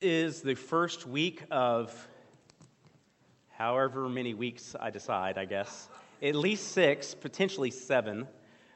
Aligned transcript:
is 0.00 0.40
the 0.40 0.54
first 0.54 1.06
week 1.06 1.42
of 1.50 2.08
however 3.50 4.08
many 4.08 4.32
weeks 4.32 4.74
I 4.80 4.88
decide, 4.88 5.36
I 5.36 5.44
guess. 5.44 5.90
At 6.22 6.34
least 6.34 6.72
six, 6.72 7.14
potentially 7.14 7.70
seven 7.70 8.26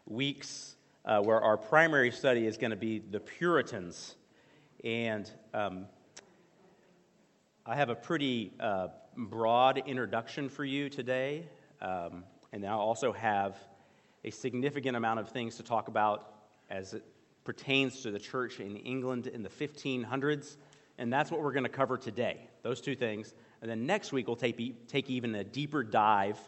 weeks 0.07 0.77
uh, 1.07 1.23
where 1.23 1.41
our 1.41 1.57
primary 1.57 2.11
study 2.11 2.47
is 2.47 2.59
going 2.59 2.73
to 2.73 2.77
be 2.77 2.99
the 2.99 3.21
Puritans. 3.21 4.17
And 4.85 5.31
um, 5.55 5.87
I 7.65 7.75
have 7.75 7.89
a 7.89 7.95
pretty 7.95 8.53
uh, 8.61 8.89
broad 9.17 9.79
introduction 9.87 10.51
for 10.51 10.65
you 10.65 10.91
today. 10.91 11.49
Um, 11.81 12.25
and 12.53 12.67
I 12.67 12.73
also 12.73 13.13
have 13.15 13.57
a 14.25 14.31
significant 14.31 14.95
amount 14.95 15.21
of 15.21 15.31
things 15.31 15.57
to 15.57 15.63
talk 15.63 15.89
about 15.89 16.35
as 16.69 16.93
it 16.93 17.03
pertains 17.45 18.03
to 18.03 18.11
the 18.11 18.19
church 18.19 18.61
in 18.61 18.77
England 18.77 19.27
in 19.27 19.43
the 19.43 19.49
1500s. 19.49 20.57
And 20.99 21.13
that's 21.13 21.31
what 21.31 21.41
we're 21.41 21.53
going 21.53 21.65
to 21.65 21.69
cover 21.69 21.97
today, 21.97 22.49
those 22.63 22.81
two 22.81 22.95
things. 22.95 23.35
And 23.61 23.71
then 23.71 23.87
next 23.87 24.13
week, 24.13 24.27
we'll 24.27 24.37
take, 24.37 24.89
take 24.89 25.11
even 25.11 25.35
a 25.35 25.45
deeper 25.45 25.83
dive 25.83 26.39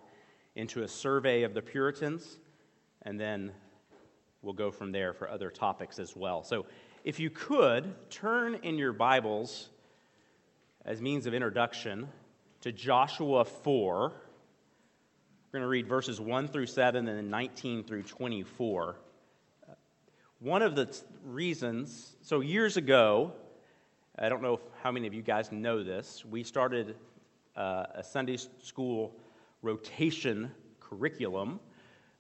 into 0.55 0.83
a 0.83 0.88
survey 0.88 1.43
of 1.43 1.55
the 1.55 1.62
Puritans. 1.62 2.38
And 3.02 3.19
then 3.19 3.52
we'll 4.43 4.55
go 4.55 4.71
from 4.71 4.93
there 4.93 5.12
for 5.12 5.29
other 5.29 5.51
topics 5.51 5.98
as 5.98 6.15
well. 6.15 6.45
So 6.45 6.66
if 7.05 7.19
you 7.19 7.30
could, 7.30 7.95
turn 8.11 8.57
in 8.62 8.79
your 8.79 8.93
Bibles 8.93 9.69
as 10.85 11.02
means 11.02 11.27
of 11.27 11.35
introduction 11.35 12.09
to 12.60 12.73
Joshua 12.73 13.45
4. 13.45 14.13
We're 15.52 15.59
going 15.59 15.63
to 15.63 15.69
read 15.69 15.88
verses 15.88 16.21
1 16.21 16.49
through 16.49 16.66
7 16.66 17.09
and 17.09 17.19
then 17.19 17.30
19 17.30 17.85
through 17.85 18.05
24. 18.05 18.97
One 20.38 20.63
of 20.63 20.77
the 20.77 20.95
reasons, 21.24 22.15
so 22.23 22.41
years 22.41 22.77
ago, 22.77 23.33
I 24.19 24.30
don't 24.30 24.41
know 24.41 24.61
how 24.83 24.91
many 24.91 25.06
of 25.06 25.12
you 25.12 25.20
guys 25.20 25.52
know 25.52 25.84
this, 25.84 26.24
we 26.24 26.43
started 26.43 26.97
uh, 27.55 27.84
a 27.97 28.02
Sunday 28.02 28.38
school 28.62 29.15
rotation 29.60 30.51
curriculum 30.80 31.60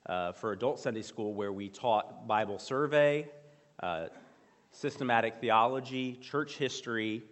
uh, 0.04 0.32
for 0.32 0.52
adult 0.52 0.78
Sunday 0.78 1.00
school 1.00 1.32
where 1.32 1.54
we 1.54 1.70
taught 1.70 2.26
Bible 2.28 2.58
survey, 2.58 3.26
uh, 3.82 4.08
systematic 4.72 5.36
theology, 5.36 6.16
church 6.16 6.58
history, 6.58 7.22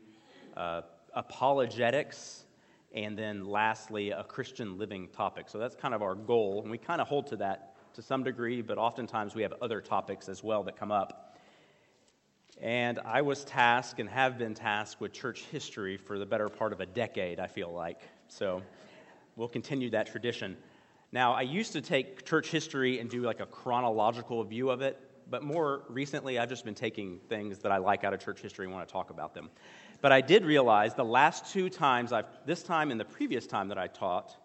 uh, 0.56 0.80
apologetics, 1.12 2.44
and 2.94 3.18
then 3.18 3.44
lastly, 3.44 4.12
a 4.12 4.24
Christian 4.24 4.78
living 4.78 5.08
topic. 5.08 5.50
So 5.50 5.58
that's 5.58 5.74
kind 5.74 5.92
of 5.92 6.00
our 6.00 6.14
goal, 6.14 6.62
and 6.62 6.70
we 6.70 6.78
kind 6.78 7.02
of 7.02 7.06
hold 7.06 7.26
to 7.26 7.36
that 7.36 7.76
to 7.96 8.00
some 8.00 8.24
degree, 8.24 8.62
but 8.62 8.78
oftentimes 8.78 9.34
we 9.34 9.42
have 9.42 9.52
other 9.60 9.82
topics 9.82 10.30
as 10.30 10.42
well 10.42 10.62
that 10.62 10.74
come 10.74 10.90
up. 10.90 11.23
And 12.60 12.98
I 13.00 13.22
was 13.22 13.44
tasked 13.44 14.00
and 14.00 14.08
have 14.08 14.38
been 14.38 14.54
tasked 14.54 15.00
with 15.00 15.12
church 15.12 15.42
history 15.50 15.96
for 15.96 16.18
the 16.18 16.26
better 16.26 16.48
part 16.48 16.72
of 16.72 16.80
a 16.80 16.86
decade, 16.86 17.40
I 17.40 17.46
feel 17.46 17.72
like. 17.72 18.00
So 18.28 18.62
we'll 19.36 19.48
continue 19.48 19.90
that 19.90 20.06
tradition. 20.06 20.56
Now, 21.12 21.32
I 21.32 21.42
used 21.42 21.72
to 21.72 21.80
take 21.80 22.24
church 22.24 22.48
history 22.48 22.98
and 22.98 23.08
do 23.08 23.22
like 23.22 23.40
a 23.40 23.46
chronological 23.46 24.42
view 24.44 24.70
of 24.70 24.82
it, 24.82 24.98
but 25.30 25.42
more 25.42 25.82
recently, 25.88 26.38
I've 26.38 26.48
just 26.48 26.64
been 26.64 26.74
taking 26.74 27.20
things 27.28 27.58
that 27.60 27.72
I 27.72 27.78
like 27.78 28.04
out 28.04 28.12
of 28.12 28.20
church 28.20 28.40
history 28.40 28.66
and 28.66 28.74
want 28.74 28.86
to 28.86 28.92
talk 28.92 29.10
about 29.10 29.34
them. 29.34 29.50
But 30.00 30.12
I 30.12 30.20
did 30.20 30.44
realize 30.44 30.94
the 30.94 31.04
last 31.04 31.52
two 31.52 31.70
times 31.70 32.12
I've, 32.12 32.26
this 32.46 32.62
time 32.62 32.90
and 32.90 33.00
the 33.00 33.04
previous 33.04 33.46
time 33.46 33.68
that 33.68 33.78
I 33.78 33.86
taught, 33.86 34.36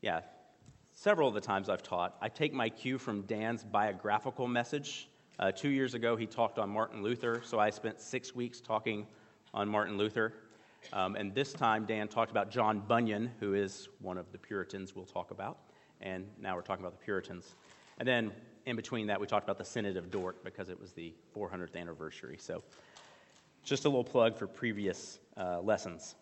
yeah, 0.00 0.22
several 0.92 1.28
of 1.28 1.34
the 1.34 1.40
times 1.40 1.68
I've 1.68 1.82
taught, 1.82 2.16
I 2.20 2.28
take 2.28 2.52
my 2.52 2.68
cue 2.68 2.98
from 2.98 3.22
Dan's 3.22 3.64
biographical 3.64 4.48
message. 4.48 5.08
Uh, 5.38 5.50
two 5.50 5.68
years 5.68 5.94
ago, 5.94 6.14
he 6.14 6.26
talked 6.26 6.60
on 6.60 6.70
Martin 6.70 7.02
Luther, 7.02 7.42
so 7.44 7.58
I 7.58 7.70
spent 7.70 8.00
six 8.00 8.36
weeks 8.36 8.60
talking 8.60 9.04
on 9.52 9.68
Martin 9.68 9.98
Luther. 9.98 10.32
Um, 10.92 11.16
and 11.16 11.34
this 11.34 11.52
time, 11.52 11.86
Dan 11.86 12.06
talked 12.06 12.30
about 12.30 12.50
John 12.50 12.78
Bunyan, 12.78 13.32
who 13.40 13.54
is 13.54 13.88
one 14.00 14.16
of 14.16 14.30
the 14.30 14.38
Puritans 14.38 14.94
we'll 14.94 15.06
talk 15.06 15.32
about. 15.32 15.58
And 16.00 16.26
now 16.40 16.54
we're 16.54 16.62
talking 16.62 16.84
about 16.84 16.96
the 16.96 17.04
Puritans. 17.04 17.56
And 17.98 18.06
then 18.06 18.30
in 18.66 18.76
between 18.76 19.08
that, 19.08 19.20
we 19.20 19.26
talked 19.26 19.44
about 19.44 19.58
the 19.58 19.64
Synod 19.64 19.96
of 19.96 20.08
Dort 20.08 20.44
because 20.44 20.68
it 20.68 20.80
was 20.80 20.92
the 20.92 21.12
400th 21.36 21.74
anniversary. 21.74 22.36
So 22.38 22.62
just 23.64 23.86
a 23.86 23.88
little 23.88 24.04
plug 24.04 24.36
for 24.36 24.46
previous 24.46 25.18
uh, 25.36 25.60
lessons. 25.60 26.14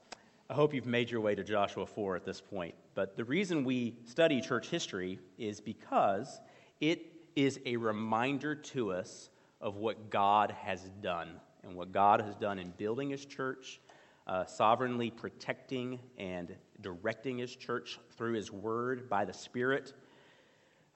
I 0.48 0.54
hope 0.54 0.72
you've 0.72 0.86
made 0.86 1.10
your 1.10 1.20
way 1.20 1.34
to 1.34 1.44
Joshua 1.44 1.84
4 1.84 2.16
at 2.16 2.24
this 2.24 2.40
point. 2.40 2.74
But 2.94 3.16
the 3.16 3.24
reason 3.24 3.62
we 3.64 3.96
study 4.06 4.40
church 4.40 4.68
history 4.68 5.18
is 5.36 5.60
because 5.60 6.40
it 6.80 7.11
is 7.36 7.60
a 7.64 7.76
reminder 7.76 8.54
to 8.54 8.92
us 8.92 9.30
of 9.60 9.76
what 9.76 10.10
God 10.10 10.54
has 10.62 10.82
done 11.00 11.28
and 11.62 11.74
what 11.74 11.92
God 11.92 12.20
has 12.20 12.34
done 12.34 12.58
in 12.58 12.72
building 12.76 13.10
his 13.10 13.24
church, 13.24 13.80
uh, 14.26 14.44
sovereignly 14.44 15.10
protecting 15.10 16.00
and 16.18 16.54
directing 16.80 17.38
his 17.38 17.54
church 17.54 17.98
through 18.16 18.34
his 18.34 18.50
word 18.50 19.08
by 19.08 19.24
the 19.24 19.32
Spirit 19.32 19.92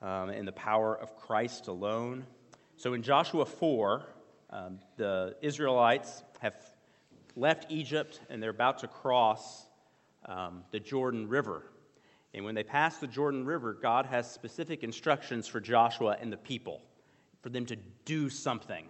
um, 0.02 0.30
and 0.30 0.46
the 0.46 0.52
power 0.52 0.94
of 0.94 1.16
Christ 1.16 1.68
alone. 1.68 2.26
So 2.76 2.94
in 2.94 3.02
Joshua 3.02 3.46
4, 3.46 4.02
um, 4.50 4.78
the 4.96 5.36
Israelites 5.40 6.24
have 6.40 6.54
left 7.34 7.66
Egypt 7.70 8.20
and 8.28 8.42
they're 8.42 8.50
about 8.50 8.78
to 8.78 8.88
cross 8.88 9.66
um, 10.26 10.64
the 10.72 10.80
Jordan 10.80 11.28
River. 11.28 11.62
And 12.36 12.44
when 12.44 12.54
they 12.54 12.62
pass 12.62 12.98
the 12.98 13.08
Jordan 13.08 13.44
River, 13.44 13.72
God 13.72 14.06
has 14.06 14.30
specific 14.30 14.84
instructions 14.84 15.48
for 15.48 15.58
Joshua 15.58 16.16
and 16.20 16.32
the 16.32 16.36
people 16.36 16.82
for 17.42 17.48
them 17.48 17.66
to 17.66 17.76
do 18.04 18.30
something. 18.30 18.86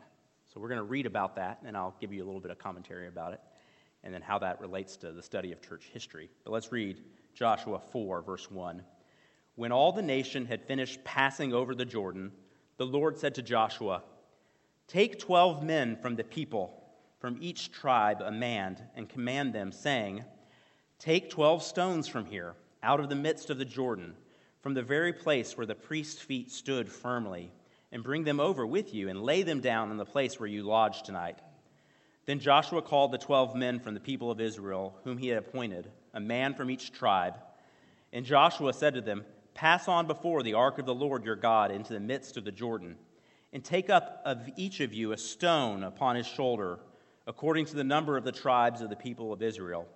So 0.53 0.61
we're 0.61 0.69
going 0.69 0.77
to 0.77 0.84
read 0.84 1.07
about 1.07 1.37
that, 1.37 1.61
and 1.65 1.75
I'll 1.75 1.97
give 1.99 2.12
you 2.12 2.23
a 2.23 2.27
little 2.27 2.41
bit 2.43 2.51
of 2.51 2.59
commentary 2.59 3.09
about 3.09 3.33
it 3.33 3.41
and 4.05 4.12
then 4.12 4.21
how 4.21 4.39
that 4.41 4.61
relates 4.61 4.97
to 4.99 5.12
the 5.12 5.23
study 5.23 5.53
of 5.53 5.62
church 5.62 5.89
history. 5.93 6.29
But 6.45 6.53
let's 6.53 6.71
read 6.71 7.03
Joshua 7.34 7.79
4, 7.79 8.21
verse 8.21 8.51
1. 8.51 8.83
When 9.55 9.73
all 9.73 9.93
the 9.93 10.03
nation 10.03 10.45
had 10.45 10.63
finished 10.63 11.03
passing 11.05 11.55
over 11.55 11.75
the 11.75 11.87
Jordan, 11.87 12.33
the 12.77 12.87
Lord 12.87 13.17
said 13.17 13.34
to 13.37 13.43
Joshua, 13.43 14.03
Take 14.87 15.19
12 15.19 15.63
men 15.63 15.97
from 15.97 16.17
the 16.17 16.25
people 16.25 16.83
from 17.19 17.39
each 17.41 17.73
tribe 17.73 18.21
a 18.21 18.31
man, 18.31 18.77
and 18.95 19.09
command 19.09 19.53
them, 19.53 19.73
saying, 19.73 20.25
Take 20.99 21.31
twelve 21.31 21.63
stones 21.63 22.07
from 22.07 22.27
here, 22.27 22.55
out 22.87 23.01
of 23.01 23.09
the 23.09 23.17
midst 23.17 23.51
of 23.51 23.59
the 23.59 23.65
Jordan, 23.65 24.15
from 24.61 24.73
the 24.73 24.83
very 24.83 25.13
place 25.13 25.57
where 25.57 25.67
the 25.67 25.75
priest's 25.75 26.23
feet 26.23 26.53
stood 26.53 26.89
firmly, 26.89 27.51
and 27.91 28.05
bring 28.05 28.23
them 28.23 28.39
over 28.39 28.65
with 28.65 28.95
you, 28.95 29.09
and 29.09 29.21
lay 29.21 29.43
them 29.43 29.61
down 29.61 29.91
in 29.91 29.97
the 29.97 30.05
place 30.05 30.39
where 30.39 30.49
you 30.49 30.63
lodge 30.63 31.03
tonight. 31.03 31.41
Then 32.27 32.39
Joshua 32.39 32.81
called 32.83 33.11
the 33.11 33.19
twelve 33.19 33.57
men 33.57 33.81
from 33.81 33.95
the 33.95 34.01
people 34.01 34.31
of 34.31 34.41
Israel, 34.41 34.97
whom 35.03 35.19
he 35.19 35.27
had 35.27 35.39
appointed, 35.39 35.91
a 36.15 36.21
man 36.21 36.55
from 36.55 36.71
each 36.71 36.93
tribe. 36.93 37.35
And 38.13 38.25
Joshua 38.25 38.73
said 38.73 38.95
to 38.95 39.01
them, 39.01 39.25
Pass 39.53 39.89
on 39.89 40.07
before 40.07 40.45
the 40.45 40.55
ark 40.55 40.79
of 40.79 40.87
the 40.87 40.95
Lord 40.95 41.25
your 41.25 41.35
God 41.35 41.73
into 41.73 41.93
the 41.93 41.99
midst 41.99 42.37
of 42.37 42.45
the 42.45 42.53
Jordan, 42.53 42.95
and 43.53 43.65
take 43.65 43.91
up 43.91 44.23
of 44.25 44.49
each 44.55 44.79
of 44.79 44.95
you 44.95 45.11
a 45.11 45.19
stone 45.19 45.83
upon 45.83 46.15
his 46.15 46.27
shoulder 46.27 46.79
according 47.27 47.65
to 47.67 47.75
the 47.75 47.83
number 47.83 48.17
of 48.17 48.23
the 48.23 48.31
tribes 48.31 48.81
of 48.81 48.91
the 48.91 48.97
people 48.97 49.33
of 49.33 49.43
Israel. 49.43 49.89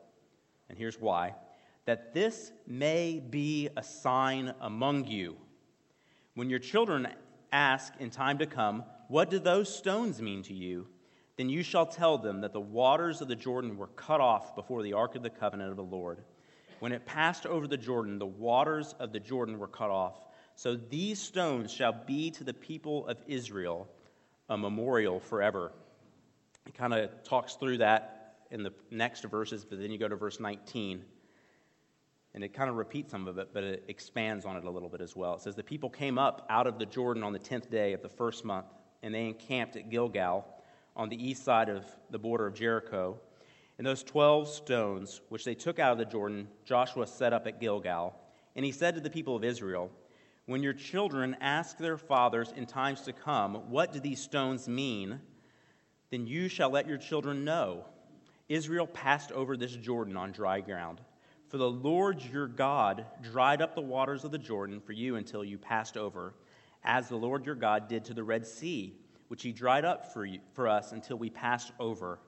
And 0.68 0.76
here's 0.76 1.00
why 1.00 1.34
that 1.90 2.14
this 2.14 2.52
may 2.68 3.18
be 3.18 3.68
a 3.76 3.82
sign 3.82 4.54
among 4.60 5.04
you. 5.08 5.36
When 6.34 6.48
your 6.48 6.60
children 6.60 7.08
ask 7.50 7.92
in 7.98 8.10
time 8.10 8.38
to 8.38 8.46
come, 8.46 8.84
What 9.08 9.28
do 9.28 9.40
those 9.40 9.76
stones 9.76 10.22
mean 10.22 10.44
to 10.44 10.54
you? 10.54 10.86
Then 11.36 11.48
you 11.48 11.64
shall 11.64 11.86
tell 11.86 12.16
them 12.16 12.42
that 12.42 12.52
the 12.52 12.60
waters 12.60 13.20
of 13.20 13.26
the 13.26 13.34
Jordan 13.34 13.76
were 13.76 13.88
cut 13.88 14.20
off 14.20 14.54
before 14.54 14.84
the 14.84 14.92
ark 14.92 15.16
of 15.16 15.24
the 15.24 15.30
covenant 15.30 15.72
of 15.72 15.76
the 15.76 15.82
Lord. 15.82 16.22
When 16.78 16.92
it 16.92 17.06
passed 17.06 17.44
over 17.44 17.66
the 17.66 17.76
Jordan, 17.76 18.20
the 18.20 18.24
waters 18.24 18.94
of 19.00 19.12
the 19.12 19.18
Jordan 19.18 19.58
were 19.58 19.66
cut 19.66 19.90
off. 19.90 20.28
So 20.54 20.76
these 20.76 21.20
stones 21.20 21.72
shall 21.72 22.04
be 22.06 22.30
to 22.30 22.44
the 22.44 22.54
people 22.54 23.08
of 23.08 23.18
Israel 23.26 23.88
a 24.48 24.56
memorial 24.56 25.18
forever. 25.18 25.72
It 26.68 26.74
kind 26.74 26.94
of 26.94 27.24
talks 27.24 27.54
through 27.54 27.78
that 27.78 28.36
in 28.52 28.62
the 28.62 28.72
next 28.92 29.24
verses, 29.24 29.64
but 29.64 29.80
then 29.80 29.90
you 29.90 29.98
go 29.98 30.06
to 30.06 30.14
verse 30.14 30.38
19. 30.38 31.02
And 32.34 32.44
it 32.44 32.54
kind 32.54 32.70
of 32.70 32.76
repeats 32.76 33.10
some 33.10 33.26
of 33.26 33.38
it, 33.38 33.50
but 33.52 33.64
it 33.64 33.84
expands 33.88 34.44
on 34.44 34.56
it 34.56 34.64
a 34.64 34.70
little 34.70 34.88
bit 34.88 35.00
as 35.00 35.16
well. 35.16 35.34
It 35.34 35.40
says, 35.40 35.56
The 35.56 35.64
people 35.64 35.90
came 35.90 36.18
up 36.18 36.46
out 36.48 36.66
of 36.66 36.78
the 36.78 36.86
Jordan 36.86 37.22
on 37.22 37.32
the 37.32 37.38
tenth 37.38 37.70
day 37.70 37.92
of 37.92 38.02
the 38.02 38.08
first 38.08 38.44
month, 38.44 38.66
and 39.02 39.12
they 39.14 39.26
encamped 39.26 39.76
at 39.76 39.90
Gilgal 39.90 40.46
on 40.94 41.08
the 41.08 41.28
east 41.28 41.44
side 41.44 41.68
of 41.68 41.84
the 42.10 42.18
border 42.18 42.46
of 42.46 42.54
Jericho. 42.54 43.18
And 43.78 43.86
those 43.86 44.02
twelve 44.02 44.48
stones, 44.48 45.22
which 45.30 45.44
they 45.44 45.54
took 45.54 45.78
out 45.78 45.92
of 45.92 45.98
the 45.98 46.04
Jordan, 46.04 46.46
Joshua 46.64 47.06
set 47.06 47.32
up 47.32 47.46
at 47.46 47.60
Gilgal. 47.60 48.14
And 48.54 48.64
he 48.64 48.72
said 48.72 48.94
to 48.94 49.00
the 49.00 49.10
people 49.10 49.34
of 49.34 49.42
Israel, 49.42 49.90
When 50.46 50.62
your 50.62 50.74
children 50.74 51.36
ask 51.40 51.78
their 51.78 51.96
fathers 51.96 52.52
in 52.54 52.66
times 52.66 53.00
to 53.02 53.12
come, 53.12 53.54
What 53.70 53.92
do 53.92 53.98
these 53.98 54.20
stones 54.20 54.68
mean? 54.68 55.20
then 56.10 56.26
you 56.26 56.48
shall 56.48 56.70
let 56.70 56.88
your 56.88 56.98
children 56.98 57.44
know. 57.44 57.84
Israel 58.48 58.86
passed 58.86 59.30
over 59.32 59.56
this 59.56 59.74
Jordan 59.76 60.16
on 60.16 60.32
dry 60.32 60.60
ground. 60.60 61.00
For 61.50 61.58
the 61.58 61.70
Lord 61.70 62.22
your 62.32 62.46
God 62.46 63.04
dried 63.22 63.60
up 63.60 63.74
the 63.74 63.80
waters 63.80 64.22
of 64.22 64.30
the 64.30 64.38
Jordan 64.38 64.80
for 64.80 64.92
you 64.92 65.16
until 65.16 65.42
you 65.42 65.58
passed 65.58 65.96
over, 65.96 66.32
as 66.84 67.08
the 67.08 67.16
Lord 67.16 67.44
your 67.44 67.56
God 67.56 67.88
did 67.88 68.04
to 68.04 68.14
the 68.14 68.22
Red 68.22 68.46
Sea, 68.46 68.94
which 69.26 69.42
he 69.42 69.50
dried 69.50 69.84
up 69.84 70.12
for, 70.12 70.24
you, 70.24 70.38
for 70.52 70.68
us 70.68 70.92
until 70.92 71.18
we 71.18 71.28
passed 71.28 71.72
over. 71.80 72.20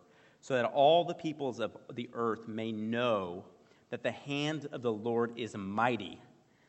so 0.42 0.54
that 0.54 0.64
all 0.64 1.04
the 1.04 1.14
peoples 1.14 1.60
of 1.60 1.76
the 1.94 2.10
earth 2.12 2.48
may 2.48 2.72
know 2.72 3.44
that 3.90 4.02
the 4.02 4.10
hand 4.10 4.66
of 4.72 4.82
the 4.82 4.92
Lord 4.92 5.32
is 5.36 5.56
mighty, 5.56 6.20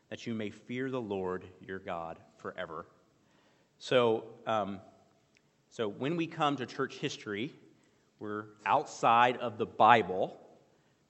that 0.09 0.27
you 0.27 0.35
may 0.35 0.51
fear 0.51 0.91
the 0.91 1.01
Lord 1.01 1.43
your 1.59 1.79
God 1.79 2.19
forever. 2.37 2.85
So, 3.79 4.25
um, 4.45 4.79
so 5.71 5.89
when 5.89 6.15
we 6.15 6.27
come 6.27 6.55
to 6.57 6.67
church 6.67 6.97
history, 6.97 7.51
we're 8.19 8.45
outside 8.63 9.37
of 9.37 9.57
the 9.57 9.65
Bible, 9.65 10.39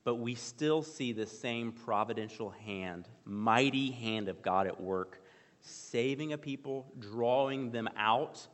but 0.04 0.16
we 0.16 0.36
still 0.36 0.82
see 0.82 1.14
the 1.14 1.26
same 1.26 1.72
providential 1.72 2.50
hand, 2.50 3.08
mighty 3.26 3.92
hand 3.92 4.28
of 4.28 4.42
God 4.42 4.68
at 4.68 4.80
work, 4.80 5.22
saving 5.62 6.34
a 6.34 6.38
people, 6.38 6.86
drawing 7.00 7.72
them 7.72 7.88
out 7.96 8.46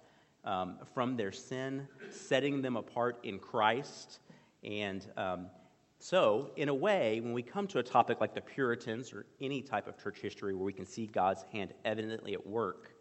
um, 0.45 0.77
from 0.93 1.17
their 1.17 1.31
sin, 1.31 1.87
setting 2.11 2.61
them 2.61 2.77
apart 2.77 3.19
in 3.23 3.39
Christ. 3.39 4.19
And 4.63 5.05
um, 5.17 5.47
so, 5.97 6.51
in 6.55 6.69
a 6.69 6.73
way, 6.73 7.19
when 7.19 7.33
we 7.33 7.41
come 7.41 7.67
to 7.67 7.79
a 7.79 7.83
topic 7.83 8.21
like 8.21 8.33
the 8.33 8.41
Puritans 8.41 9.11
or 9.11 9.25
any 9.41 9.61
type 9.61 9.87
of 9.87 10.01
church 10.01 10.19
history 10.19 10.53
where 10.53 10.65
we 10.65 10.73
can 10.73 10.85
see 10.85 11.07
God's 11.07 11.43
hand 11.51 11.73
evidently 11.83 12.33
at 12.33 12.45
work, 12.45 12.93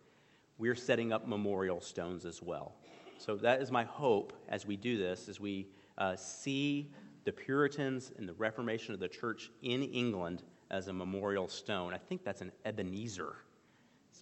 we're 0.57 0.75
setting 0.75 1.13
up 1.13 1.29
memorial 1.29 1.81
stones 1.81 2.25
as 2.25 2.43
well. 2.43 2.75
So, 3.19 3.37
that 3.37 3.61
is 3.61 3.71
my 3.71 3.85
hope 3.85 4.33
as 4.49 4.67
we 4.67 4.77
do 4.77 4.97
this, 4.97 5.29
as 5.29 5.39
we 5.39 5.69
uh, 5.97 6.17
see 6.17 6.91
the 7.25 7.33
Puritans 7.33 8.13
and 8.17 8.29
the 8.29 8.35
Reformation 8.35 8.95
of 8.95 9.01
the 9.01 9.09
church 9.09 9.51
in 9.63 9.83
England 9.83 10.43
as 10.71 10.89
a 10.89 10.93
memorial 10.93 11.49
stone. 11.49 11.95
I 11.95 11.99
think 11.99 12.25
that's 12.25 12.41
an 12.41 12.53
Ebenezer. 12.65 13.37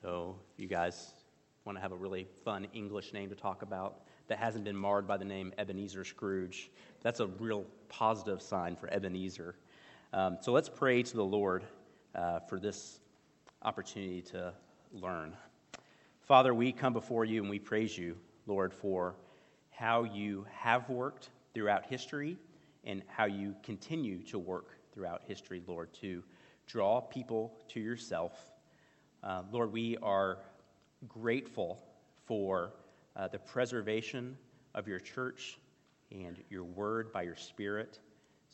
So, 0.03 0.37
if 0.55 0.61
you 0.61 0.69
guys 0.69 1.15
want 1.65 1.77
to 1.77 1.83
have 1.83 1.93
a 1.93 1.97
really 1.97 2.29
fun 2.45 2.67
English 2.73 3.13
name 3.13 3.29
to 3.29 3.35
talk 3.35 3.63
about 3.63 4.03
that 4.29 4.39
hasn't 4.39 4.65
been 4.65 4.77
marred 4.77 5.07
by 5.07 5.17
the 5.17 5.25
name 5.25 5.53
Ebenezer 5.59 6.05
Scrooge. 6.05 6.71
That's 7.03 7.21
a 7.21 7.27
real 7.27 7.65
positive 7.89 8.41
sign 8.41 8.77
for 8.77 8.93
Ebenezer. 8.93 9.57
Um, 10.13 10.39
so 10.41 10.53
let's 10.53 10.69
pray 10.69 11.03
to 11.03 11.17
the 11.17 11.25
Lord 11.25 11.65
uh, 12.15 12.41
for 12.41 12.59
this 12.59 13.01
opportunity 13.63 14.23
to 14.23 14.53
learn. 14.93 15.37
Father, 16.21 16.55
we 16.55 16.73
come 16.73 16.93
before 16.93 17.25
you 17.25 17.41
and 17.41 17.51
we 17.51 17.59
praise 17.59 17.97
you, 17.97 18.17
Lord, 18.47 18.73
for 18.73 19.15
how 19.71 20.05
you 20.05 20.47
have 20.51 20.89
worked 20.89 21.31
throughout 21.55 21.87
history 21.87 22.37
and 22.87 23.03
how 23.09 23.27
you 23.27 23.55
continue 23.63 24.23
to 24.25 24.39
work 24.39 24.79
throughout 24.93 25.23
history, 25.27 25.63
Lord, 25.67 25.93
to 26.01 26.23
draw 26.67 27.01
people 27.01 27.53
to 27.69 27.81
yourself. 27.81 28.33
Uh, 29.23 29.43
Lord, 29.51 29.73
we 29.73 29.97
are 30.03 30.39
grateful 31.09 31.83
for 32.25 32.73
uh, 33.17 33.29
the 33.29 33.39
preservation 33.39 34.37
of 34.75 34.89
your 34.89 34.99
church 35.01 35.59
and 36.11 36.43
your 36.49 36.65
word 36.65 37.13
by 37.13 37.23
your 37.23 37.37
spirit. 37.37 38.01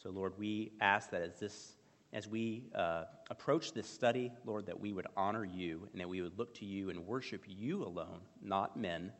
So, 0.03 0.11
Lord, 0.11 0.33
we 0.39 0.73
ask 0.81 1.11
that 1.11 1.23
as 1.23 1.39
this 1.39 1.75
as 2.13 2.29
we 2.29 2.65
uh, 2.75 3.05
approach 3.31 3.73
this 3.73 3.89
study, 3.89 4.31
Lord, 4.45 4.67
that 4.67 4.79
we 4.79 4.93
would 4.93 5.07
honor 5.17 5.45
you 5.45 5.89
and 5.93 6.01
that 6.01 6.09
we 6.09 6.21
would 6.21 6.39
look 6.39 6.55
to 6.57 6.67
you 6.67 6.91
and 6.91 7.07
worship 7.07 7.43
you 7.47 7.85
alone, 7.85 8.21
not 8.43 8.77
men. 8.77 9.13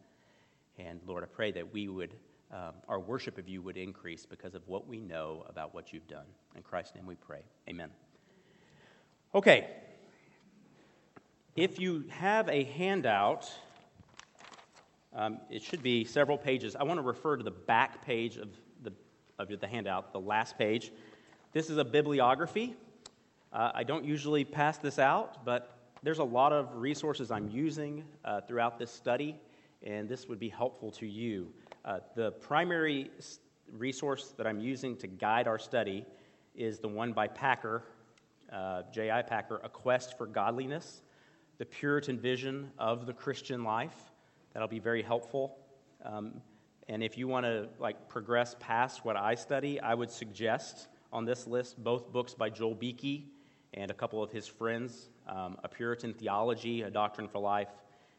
And 0.79 1.01
Lord, 1.07 1.23
I 1.23 1.27
pray 1.27 1.53
that 1.53 1.73
we 1.73 1.89
would, 1.89 2.15
um, 2.53 2.75
our 2.89 3.01
worship 3.01 3.39
of 3.39 3.49
you 3.49 3.63
would 3.63 3.77
increase 3.77 4.27
because 4.27 4.55
of 4.55 4.63
what 4.67 4.87
we 4.87 5.01
know 5.01 5.45
about 5.49 5.75
what 5.75 5.93
you've 5.93 6.07
done. 6.07 6.27
In 6.55 6.63
Christ's 6.63 6.95
name 6.95 7.07
we 7.07 7.15
pray. 7.15 7.41
Amen. 7.69 7.91
Okay, 9.35 9.69
if 11.55 11.79
you 11.79 12.05
have 12.09 12.49
a 12.49 12.65
handout, 12.65 13.53
um, 15.15 15.39
it 15.51 15.63
should 15.63 15.83
be 15.83 16.03
several 16.03 16.39
pages. 16.39 16.75
I 16.75 16.83
want 16.85 16.97
to 16.97 17.03
refer 17.03 17.37
to 17.37 17.45
the 17.45 17.51
back 17.51 18.03
page 18.05 18.39
of 18.39 18.49
the, 18.83 18.93
of 19.39 19.49
the 19.61 19.67
handout, 19.67 20.15
the 20.15 20.21
last 20.21 20.57
page. 20.57 20.93
This 21.53 21.69
is 21.69 21.77
a 21.77 21.85
bibliography. 21.85 22.75
Uh, 23.53 23.71
I 23.75 23.85
don't 23.85 24.03
usually 24.03 24.45
pass 24.47 24.79
this 24.79 24.99
out, 24.99 25.45
but 25.45 25.77
there's 26.03 26.21
a 26.21 26.25
lot 26.25 26.55
of 26.55 26.75
resources 26.75 27.31
I'm 27.31 27.51
using 27.51 28.05
uh, 28.25 28.41
throughout 28.41 28.79
this 28.79 28.91
study, 28.91 29.37
and 29.83 30.09
this 30.09 30.29
would 30.29 30.41
be 30.41 30.49
helpful 30.49 30.91
to 30.93 31.07
you. 31.07 31.49
Uh, 31.85 31.99
the 32.15 32.33
primary 32.33 33.11
resource 33.73 34.35
that 34.37 34.47
I'm 34.47 34.61
using 34.61 34.97
to 34.99 35.07
guide 35.07 35.49
our 35.49 35.59
study 35.59 36.05
is 36.55 36.79
the 36.79 36.89
one 36.89 37.13
by 37.13 37.29
Packer, 37.29 37.83
uh, 38.53 38.83
J.I. 38.93 39.23
Packer, 39.23 39.61
A 39.65 39.69
Quest 39.69 40.17
for 40.17 40.27
Godliness 40.27 41.03
the 41.63 41.67
Puritan 41.67 42.19
vision 42.19 42.73
of 42.77 43.07
the 43.07 43.13
Christian 43.13 43.63
life. 43.63 43.95
That'll 44.53 44.67
be 44.67 44.81
very 44.81 45.01
helpful. 45.01 45.59
Um, 46.05 46.41
and 46.89 47.05
if 47.05 47.17
you 47.17 47.29
want 47.29 47.47
to 47.47 47.69
like 47.79 48.09
progress 48.09 48.57
past 48.59 49.05
what 49.05 49.17
I 49.17 49.37
study, 49.37 49.79
I 49.79 49.95
would 49.95 50.11
suggest 50.11 50.89
on 51.13 51.25
this 51.25 51.47
list 51.47 51.83
both 51.83 52.13
books 52.13 52.35
by 52.35 52.51
Joel 52.51 52.75
Beeke 52.75 53.29
and 53.75 53.93
a 53.93 53.95
couple 53.95 54.21
of 54.23 54.33
his 54.33 54.49
friends, 54.49 55.09
um, 55.29 55.57
A 55.63 55.69
Puritan 55.69 56.15
Theology, 56.15 56.83
A 56.83 56.91
Doctrine 56.91 57.29
for 57.29 57.39
Life. 57.39 57.71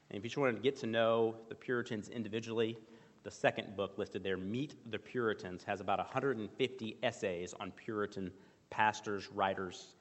And 0.09 0.17
if 0.17 0.23
you 0.23 0.29
just 0.29 0.37
want 0.37 0.55
to 0.55 0.61
get 0.61 0.77
to 0.77 0.87
know 0.87 1.35
the 1.49 1.55
Puritans 1.55 2.07
individually, 2.07 2.77
the 3.23 3.31
second 3.31 3.75
book 3.75 3.97
listed 3.97 4.23
there, 4.23 4.37
Meet 4.37 4.75
the 4.91 4.99
Puritans, 4.99 5.63
has 5.63 5.81
about 5.81 5.99
150 5.99 6.97
essays 7.03 7.53
on 7.59 7.71
Puritan 7.71 8.31
pastors, 8.69 9.29
writers, 9.33 9.95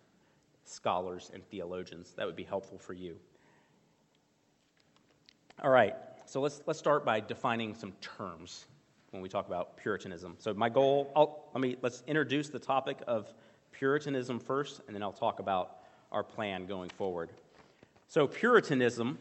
scholars 0.65 1.31
and 1.35 1.45
theologians. 1.49 2.13
That 2.17 2.27
would 2.27 2.37
be 2.37 2.45
helpful 2.45 2.79
for 2.79 2.95
you. 2.95 3.17
All 5.63 5.71
right, 5.71 5.95
so 6.25 6.41
let's, 6.41 6.63
let's 6.67 6.79
start 6.79 7.05
by 7.05 7.21
defining 7.21 7.75
some 7.75 7.93
terms 8.01 8.67
when 9.11 9.23
we 9.23 9.29
talk 9.29 9.47
about 9.47 9.77
Puritanism. 9.77 10.35
So 10.39 10.55
my 10.55 10.69
goal, 10.69 11.13
I'll, 11.15 11.51
let 11.55 11.61
me, 11.61 11.77
let's 11.83 12.03
introduce 12.07 12.49
the 12.49 12.59
topic 12.59 12.99
of 13.07 13.33
Puritanism 13.71 14.41
first, 14.41 14.81
and 14.87 14.95
then 14.95 15.03
I'll 15.03 15.13
talk 15.13 15.39
about 15.39 15.79
our 16.11 16.23
plan 16.23 16.67
going 16.67 16.91
forward. 16.91 17.31
So 18.09 18.27
Puritanism, 18.27 19.19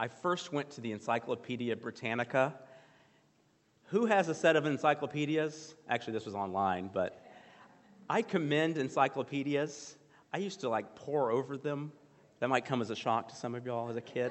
I 0.00 0.06
first 0.06 0.52
went 0.52 0.70
to 0.70 0.80
the 0.80 0.92
Encyclopedia 0.92 1.74
Britannica. 1.74 2.54
Who 3.86 4.06
has 4.06 4.28
a 4.28 4.34
set 4.34 4.54
of 4.54 4.64
encyclopedias? 4.64 5.74
Actually, 5.88 6.12
this 6.12 6.24
was 6.24 6.36
online, 6.36 6.88
but 6.94 7.26
I 8.08 8.22
commend 8.22 8.78
encyclopedias. 8.78 9.96
I 10.32 10.38
used 10.38 10.60
to 10.60 10.68
like 10.68 10.94
pore 10.94 11.32
over 11.32 11.56
them. 11.56 11.90
That 12.38 12.48
might 12.48 12.64
come 12.64 12.80
as 12.80 12.90
a 12.90 12.94
shock 12.94 13.28
to 13.30 13.34
some 13.34 13.56
of 13.56 13.66
y'all 13.66 13.90
as 13.90 13.96
a 13.96 14.00
kid. 14.00 14.30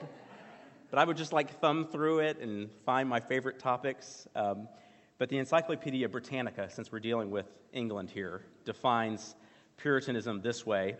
But 0.89 0.99
I 0.99 1.03
would 1.03 1.17
just 1.17 1.33
like 1.33 1.59
thumb 1.59 1.85
through 1.85 2.19
it 2.19 2.39
and 2.39 2.69
find 2.85 3.09
my 3.09 3.19
favorite 3.19 3.59
topics. 3.59 4.25
Um, 4.37 4.69
but 5.17 5.27
the 5.27 5.37
Encyclopedia 5.37 6.07
Britannica, 6.07 6.69
since 6.69 6.93
we're 6.93 7.01
dealing 7.01 7.29
with 7.29 7.47
England 7.73 8.09
here, 8.09 8.45
defines 8.63 9.35
Puritanism 9.75 10.41
this 10.41 10.65
way 10.65 10.95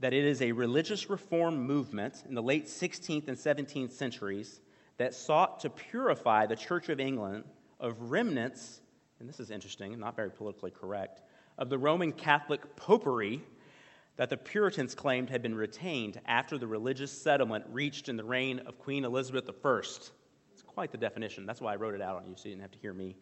that 0.00 0.12
it 0.14 0.24
is 0.24 0.40
a 0.42 0.52
religious 0.52 1.08
reform 1.10 1.66
movement 1.66 2.24
in 2.26 2.34
the 2.34 2.42
late 2.42 2.66
16th 2.66 3.28
and 3.28 3.36
17th 3.36 3.92
centuries 3.92 4.60
that 4.96 5.14
sought 5.14 5.60
to 5.60 5.70
purify 5.70 6.46
the 6.46 6.56
Church 6.56 6.88
of 6.88 6.98
England 6.98 7.44
of 7.78 8.10
remnants, 8.10 8.80
and 9.18 9.28
this 9.28 9.40
is 9.40 9.50
interesting, 9.50 9.98
not 9.98 10.16
very 10.16 10.30
politically 10.30 10.70
correct, 10.70 11.22
of 11.58 11.68
the 11.68 11.78
Roman 11.78 12.12
Catholic 12.12 12.76
popery 12.76 13.42
that 14.16 14.30
the 14.30 14.36
Puritans 14.36 14.94
claimed 14.94 15.30
had 15.30 15.42
been 15.42 15.54
retained 15.54 16.20
after 16.26 16.58
the 16.58 16.66
religious 16.66 17.12
settlement 17.12 17.64
reached 17.70 18.08
in 18.08 18.16
the 18.16 18.24
reign 18.24 18.58
of 18.60 18.78
Queen 18.78 19.04
Elizabeth 19.04 19.48
I. 19.48 19.78
It's 20.52 20.62
quite 20.66 20.92
the 20.92 20.98
definition. 20.98 21.46
That's 21.46 21.60
why 21.60 21.72
I 21.72 21.76
wrote 21.76 21.94
it 21.94 22.02
out 22.02 22.16
on 22.16 22.26
you, 22.26 22.34
so 22.36 22.48
you 22.48 22.54
didn't 22.54 22.62
have 22.62 22.72
to 22.72 22.78
hear 22.78 22.92
me 22.92 23.16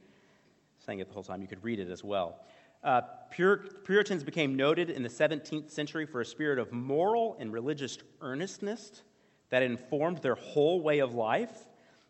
saying 0.85 1.01
it 1.01 1.09
the 1.09 1.15
whole 1.15 1.23
time. 1.25 1.43
You 1.43 1.49
could 1.49 1.63
read 1.63 1.81
it 1.81 1.91
as 1.91 2.03
well. 2.03 2.41
Uh, 2.83 3.03
Pur- 3.31 3.65
Puritans 3.85 4.23
became 4.23 4.57
noted 4.57 4.91
in 4.91 5.03
the 5.03 5.09
17th 5.09 5.71
century 5.71 6.07
for 6.07 6.21
a 6.21 6.25
spirit 6.25 6.59
of 6.59 6.73
moral 6.73 7.37
and 7.39 7.53
religious 7.53 7.99
earnestness 8.21 9.03
that 9.51 9.63
informed 9.63 10.19
their 10.19 10.35
whole 10.35 10.81
way 10.81 11.01
of 11.01 11.15
life, 11.15 11.67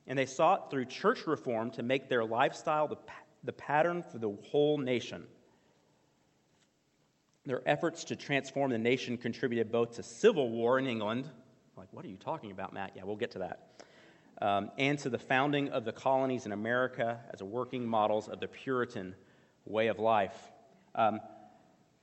and 0.06 0.18
they 0.18 0.26
sought 0.26 0.70
through 0.70 0.84
church 0.84 1.26
reform 1.26 1.70
to 1.72 1.82
make 1.82 2.08
their 2.08 2.24
lifestyle 2.24 2.88
the, 2.88 2.96
the 3.44 3.52
pattern 3.52 4.02
for 4.02 4.18
the 4.18 4.30
whole 4.50 4.78
nation. 4.78 5.24
Their 7.46 7.66
efforts 7.66 8.04
to 8.04 8.16
transform 8.16 8.70
the 8.70 8.78
nation 8.78 9.16
contributed 9.16 9.72
both 9.72 9.96
to 9.96 10.02
civil 10.02 10.50
war 10.50 10.78
in 10.78 10.86
England. 10.86 11.30
Like, 11.76 11.88
what 11.92 12.04
are 12.04 12.08
you 12.08 12.16
talking 12.16 12.50
about, 12.50 12.74
Matt? 12.74 12.92
Yeah, 12.94 13.04
we'll 13.04 13.16
get 13.16 13.30
to 13.32 13.38
that. 13.38 13.82
Um, 14.40 14.70
and 14.78 14.98
to 15.00 15.08
the 15.08 15.18
founding 15.18 15.70
of 15.70 15.84
the 15.84 15.92
colonies 15.92 16.46
in 16.46 16.52
America 16.52 17.18
as 17.32 17.42
working 17.42 17.86
models 17.86 18.28
of 18.28 18.38
the 18.40 18.48
Puritan 18.48 19.14
way 19.64 19.88
of 19.88 19.98
life. 19.98 20.36
Um, 20.98 21.20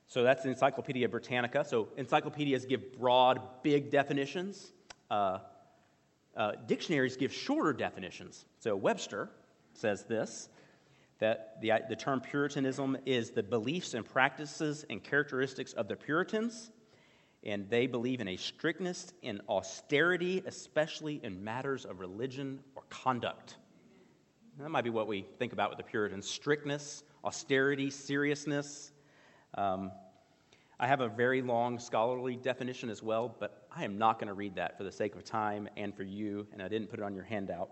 so 0.08 0.22
that's 0.22 0.42
the 0.42 0.48
Encyclopedia 0.48 1.06
Britannica. 1.08 1.64
So 1.64 1.88
encyclopedias 1.98 2.64
give 2.64 2.98
broad, 2.98 3.40
big 3.62 3.90
definitions. 3.90 4.72
Uh, 5.10 5.38
uh, 6.34 6.52
dictionaries 6.66 7.16
give 7.16 7.32
shorter 7.32 7.74
definitions. 7.74 8.46
So 8.58 8.74
Webster 8.74 9.30
says 9.74 10.04
this 10.04 10.48
that 11.18 11.58
the, 11.62 11.72
the 11.88 11.96
term 11.96 12.20
Puritanism 12.20 12.96
is 13.06 13.30
the 13.30 13.42
beliefs 13.42 13.94
and 13.94 14.04
practices 14.04 14.84
and 14.90 15.02
characteristics 15.02 15.72
of 15.72 15.88
the 15.88 15.96
Puritans, 15.96 16.70
and 17.42 17.70
they 17.70 17.86
believe 17.86 18.20
in 18.20 18.28
a 18.28 18.36
strictness 18.36 19.14
and 19.22 19.40
austerity, 19.48 20.42
especially 20.44 21.18
in 21.22 21.42
matters 21.42 21.86
of 21.86 22.00
religion 22.00 22.60
or 22.74 22.82
conduct. 22.90 23.56
That 24.58 24.68
might 24.68 24.84
be 24.84 24.90
what 24.90 25.06
we 25.06 25.24
think 25.38 25.54
about 25.54 25.70
with 25.70 25.78
the 25.78 25.84
Puritans 25.84 26.28
strictness, 26.28 27.02
austerity, 27.24 27.90
seriousness. 27.90 28.92
Um, 29.54 29.90
I 30.78 30.86
have 30.86 31.00
a 31.00 31.08
very 31.08 31.42
long 31.42 31.78
scholarly 31.78 32.36
definition 32.36 32.90
as 32.90 33.02
well, 33.02 33.34
but 33.38 33.66
I 33.74 33.84
am 33.84 33.96
not 33.96 34.18
going 34.18 34.28
to 34.28 34.34
read 34.34 34.54
that 34.56 34.76
for 34.76 34.84
the 34.84 34.92
sake 34.92 35.14
of 35.14 35.24
time 35.24 35.68
and 35.76 35.94
for 35.94 36.02
you, 36.02 36.46
and 36.52 36.62
I 36.62 36.68
didn't 36.68 36.88
put 36.88 37.00
it 37.00 37.02
on 37.02 37.14
your 37.14 37.24
handout. 37.24 37.70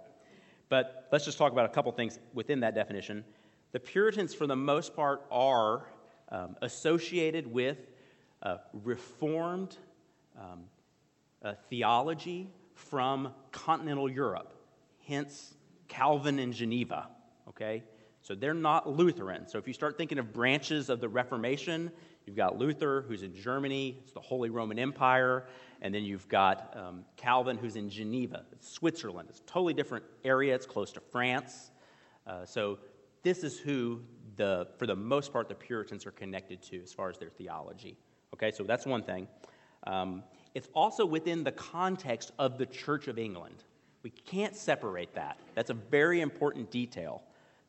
But 0.68 1.08
let's 1.12 1.24
just 1.24 1.36
talk 1.36 1.52
about 1.52 1.66
a 1.66 1.68
couple 1.68 1.92
things 1.92 2.18
within 2.32 2.60
that 2.60 2.74
definition. 2.74 3.24
The 3.72 3.80
Puritans, 3.80 4.34
for 4.34 4.46
the 4.46 4.56
most 4.56 4.96
part, 4.96 5.26
are 5.30 5.86
um, 6.30 6.56
associated 6.62 7.46
with 7.46 7.78
reformed 8.72 9.76
um, 10.38 10.64
theology 11.70 12.50
from 12.74 13.32
continental 13.52 14.10
Europe, 14.10 14.54
hence 15.06 15.54
Calvin 15.88 16.38
and 16.38 16.52
Geneva. 16.52 17.08
Okay? 17.48 17.82
So 18.24 18.34
they're 18.34 18.54
not 18.54 18.88
Lutheran. 18.88 19.46
So 19.46 19.58
if 19.58 19.68
you 19.68 19.72
start 19.72 19.96
thinking 19.96 20.18
of 20.18 20.32
branches 20.32 20.90
of 20.90 21.00
the 21.00 21.08
Reformation, 21.08 21.92
You've 22.26 22.36
got 22.36 22.58
Luther, 22.58 23.04
who's 23.06 23.22
in 23.22 23.34
Germany, 23.34 23.98
it's 24.02 24.12
the 24.12 24.20
Holy 24.20 24.48
Roman 24.48 24.78
Empire, 24.78 25.46
and 25.82 25.94
then 25.94 26.04
you've 26.04 26.26
got 26.28 26.74
um, 26.74 27.04
Calvin, 27.16 27.58
who's 27.58 27.76
in 27.76 27.90
Geneva, 27.90 28.44
it's 28.52 28.68
Switzerland. 28.68 29.28
It's 29.28 29.40
a 29.40 29.44
totally 29.44 29.74
different 29.74 30.04
area, 30.24 30.54
it's 30.54 30.64
close 30.64 30.90
to 30.92 31.00
France. 31.00 31.70
Uh, 32.26 32.46
so 32.46 32.78
this 33.22 33.44
is 33.44 33.58
who, 33.58 34.00
the, 34.36 34.68
for 34.78 34.86
the 34.86 34.96
most 34.96 35.32
part, 35.32 35.48
the 35.48 35.54
Puritans 35.54 36.06
are 36.06 36.12
connected 36.12 36.62
to 36.62 36.82
as 36.82 36.92
far 36.94 37.10
as 37.10 37.18
their 37.18 37.28
theology. 37.28 37.98
Okay, 38.32 38.50
so 38.50 38.64
that's 38.64 38.86
one 38.86 39.02
thing. 39.02 39.28
Um, 39.86 40.22
it's 40.54 40.68
also 40.72 41.04
within 41.04 41.44
the 41.44 41.52
context 41.52 42.32
of 42.38 42.56
the 42.56 42.66
Church 42.66 43.06
of 43.06 43.18
England. 43.18 43.64
We 44.02 44.10
can't 44.10 44.56
separate 44.56 45.14
that. 45.14 45.36
That's 45.54 45.70
a 45.70 45.74
very 45.74 46.22
important 46.22 46.70
detail. 46.70 47.22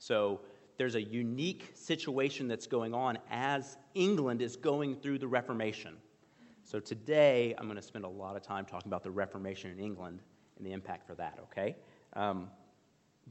So 0.05 0.41
there's 0.77 0.93
a 0.93 1.01
unique 1.01 1.71
situation 1.73 2.47
that's 2.47 2.67
going 2.67 2.93
on 2.93 3.17
as 3.31 3.75
England 3.95 4.39
is 4.39 4.55
going 4.55 4.97
through 4.97 5.17
the 5.17 5.27
Reformation. 5.27 5.97
So 6.63 6.79
today, 6.79 7.55
I'm 7.57 7.65
going 7.65 7.77
to 7.77 7.81
spend 7.81 8.05
a 8.05 8.09
lot 8.09 8.35
of 8.35 8.43
time 8.43 8.65
talking 8.65 8.87
about 8.87 9.01
the 9.01 9.09
Reformation 9.09 9.71
in 9.71 9.79
England 9.79 10.19
and 10.57 10.67
the 10.67 10.73
impact 10.73 11.07
for 11.07 11.15
that, 11.15 11.39
okay? 11.45 11.75
Um, 12.13 12.51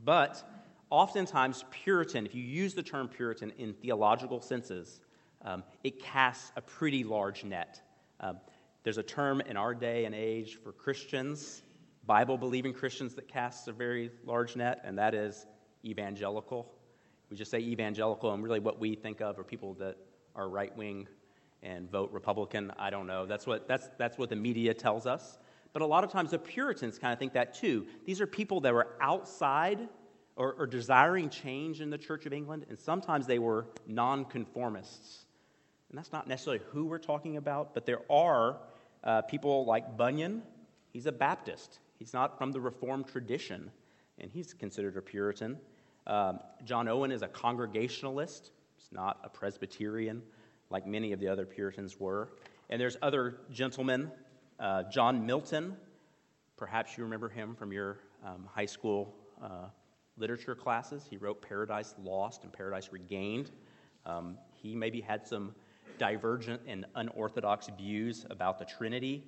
but 0.04 0.42
oftentimes, 0.90 1.64
Puritan, 1.70 2.26
if 2.26 2.34
you 2.34 2.42
use 2.42 2.74
the 2.74 2.82
term 2.82 3.06
Puritan 3.06 3.52
in 3.56 3.74
theological 3.74 4.40
senses, 4.40 5.00
um, 5.44 5.62
it 5.84 6.02
casts 6.02 6.50
a 6.56 6.60
pretty 6.60 7.04
large 7.04 7.44
net. 7.44 7.80
Um, 8.18 8.38
there's 8.82 8.98
a 8.98 9.02
term 9.04 9.40
in 9.42 9.56
our 9.56 9.76
day 9.76 10.06
and 10.06 10.14
age 10.14 10.56
for 10.56 10.72
Christians, 10.72 11.62
Bible 12.04 12.36
believing 12.36 12.72
Christians, 12.72 13.14
that 13.14 13.28
casts 13.28 13.68
a 13.68 13.72
very 13.72 14.10
large 14.24 14.56
net, 14.56 14.80
and 14.82 14.98
that 14.98 15.14
is 15.14 15.46
evangelical 15.84 16.74
we 17.30 17.36
just 17.36 17.50
say 17.50 17.58
evangelical, 17.58 18.32
and 18.32 18.42
really 18.42 18.60
what 18.60 18.78
we 18.78 18.94
think 18.94 19.20
of 19.20 19.38
are 19.38 19.44
people 19.44 19.74
that 19.74 19.96
are 20.36 20.48
right 20.48 20.76
wing 20.76 21.08
and 21.62 21.90
vote 21.90 22.10
Republican. 22.12 22.70
I 22.78 22.90
don't 22.90 23.06
know. 23.06 23.26
That's 23.26 23.46
what, 23.46 23.66
that's, 23.66 23.88
that's 23.98 24.18
what 24.18 24.28
the 24.28 24.36
media 24.36 24.74
tells 24.74 25.06
us. 25.06 25.38
But 25.72 25.82
a 25.82 25.86
lot 25.86 26.04
of 26.04 26.12
times 26.12 26.30
the 26.30 26.38
Puritans 26.38 26.98
kind 26.98 27.12
of 27.12 27.18
think 27.18 27.32
that 27.32 27.54
too. 27.54 27.86
These 28.04 28.20
are 28.20 28.26
people 28.26 28.60
that 28.60 28.72
were 28.72 28.94
outside 29.00 29.88
or, 30.36 30.52
or 30.52 30.66
desiring 30.66 31.28
change 31.30 31.80
in 31.80 31.90
the 31.90 31.98
Church 31.98 32.26
of 32.26 32.32
England, 32.32 32.66
and 32.68 32.78
sometimes 32.78 33.26
they 33.26 33.38
were 33.38 33.66
nonconformists. 33.86 35.24
And 35.88 35.98
that's 35.98 36.12
not 36.12 36.28
necessarily 36.28 36.62
who 36.70 36.84
we're 36.84 36.98
talking 36.98 37.36
about, 37.36 37.72
but 37.72 37.86
there 37.86 38.02
are 38.10 38.58
uh, 39.02 39.22
people 39.22 39.64
like 39.64 39.96
Bunyan. 39.96 40.42
He's 40.92 41.06
a 41.06 41.12
Baptist, 41.12 41.80
he's 41.98 42.12
not 42.12 42.38
from 42.38 42.52
the 42.52 42.60
Reformed 42.60 43.08
tradition, 43.08 43.70
and 44.18 44.30
he's 44.30 44.52
considered 44.52 44.96
a 44.96 45.02
Puritan. 45.02 45.58
Um, 46.06 46.40
John 46.64 46.88
Owen 46.88 47.10
is 47.10 47.22
a 47.22 47.28
Congregationalist, 47.28 48.50
he's 48.76 48.92
not 48.92 49.20
a 49.24 49.28
Presbyterian 49.28 50.22
like 50.70 50.86
many 50.86 51.12
of 51.12 51.20
the 51.20 51.28
other 51.28 51.46
Puritans 51.46 51.98
were. 52.00 52.30
And 52.70 52.80
there's 52.80 52.96
other 53.02 53.36
gentlemen, 53.50 54.10
uh, 54.58 54.84
John 54.84 55.24
Milton, 55.24 55.76
perhaps 56.56 56.96
you 56.96 57.04
remember 57.04 57.28
him 57.28 57.54
from 57.54 57.72
your 57.72 57.98
um, 58.24 58.48
high 58.52 58.66
school 58.66 59.14
uh, 59.42 59.66
literature 60.16 60.54
classes. 60.54 61.06
He 61.08 61.16
wrote 61.16 61.42
Paradise 61.42 61.94
Lost 62.02 62.44
and 62.44 62.52
Paradise 62.52 62.90
Regained. 62.90 63.50
Um, 64.06 64.38
he 64.52 64.74
maybe 64.74 65.00
had 65.00 65.26
some 65.26 65.54
divergent 65.98 66.60
and 66.66 66.86
unorthodox 66.94 67.68
views 67.78 68.26
about 68.30 68.58
the 68.58 68.64
Trinity. 68.64 69.24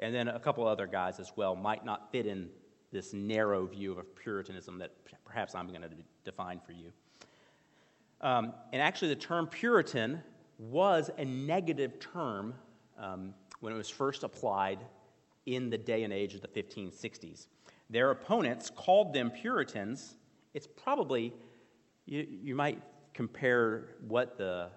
And 0.00 0.14
then 0.14 0.28
a 0.28 0.40
couple 0.40 0.66
other 0.66 0.86
guys 0.86 1.20
as 1.20 1.32
well 1.36 1.54
might 1.54 1.84
not 1.84 2.10
fit 2.10 2.26
in 2.26 2.50
this 2.92 3.12
narrow 3.12 3.66
view 3.66 3.92
of 3.92 4.14
Puritanism 4.16 4.78
that 4.78 4.92
perhaps 5.24 5.54
I'm 5.54 5.68
going 5.68 5.82
to 5.82 5.90
define 6.24 6.60
for 6.60 6.72
you. 6.72 6.92
Um, 8.20 8.52
and 8.72 8.82
actually, 8.82 9.08
the 9.08 9.20
term 9.20 9.46
Puritan 9.46 10.22
was 10.58 11.10
a 11.16 11.24
negative 11.24 11.98
term 12.00 12.54
um, 12.98 13.34
when 13.60 13.72
it 13.72 13.76
was 13.76 13.88
first 13.88 14.24
applied 14.24 14.78
in 15.46 15.70
the 15.70 15.78
day 15.78 16.02
and 16.02 16.12
age 16.12 16.34
of 16.34 16.42
the 16.42 16.48
1560s. 16.48 17.46
Their 17.88 18.10
opponents 18.10 18.70
called 18.70 19.12
them 19.12 19.30
Puritans. 19.30 20.16
It's 20.54 20.66
probably, 20.66 21.32
you, 22.06 22.26
you 22.28 22.54
might 22.54 22.80
compare 23.14 23.96
what 24.06 24.36
the 24.36 24.68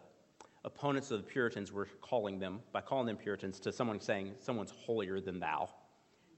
opponents 0.65 1.11
of 1.11 1.21
the 1.21 1.27
Puritans 1.27 1.71
were 1.71 1.87
calling 2.01 2.39
them 2.39 2.61
by 2.71 2.81
calling 2.81 3.05
them 3.05 3.17
Puritans 3.17 3.59
to 3.59 3.71
someone 3.71 3.99
saying 3.99 4.33
someone's 4.39 4.71
holier 4.71 5.19
than 5.19 5.39
thou. 5.39 5.69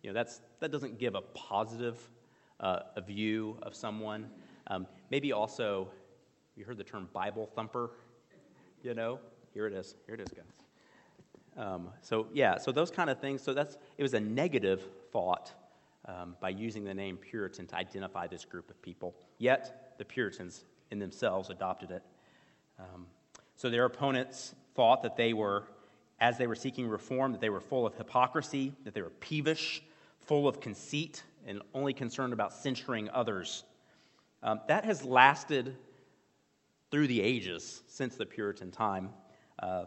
You 0.05 0.11
know, 0.11 0.19
that's, 0.19 0.39
that 0.59 0.71
doesn't 0.71 0.99
give 0.99 1.15
a 1.15 1.21
positive 1.21 1.97
uh, 2.59 2.81
a 2.95 3.01
view 3.01 3.57
of 3.63 3.73
someone. 3.73 4.29
Um, 4.67 4.85
maybe 5.09 5.31
also, 5.31 5.87
you 6.55 6.63
heard 6.63 6.77
the 6.77 6.83
term 6.83 7.09
Bible 7.11 7.49
thumper, 7.55 7.89
you 8.83 8.93
know? 8.93 9.17
Here 9.55 9.65
it 9.65 9.73
is. 9.73 9.95
Here 10.05 10.13
it 10.13 10.21
is, 10.21 10.27
guys. 10.27 10.45
Um, 11.57 11.89
so, 12.01 12.27
yeah, 12.33 12.59
so 12.59 12.71
those 12.71 12.91
kind 12.91 13.09
of 13.09 13.19
things. 13.19 13.41
So, 13.41 13.55
that's, 13.55 13.79
it 13.97 14.03
was 14.03 14.13
a 14.13 14.19
negative 14.19 14.83
thought 15.11 15.51
um, 16.07 16.35
by 16.39 16.49
using 16.49 16.83
the 16.83 16.93
name 16.93 17.17
Puritan 17.17 17.65
to 17.65 17.75
identify 17.75 18.27
this 18.27 18.45
group 18.45 18.69
of 18.69 18.79
people. 18.83 19.15
Yet, 19.39 19.95
the 19.97 20.05
Puritans 20.05 20.65
in 20.91 20.99
themselves 20.99 21.49
adopted 21.49 21.89
it. 21.89 22.03
Um, 22.77 23.07
so, 23.55 23.71
their 23.71 23.85
opponents 23.85 24.53
thought 24.75 25.01
that 25.01 25.17
they 25.17 25.33
were, 25.33 25.63
as 26.19 26.37
they 26.37 26.45
were 26.45 26.53
seeking 26.53 26.87
reform, 26.87 27.31
that 27.31 27.41
they 27.41 27.49
were 27.49 27.59
full 27.59 27.87
of 27.87 27.95
hypocrisy, 27.95 28.71
that 28.83 28.93
they 28.93 29.01
were 29.01 29.09
peevish, 29.09 29.81
full 30.25 30.47
of 30.47 30.59
conceit 30.59 31.23
and 31.45 31.61
only 31.73 31.93
concerned 31.93 32.33
about 32.33 32.53
censuring 32.53 33.09
others. 33.09 33.63
Um, 34.41 34.59
that 34.67 34.85
has 34.85 35.03
lasted 35.03 35.75
through 36.91 37.07
the 37.07 37.21
ages 37.21 37.83
since 37.87 38.15
the 38.15 38.25
Puritan 38.25 38.71
time. 38.71 39.09
Uh, 39.59 39.85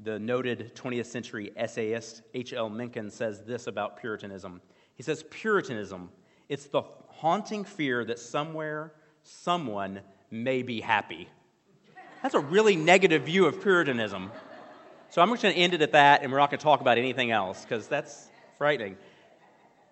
the 0.00 0.18
noted 0.18 0.74
20th 0.74 1.06
century 1.06 1.52
essayist 1.56 2.22
H.L. 2.34 2.68
Mencken 2.68 3.10
says 3.10 3.42
this 3.44 3.66
about 3.66 3.98
Puritanism. 3.98 4.60
He 4.94 5.02
says, 5.02 5.24
Puritanism, 5.30 6.10
it's 6.48 6.66
the 6.66 6.82
haunting 7.08 7.64
fear 7.64 8.04
that 8.04 8.18
somewhere, 8.18 8.92
someone 9.22 10.00
may 10.30 10.62
be 10.62 10.80
happy. 10.80 11.28
That's 12.22 12.34
a 12.34 12.40
really 12.40 12.76
negative 12.76 13.22
view 13.22 13.46
of 13.46 13.60
Puritanism. 13.60 14.30
So 15.10 15.22
I'm 15.22 15.30
just 15.30 15.42
going 15.42 15.54
to 15.54 15.60
end 15.60 15.74
it 15.74 15.82
at 15.82 15.92
that, 15.92 16.22
and 16.22 16.32
we're 16.32 16.38
not 16.38 16.50
going 16.50 16.58
to 16.58 16.64
talk 16.64 16.80
about 16.80 16.98
anything 16.98 17.30
else 17.30 17.62
because 17.62 17.86
that's 17.86 18.28
frightening. 18.58 18.96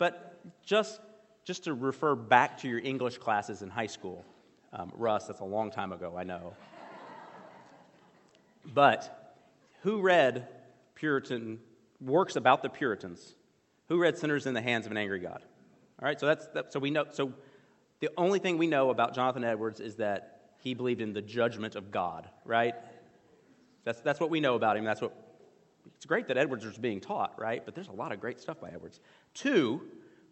But 0.05 0.39
just, 0.67 1.01
just 1.45 1.65
to 1.65 1.73
refer 1.73 2.15
back 2.15 2.59
to 2.59 2.69
your 2.69 2.79
English 2.79 3.17
classes 3.17 3.63
in 3.63 3.71
high 3.71 3.87
school, 3.87 4.23
um, 4.75 4.93
Russ, 4.95 5.27
that's 5.27 5.41
a 5.41 5.47
long 5.47 5.71
time 5.71 5.93
ago, 5.93 6.15
I 6.15 6.25
know. 6.25 6.53
but 8.75 9.35
who 9.81 10.03
read 10.03 10.47
Puritan 10.95 11.59
works 12.03 12.37
about 12.37 12.63
the 12.63 12.69
Puritans? 12.69 13.35
Who 13.89 13.97
read 13.97 14.19
Sinners 14.19 14.45
in 14.45 14.53
the 14.53 14.61
Hands 14.61 14.85
of 14.85 14.93
an 14.93 14.99
Angry 14.99 15.21
God? 15.21 15.43
All 16.03 16.07
right, 16.07 16.21
so 16.21 16.27
that's 16.27 16.49
that, 16.49 16.71
so 16.71 16.81
we 16.81 16.91
know. 16.91 17.07
So 17.11 17.33
the 18.01 18.11
only 18.19 18.41
thing 18.41 18.59
we 18.59 18.67
know 18.67 18.91
about 18.91 19.15
Jonathan 19.15 19.43
Edwards 19.43 19.81
is 19.81 19.95
that 19.95 20.51
he 20.59 20.75
believed 20.75 21.01
in 21.01 21.15
the 21.15 21.23
judgment 21.23 21.77
of 21.77 21.91
God. 21.91 22.29
Right? 22.45 22.75
That's 23.85 24.03
that's 24.03 24.21
what 24.21 24.29
we 24.29 24.41
know 24.41 24.55
about 24.55 24.77
him. 24.77 24.85
That's 24.85 25.01
what 25.01 25.17
it's 26.05 26.09
great 26.11 26.29
that 26.29 26.37
Edwards 26.37 26.67
was 26.67 26.77
being 26.77 27.01
taught, 27.01 27.33
right? 27.41 27.65
But 27.65 27.75
there's 27.75 27.89
a 27.89 27.93
lot 27.93 28.13
of 28.13 28.21
great 28.21 28.39
stuff 28.39 28.61
by 28.61 28.69
Edwards. 28.69 29.01
Two, 29.33 29.81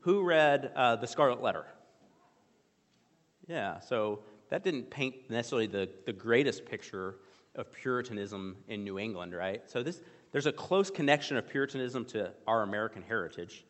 who 0.01 0.23
read 0.23 0.71
uh, 0.77 0.97
The 0.97 1.07
Scarlet 1.07 1.41
Letter? 1.41 1.65
Yeah, 3.47 3.81
so 3.81 4.19
that 4.51 4.65
didn't 4.65 4.91
paint 4.91 5.31
necessarily 5.31 5.67
the, 5.67 5.89
the 6.05 6.13
greatest 6.13 6.67
picture 6.67 7.15
of 7.55 7.73
Puritanism 7.73 8.59
in 8.69 8.85
New 8.85 8.99
England, 8.99 9.33
right? 9.33 9.63
So 9.65 9.83
this, 9.83 10.03
there's 10.31 10.45
a 10.45 10.53
close 10.53 10.91
connection 10.91 11.39
of 11.39 11.49
Puritanism 11.49 12.05
to 12.07 12.35
our 12.47 12.65
American 12.65 13.01
heritage. 13.01 13.65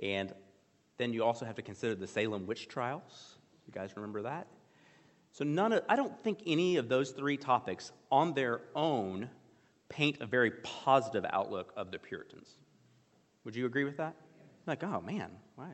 And 0.00 0.32
then 0.96 1.12
you 1.12 1.24
also 1.24 1.44
have 1.44 1.56
to 1.56 1.62
consider 1.62 1.96
the 1.96 2.06
Salem 2.06 2.46
witch 2.46 2.68
trials. 2.68 3.34
You 3.66 3.72
guys 3.72 3.96
remember 3.96 4.22
that? 4.22 4.46
So 5.32 5.44
none 5.44 5.72
of, 5.72 5.82
I 5.88 5.96
don't 5.96 6.16
think 6.22 6.38
any 6.46 6.76
of 6.76 6.88
those 6.88 7.10
three 7.10 7.36
topics 7.36 7.90
on 8.12 8.32
their 8.34 8.60
own 8.76 9.28
paint 9.92 10.16
a 10.20 10.26
very 10.26 10.50
positive 10.62 11.26
outlook 11.30 11.72
of 11.76 11.90
the 11.90 11.98
Puritans. 11.98 12.48
Would 13.44 13.54
you 13.54 13.66
agree 13.66 13.84
with 13.84 13.98
that? 13.98 14.14
Like, 14.66 14.82
oh 14.82 15.02
man, 15.02 15.30
why? 15.54 15.68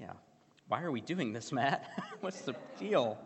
Yeah. 0.00 0.12
Why 0.68 0.80
are 0.80 0.90
we 0.90 1.02
doing 1.02 1.34
this, 1.34 1.52
Matt? 1.52 1.86
What's 2.20 2.40
the 2.40 2.54
deal? 2.78 3.18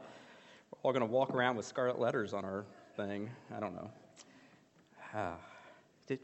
We're 0.72 0.78
all 0.82 0.92
going 0.92 1.06
to 1.06 1.12
walk 1.12 1.30
around 1.30 1.56
with 1.56 1.64
scarlet 1.64 2.00
letters 2.00 2.32
on 2.32 2.44
our 2.44 2.64
thing. 2.96 3.30
I 3.56 3.60
don't 3.60 3.74
know. 3.74 3.90
Did, 6.08 6.18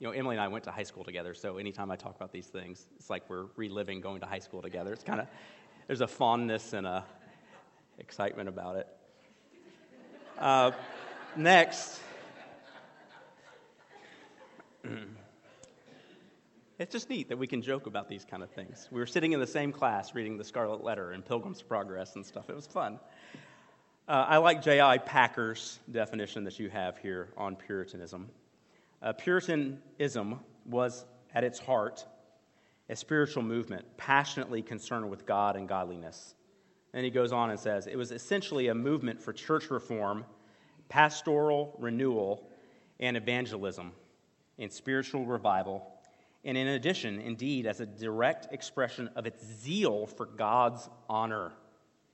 you 0.00 0.08
know, 0.08 0.10
Emily 0.10 0.34
and 0.34 0.42
I 0.42 0.48
went 0.48 0.64
to 0.64 0.72
high 0.72 0.82
school 0.82 1.04
together, 1.04 1.32
so 1.32 1.58
anytime 1.58 1.92
I 1.92 1.96
talk 1.96 2.16
about 2.16 2.32
these 2.32 2.46
things, 2.46 2.88
it's 2.96 3.10
like 3.10 3.30
we're 3.30 3.46
reliving 3.54 4.00
going 4.00 4.20
to 4.20 4.26
high 4.26 4.40
school 4.40 4.60
together. 4.60 4.92
It's 4.92 5.04
kind 5.04 5.20
of, 5.20 5.28
there's 5.86 6.00
a 6.00 6.08
fondness 6.08 6.72
and 6.72 6.84
a 6.84 7.04
excitement 7.98 8.48
about 8.48 8.74
it. 8.74 8.88
Uh, 10.36 10.72
next. 11.36 12.00
It's 16.78 16.92
just 16.92 17.08
neat 17.08 17.30
that 17.30 17.38
we 17.38 17.46
can 17.46 17.62
joke 17.62 17.86
about 17.86 18.06
these 18.06 18.26
kind 18.26 18.42
of 18.42 18.50
things. 18.50 18.88
We 18.92 19.00
were 19.00 19.06
sitting 19.06 19.32
in 19.32 19.40
the 19.40 19.46
same 19.46 19.72
class 19.72 20.14
reading 20.14 20.36
the 20.36 20.44
Scarlet 20.44 20.84
Letter 20.84 21.12
and 21.12 21.24
Pilgrim's 21.24 21.62
Progress 21.62 22.16
and 22.16 22.26
stuff. 22.26 22.50
It 22.50 22.54
was 22.54 22.66
fun. 22.66 23.00
Uh, 24.06 24.26
I 24.28 24.36
like 24.36 24.62
J.I. 24.62 24.98
Packer's 24.98 25.78
definition 25.90 26.44
that 26.44 26.58
you 26.58 26.68
have 26.68 26.98
here 26.98 27.30
on 27.38 27.56
Puritanism. 27.56 28.28
Uh, 29.00 29.14
Puritanism 29.14 30.40
was, 30.66 31.06
at 31.34 31.44
its 31.44 31.58
heart, 31.58 32.04
a 32.90 32.94
spiritual 32.94 33.42
movement 33.42 33.86
passionately 33.96 34.60
concerned 34.60 35.08
with 35.08 35.24
God 35.24 35.56
and 35.56 35.66
godliness. 35.66 36.34
And 36.92 37.04
he 37.04 37.10
goes 37.10 37.32
on 37.32 37.48
and 37.48 37.58
says 37.58 37.86
it 37.86 37.96
was 37.96 38.12
essentially 38.12 38.68
a 38.68 38.74
movement 38.74 39.22
for 39.22 39.32
church 39.32 39.70
reform, 39.70 40.26
pastoral 40.90 41.74
renewal, 41.78 42.50
and 43.00 43.16
evangelism, 43.16 43.92
and 44.58 44.72
spiritual 44.72 45.24
revival 45.26 45.86
and 46.46 46.56
in 46.56 46.68
addition, 46.68 47.20
indeed, 47.20 47.66
as 47.66 47.80
a 47.80 47.86
direct 47.86 48.52
expression 48.52 49.10
of 49.16 49.26
its 49.26 49.44
zeal 49.44 50.06
for 50.06 50.26
God's 50.26 50.88
honor, 51.10 51.50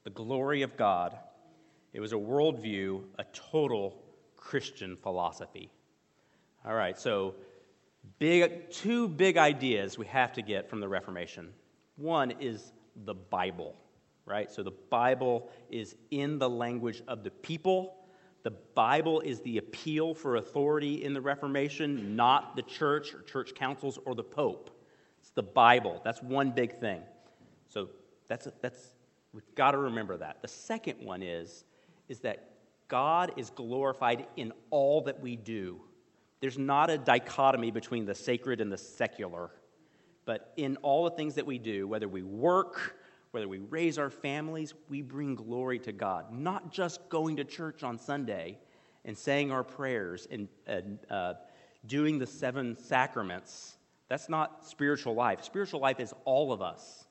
the 0.05 0.11
glory 0.11 0.63
of 0.63 0.75
God, 0.79 1.15
it 1.93 2.01
was 2.01 2.15
a 2.15 2.17
worldview, 2.17 3.03
a 3.19 3.25
total 3.35 4.03
Christian 4.39 4.97
philosophy. 4.97 5.71
All 6.65 6.73
right, 6.73 6.99
so 6.99 7.35
big, 8.19 8.71
two 8.71 9.07
big 9.07 9.37
ideas 9.37 9.99
we 9.99 10.07
have 10.07 10.33
to 10.33 10.41
get 10.41 10.71
from 10.71 10.81
the 10.81 10.89
Reformation. 10.89 11.53
One 11.97 12.31
is 12.41 12.73
the 13.05 13.15
Bible, 13.15 13.77
right? 14.25 14.51
So 14.51 14.63
the 14.63 14.73
Bible 14.89 15.51
is 15.69 15.95
in 16.11 16.39
the 16.39 16.49
language 16.49 17.03
of 17.07 17.23
the 17.23 17.31
people 17.31 17.97
the 18.43 18.51
Bible 18.51 19.21
is 19.21 19.41
the 19.41 19.59
appeal 19.59 20.15
for 20.15 20.37
authority 20.37 21.05
in 21.05 21.15
the 21.15 21.21
Reformation, 21.21 22.17
not 22.17 22.57
the 22.57 22.63
church 22.63 23.15
or 23.15 23.23
church 23.23 23.55
councils 23.55 23.99
or 24.05 24.15
the 24.15 24.25
Pope. 24.25 24.71
It's 25.21 25.31
the 25.31 25.43
Bible. 25.43 26.01
That's 26.05 26.23
one 26.23 26.51
big 26.51 26.81
thing. 26.81 27.03
So 27.69 27.89
that's, 28.29 28.49
that's 28.61 28.95
we've 29.33 29.55
got 29.55 29.73
to 29.73 29.79
remember 29.79 30.17
that. 30.17 30.43
The 30.43 30.49
second 30.49 30.97
one 31.05 31.23
is, 31.23 31.65
is 32.09 32.19
that 32.21 32.51
God 32.89 33.33
is 33.37 33.51
glorified 33.51 34.27
in 34.37 34.53
all 34.71 35.03
that 35.03 35.21
we 35.21 35.37
do. 35.37 35.81
There's 36.41 36.59
not 36.59 36.91
a 36.91 36.99
dichotomy 36.99 37.71
between 37.71 38.05
the 38.05 38.15
sacred 38.15 38.61
and 38.61 38.73
the 38.73 38.77
secular. 38.77 39.51
But 40.25 40.53
in 40.57 40.77
all 40.79 41.05
the 41.05 41.13
things 41.13 41.35
that 41.37 41.47
we 41.47 41.59
do, 41.59 41.87
whether 41.87 42.09
we 42.09 42.23
work, 42.23 42.97
whether 43.33 43.49
we 43.49 43.59
raise 43.59 43.99
our 43.99 44.11
families, 44.11 44.75
we 44.89 45.03
bring 45.03 45.35
glory 45.35 45.79
to 45.81 45.93
God. 45.93 46.33
Not 46.33 46.71
just 46.71 47.09
going 47.09 47.37
to 47.37 47.45
church 47.45 47.83
on 47.83 47.99
Sunday 47.99 48.59
and 49.05 49.17
saying 49.17 49.51
our 49.51 49.65
prayers 49.65 50.29
and, 50.31 50.49
and 50.67 50.99
uh, 51.11 51.35
doing 51.87 52.19
the 52.19 52.27
seven 52.27 52.77
sacraments. 52.77 53.77
That's 54.09 54.29
not 54.29 54.67
spiritual 54.67 55.15
life. 55.15 55.43
Spiritual 55.43 55.81
life 55.81 55.99
is 55.99 56.15
all 56.25 56.53
of 56.53 56.61
us. 56.61 57.07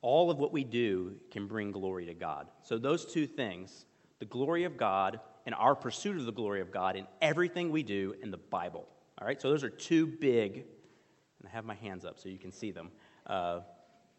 All 0.00 0.30
of 0.30 0.38
what 0.38 0.52
we 0.52 0.64
do 0.64 1.14
can 1.30 1.46
bring 1.46 1.72
glory 1.72 2.06
to 2.06 2.14
God. 2.14 2.48
So, 2.62 2.78
those 2.78 3.06
two 3.06 3.26
things 3.26 3.86
the 4.20 4.26
glory 4.26 4.64
of 4.64 4.76
God 4.76 5.20
and 5.44 5.54
our 5.54 5.74
pursuit 5.74 6.16
of 6.16 6.24
the 6.24 6.32
glory 6.32 6.60
of 6.60 6.70
God 6.70 6.96
in 6.96 7.06
everything 7.20 7.70
we 7.70 7.82
do 7.82 8.14
in 8.22 8.30
the 8.30 8.38
Bible. 8.38 8.86
All 9.18 9.26
right, 9.26 9.40
so 9.40 9.50
those 9.50 9.64
are 9.64 9.70
two 9.70 10.06
big, 10.06 10.56
and 10.56 11.48
I 11.48 11.50
have 11.50 11.64
my 11.64 11.74
hands 11.74 12.04
up 12.04 12.18
so 12.18 12.28
you 12.28 12.38
can 12.38 12.52
see 12.52 12.70
them. 12.70 12.90
Uh, 13.26 13.60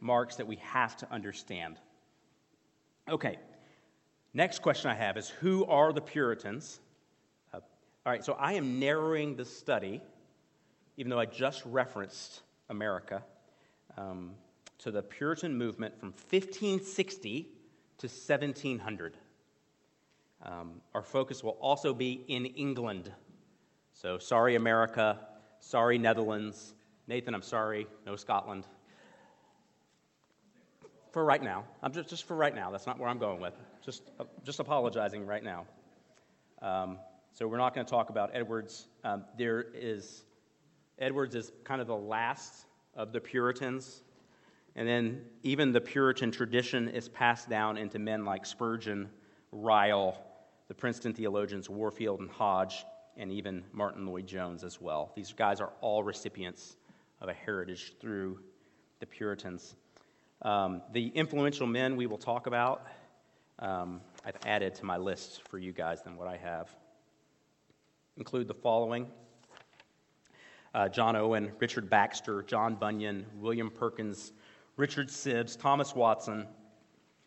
marks 0.06 0.36
that 0.36 0.48
we 0.48 0.58
have 0.58 0.96
to 0.98 1.12
understand. 1.12 1.78
Okay, 3.10 3.38
next 4.34 4.62
question 4.62 4.92
I 4.92 4.94
have 4.94 5.18
is 5.18 5.30
Who 5.30 5.66
are 5.66 5.92
the 5.92 6.02
Puritans? 6.02 6.80
Uh, 7.54 7.58
all 8.06 8.12
right, 8.12 8.24
so 8.24 8.34
I 8.34 8.54
am 8.54 8.80
narrowing 8.80 9.36
the 9.36 9.46
study, 9.46 10.02
even 10.98 11.10
though 11.10 11.20
I 11.20 11.26
just 11.26 11.66
referenced 11.66 12.44
America, 12.70 13.24
um, 13.98 14.32
to 14.80 14.92
the 14.92 15.02
Puritan 15.02 15.58
movement 15.58 16.00
from 16.00 16.10
1560 16.10 17.50
to 17.98 18.08
1700. 18.08 19.18
Um, 20.44 20.82
our 20.94 21.02
focus 21.02 21.44
will 21.44 21.58
also 21.60 21.94
be 21.94 22.24
in 22.28 22.46
England. 22.46 23.12
So, 23.94 24.20
sorry, 24.20 24.56
America. 24.56 25.20
Sorry, 25.60 25.98
Netherlands. 25.98 26.76
Nathan, 27.08 27.34
I'm 27.34 27.42
sorry. 27.42 27.88
No 28.06 28.16
Scotland 28.16 28.66
for 31.16 31.24
right 31.24 31.42
now. 31.42 31.64
I'm 31.82 31.94
just, 31.94 32.10
just 32.10 32.26
for 32.26 32.36
right 32.36 32.54
now. 32.54 32.72
That's 32.72 32.86
not 32.86 33.00
where 33.00 33.08
I'm 33.08 33.20
going 33.20 33.40
with. 33.40 33.54
Just, 33.86 34.12
just 34.44 34.60
apologizing 34.60 35.26
right 35.26 35.46
now. 35.46 35.66
Um, 36.62 36.98
so 37.32 37.48
we're 37.48 37.56
not 37.58 37.74
going 37.74 37.86
to 37.86 37.90
talk 37.90 38.10
about 38.10 38.32
Edwards. 38.34 38.88
Um, 39.06 39.24
there 39.38 39.66
is 39.74 40.26
Edwards 41.00 41.34
is 41.34 41.54
kind 41.64 41.80
of 41.80 41.88
the 41.88 41.96
last 41.96 42.66
of 42.96 43.14
the 43.14 43.22
Puritans, 43.22 44.02
and 44.76 44.86
then 44.86 45.22
even 45.44 45.72
the 45.72 45.80
Puritan 45.80 46.32
tradition 46.32 46.90
is 46.90 47.08
passed 47.08 47.50
down 47.50 47.78
into 47.78 47.98
men 47.98 48.26
like 48.26 48.46
Spurgeon, 48.46 49.08
Ryle, 49.54 50.22
the 50.68 50.74
Princeton 50.74 51.14
theologians 51.14 51.70
Warfield 51.70 52.20
and 52.20 52.30
Hodge, 52.30 52.84
and 53.16 53.32
even 53.32 53.64
Martyn 53.72 54.06
Lloyd-Jones 54.06 54.66
as 54.66 54.82
well. 54.82 55.14
These 55.16 55.32
guys 55.32 55.62
are 55.62 55.72
all 55.80 56.04
recipients 56.04 56.76
of 57.22 57.30
a 57.30 57.34
heritage 57.34 57.94
through 58.02 58.42
the 59.00 59.06
Puritans. 59.06 59.76
Um, 60.42 60.82
the 60.92 61.08
influential 61.10 61.68
men 61.68 61.96
we 61.96 62.08
will 62.08 62.18
talk 62.18 62.48
about, 62.48 62.86
um, 63.60 64.02
I've 64.26 64.38
added 64.46 64.76
to 64.76 64.86
my 64.86 64.98
list 64.98 65.48
for 65.48 65.58
you 65.58 65.72
guys 65.72 66.02
than 66.04 66.18
what 66.18 66.28
I 66.28 66.38
have. 66.38 66.70
Include 68.18 68.48
the 68.48 68.54
following 68.54 69.08
uh, 70.74 70.90
John 70.90 71.16
Owen, 71.16 71.54
Richard 71.60 71.90
Baxter, 71.90 72.44
John 72.44 72.76
Bunyan, 72.76 73.26
William 73.40 73.72
Perkins, 73.72 74.34
Richard 74.76 75.08
Sibbes, 75.08 75.58
Thomas 75.58 75.96
Watson, 75.96 76.46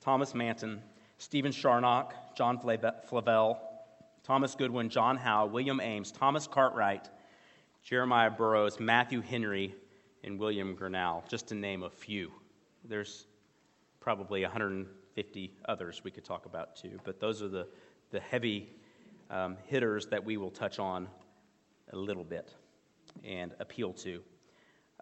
Thomas 0.01 0.35
Manton, 0.35 0.83
Stephen 1.17 1.51
Charnock, 1.51 2.13
John 2.37 2.59
Flavel, 2.59 3.59
Thomas 4.23 4.55
Goodwin, 4.55 4.91
John 4.91 5.17
Howe, 5.17 5.47
William 5.47 5.81
Ames, 5.81 6.13
Thomas 6.13 6.47
Cartwright, 6.47 7.09
Jeremiah 7.83 8.31
Burroughs, 8.31 8.79
Matthew 8.79 9.23
Henry, 9.23 9.75
and 10.23 10.39
William 10.39 10.77
Gurnall, 10.77 11.27
just 11.27 11.49
to 11.49 11.55
name 11.55 11.83
a 11.83 11.91
few. 11.91 12.31
There's 12.89 13.27
probably 14.01 14.43
150 14.43 15.53
others 15.67 16.03
we 16.03 16.11
could 16.11 16.25
talk 16.25 16.47
about 16.47 16.75
too, 16.75 16.99
but 17.05 17.21
those 17.21 17.43
are 17.43 17.49
the, 17.49 17.67
the 18.11 18.21
heavy 18.21 18.71
um, 19.31 19.57
hitters 19.67 20.07
that 20.07 20.25
we 20.25 20.39
will 20.39 20.51
touch 20.51 20.79
on 20.79 21.07
a 21.93 21.97
little 21.97 22.25
bit 22.25 22.55
and 23.25 23.53
appeal 23.61 23.93
to. 23.93 24.23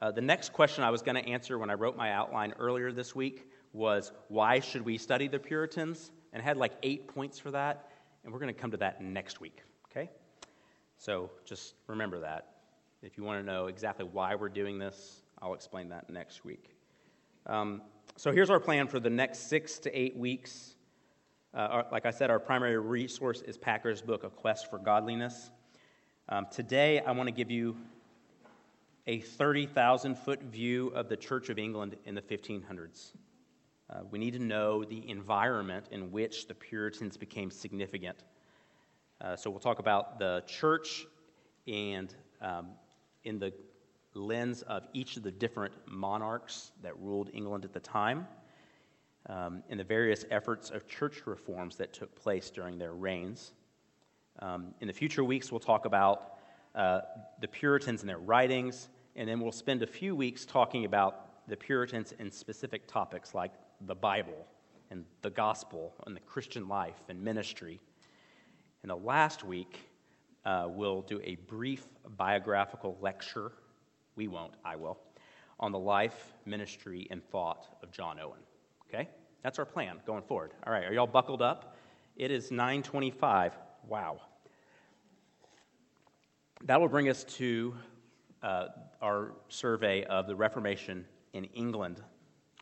Uh, 0.02 0.10
the 0.10 0.20
next 0.20 0.52
question 0.52 0.82
I 0.82 0.90
was 0.90 1.00
going 1.00 1.14
to 1.14 1.26
answer 1.28 1.58
when 1.58 1.70
I 1.70 1.74
wrote 1.74 1.96
my 1.96 2.12
outline 2.12 2.54
earlier 2.58 2.92
this 2.92 3.14
week 3.14 3.50
was 3.72 4.12
why 4.28 4.60
should 4.60 4.84
we 4.84 4.98
study 4.98 5.28
the 5.28 5.38
Puritans? 5.38 6.10
And 6.32 6.42
I 6.42 6.44
had 6.44 6.56
like 6.56 6.72
eight 6.82 7.06
points 7.06 7.38
for 7.38 7.50
that, 7.52 7.90
and 8.24 8.32
we're 8.32 8.40
going 8.40 8.52
to 8.52 8.60
come 8.60 8.72
to 8.72 8.76
that 8.78 9.00
next 9.00 9.40
week, 9.40 9.62
okay? 9.90 10.10
So 10.98 11.30
just 11.44 11.74
remember 11.86 12.20
that. 12.20 12.48
If 13.02 13.16
you 13.16 13.24
want 13.24 13.40
to 13.40 13.46
know 13.46 13.66
exactly 13.66 14.06
why 14.10 14.34
we're 14.34 14.48
doing 14.48 14.78
this, 14.78 15.22
I'll 15.40 15.54
explain 15.54 15.88
that 15.90 16.10
next 16.10 16.44
week. 16.44 16.75
Um, 17.48 17.82
so 18.16 18.32
here's 18.32 18.50
our 18.50 18.58
plan 18.58 18.88
for 18.88 18.98
the 18.98 19.10
next 19.10 19.48
six 19.48 19.78
to 19.80 19.96
eight 19.96 20.16
weeks. 20.16 20.74
Uh, 21.54 21.58
our, 21.58 21.86
like 21.92 22.04
I 22.04 22.10
said, 22.10 22.28
our 22.28 22.40
primary 22.40 22.76
resource 22.76 23.40
is 23.40 23.56
Packer's 23.56 24.02
book, 24.02 24.24
A 24.24 24.30
Quest 24.30 24.68
for 24.68 24.78
Godliness. 24.78 25.52
Um, 26.28 26.46
today, 26.50 26.98
I 26.98 27.12
want 27.12 27.28
to 27.28 27.32
give 27.32 27.52
you 27.52 27.76
a 29.06 29.20
30,000 29.20 30.16
foot 30.16 30.42
view 30.42 30.88
of 30.88 31.08
the 31.08 31.16
Church 31.16 31.48
of 31.48 31.56
England 31.56 31.94
in 32.04 32.16
the 32.16 32.20
1500s. 32.20 33.12
Uh, 33.88 34.00
we 34.10 34.18
need 34.18 34.32
to 34.32 34.40
know 34.40 34.82
the 34.82 35.08
environment 35.08 35.86
in 35.92 36.10
which 36.10 36.48
the 36.48 36.54
Puritans 36.54 37.16
became 37.16 37.52
significant. 37.52 38.24
Uh, 39.20 39.36
so 39.36 39.50
we'll 39.50 39.60
talk 39.60 39.78
about 39.78 40.18
the 40.18 40.42
church 40.48 41.06
and 41.68 42.12
um, 42.42 42.70
in 43.22 43.38
the 43.38 43.52
lens 44.16 44.62
of 44.62 44.86
each 44.92 45.16
of 45.16 45.22
the 45.22 45.30
different 45.30 45.74
monarchs 45.86 46.72
that 46.82 46.98
ruled 46.98 47.30
England 47.32 47.64
at 47.64 47.72
the 47.72 47.80
time 47.80 48.26
um, 49.28 49.62
and 49.68 49.78
the 49.78 49.84
various 49.84 50.24
efforts 50.30 50.70
of 50.70 50.86
church 50.86 51.26
reforms 51.26 51.76
that 51.76 51.92
took 51.92 52.14
place 52.14 52.50
during 52.50 52.78
their 52.78 52.94
reigns. 52.94 53.52
Um, 54.40 54.74
in 54.80 54.86
the 54.86 54.92
future 54.92 55.24
weeks, 55.24 55.50
we'll 55.50 55.60
talk 55.60 55.84
about 55.84 56.34
uh, 56.74 57.00
the 57.40 57.48
Puritans 57.48 58.02
and 58.02 58.08
their 58.08 58.18
writings, 58.18 58.88
and 59.16 59.28
then 59.28 59.40
we'll 59.40 59.52
spend 59.52 59.82
a 59.82 59.86
few 59.86 60.14
weeks 60.14 60.44
talking 60.44 60.84
about 60.84 61.48
the 61.48 61.56
Puritans 61.56 62.12
in 62.18 62.30
specific 62.30 62.86
topics 62.86 63.34
like 63.34 63.52
the 63.86 63.94
Bible 63.94 64.46
and 64.90 65.04
the 65.22 65.30
gospel 65.30 65.94
and 66.06 66.14
the 66.14 66.20
Christian 66.20 66.68
life 66.68 67.02
and 67.08 67.20
ministry. 67.20 67.80
In 68.82 68.88
the 68.88 68.96
last 68.96 69.42
week, 69.42 69.80
uh, 70.44 70.66
we'll 70.68 71.02
do 71.02 71.20
a 71.24 71.36
brief 71.46 71.86
biographical 72.16 72.96
lecture. 73.00 73.52
We 74.16 74.28
won't, 74.28 74.54
I 74.64 74.76
will, 74.76 74.98
on 75.60 75.72
the 75.72 75.78
life, 75.78 76.32
ministry, 76.44 77.06
and 77.10 77.22
thought 77.30 77.66
of 77.82 77.92
John 77.92 78.18
Owen. 78.18 78.40
Okay? 78.88 79.08
That's 79.42 79.58
our 79.58 79.64
plan 79.64 80.00
going 80.06 80.22
forward. 80.22 80.52
All 80.66 80.72
right, 80.72 80.84
are 80.84 80.92
y'all 80.92 81.06
buckled 81.06 81.42
up? 81.42 81.76
It 82.16 82.30
is 82.30 82.50
925. 82.50 83.52
Wow. 83.86 84.20
That 86.64 86.80
will 86.80 86.88
bring 86.88 87.08
us 87.08 87.24
to 87.24 87.74
uh, 88.42 88.68
our 89.02 89.32
survey 89.48 90.04
of 90.04 90.26
the 90.26 90.34
Reformation 90.34 91.04
in 91.32 91.44
England. 91.44 92.02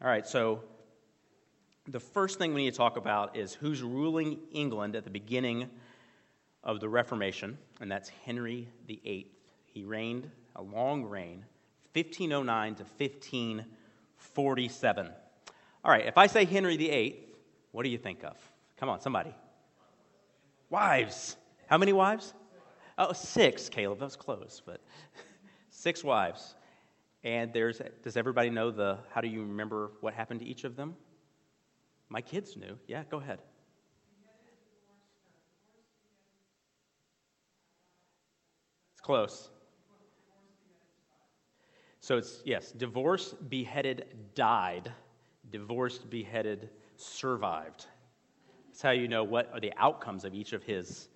All 0.03 0.09
right, 0.09 0.27
so 0.27 0.65
the 1.87 2.01
first 2.01 2.39
thing 2.39 2.55
we 2.55 2.65
need 2.65 2.73
to 2.73 2.77
talk 2.77 2.97
about 2.97 3.37
is 3.37 3.55
who's 3.55 3.83
ruling 3.83 4.39
England 4.51 4.97
at 4.97 5.05
the 5.05 5.11
beginning 5.11 5.71
of 6.65 6.81
the 6.81 6.89
Reformation, 6.89 7.59
and 7.81 7.91
that's 7.91 8.09
Henry 8.25 8.69
VIII. 8.87 9.27
He 9.67 9.85
reigned 9.85 10.31
a 10.57 10.63
long 10.63 11.05
reign, 11.05 11.45
1509 11.93 12.75
to 12.77 12.85
1547. 12.85 15.11
All 15.85 15.91
right, 15.91 16.07
if 16.07 16.17
I 16.17 16.27
say 16.27 16.45
Henry 16.45 16.77
VIII, 16.77 17.19
what 17.73 17.83
do 17.83 17.89
you 17.89 17.99
think 17.99 18.25
of? 18.25 18.37
Come 18.77 18.89
on, 18.89 19.01
somebody. 19.01 19.35
Wives. 20.71 21.37
How 21.67 21.79
many 21.79 21.93
wives? 21.93 22.35
Oh, 22.97 23.13
six, 23.13 23.69
Caleb. 23.69 23.99
That 23.99 24.07
was 24.07 24.17
close, 24.17 24.63
but 24.65 24.81
six 25.71 26.05
wives. 26.05 26.55
And 27.23 27.53
there's, 27.53 27.81
does 28.03 28.17
everybody 28.17 28.51
know 28.51 28.71
the, 28.71 28.99
how 29.11 29.21
do 29.21 29.29
you 29.29 29.41
remember 29.41 29.93
what 30.01 30.15
happened 30.15 30.41
to 30.41 30.47
each 30.47 30.65
of 30.65 30.77
them? 30.77 30.95
My 32.09 32.21
kids 32.21 32.57
knew. 32.57 32.79
Yeah, 32.87 33.03
go 33.11 33.19
ahead. 33.19 33.41
It's 38.93 39.01
close. 39.01 39.51
So 42.05 42.19
it's, 42.19 42.43
yes, 42.45 42.71
divorced, 42.71 43.49
beheaded, 43.49 44.05
died. 44.35 44.93
Divorced, 45.51 46.11
beheaded, 46.11 46.69
survived. 46.99 47.87
That's 48.67 48.83
how 48.83 48.91
you 48.91 49.09
know 49.09 49.25
what 49.25 49.51
are 49.55 49.59
the 49.61 49.73
outcomes 49.79 50.27
of 50.27 50.35
each 50.35 50.53
of 50.53 50.63
his 50.63 51.09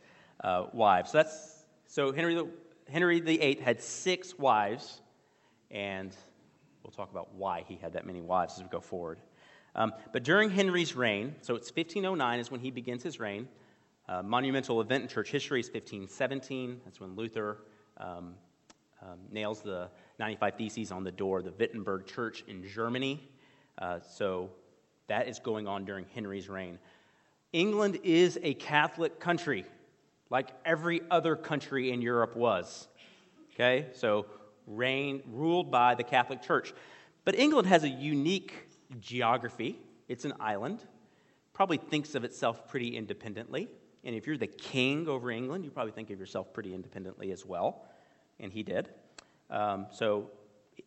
uh, 0.42 0.68
wives. 0.72 1.10
So 1.10 1.18
that's 1.18 1.66
so 1.88 2.10
Henry 2.10 2.36
the, 2.36 2.48
Henry 2.90 3.20
VIII 3.20 3.58
had 3.62 3.82
six 3.82 4.38
wives, 4.38 5.02
and 5.70 6.16
we'll 6.82 6.92
talk 6.92 7.10
about 7.10 7.34
why 7.34 7.66
he 7.68 7.76
had 7.76 7.92
that 7.92 8.06
many 8.06 8.22
wives 8.22 8.54
as 8.56 8.62
we 8.62 8.70
go 8.70 8.80
forward. 8.80 9.20
Um, 9.74 9.92
but 10.14 10.24
during 10.24 10.48
Henry's 10.48 10.96
reign, 10.96 11.34
so 11.42 11.54
it's 11.54 11.68
1509 11.68 12.40
is 12.40 12.50
when 12.50 12.60
he 12.60 12.70
begins 12.70 13.02
his 13.02 13.20
reign. 13.20 13.46
Uh, 14.08 14.22
monumental 14.22 14.80
event 14.80 15.02
in 15.02 15.08
church 15.10 15.30
history 15.30 15.60
is 15.60 15.66
1517. 15.66 16.80
That's 16.86 16.98
when 16.98 17.14
Luther 17.14 17.58
um, 17.98 18.36
um, 19.02 19.18
nails 19.30 19.60
the 19.60 19.90
95 20.18 20.54
Theses 20.56 20.92
on 20.92 21.04
the 21.04 21.12
door 21.12 21.42
the 21.42 21.52
Wittenberg 21.52 22.06
Church 22.06 22.44
in 22.48 22.66
Germany. 22.66 23.28
Uh, 23.78 24.00
so 24.00 24.50
that 25.06 25.28
is 25.28 25.38
going 25.38 25.66
on 25.68 25.84
during 25.84 26.06
Henry's 26.14 26.48
reign. 26.48 26.78
England 27.52 27.98
is 28.02 28.38
a 28.42 28.54
Catholic 28.54 29.20
country, 29.20 29.64
like 30.28 30.48
every 30.64 31.00
other 31.10 31.36
country 31.36 31.90
in 31.92 32.02
Europe 32.02 32.36
was. 32.36 32.88
Okay, 33.54 33.86
so 33.94 34.26
reign 34.66 35.22
ruled 35.32 35.70
by 35.70 35.94
the 35.94 36.04
Catholic 36.04 36.42
Church. 36.42 36.74
But 37.24 37.34
England 37.36 37.68
has 37.68 37.84
a 37.84 37.88
unique 37.88 38.54
geography. 39.00 39.78
It's 40.08 40.24
an 40.24 40.34
island. 40.40 40.84
Probably 41.52 41.78
thinks 41.78 42.14
of 42.14 42.24
itself 42.24 42.68
pretty 42.68 42.96
independently. 42.96 43.68
And 44.04 44.14
if 44.14 44.26
you're 44.26 44.36
the 44.36 44.46
king 44.46 45.08
over 45.08 45.30
England, 45.30 45.64
you 45.64 45.70
probably 45.70 45.92
think 45.92 46.10
of 46.10 46.20
yourself 46.20 46.52
pretty 46.52 46.74
independently 46.74 47.32
as 47.32 47.44
well. 47.44 47.84
And 48.38 48.52
he 48.52 48.62
did. 48.62 48.88
Um, 49.50 49.86
so 49.90 50.30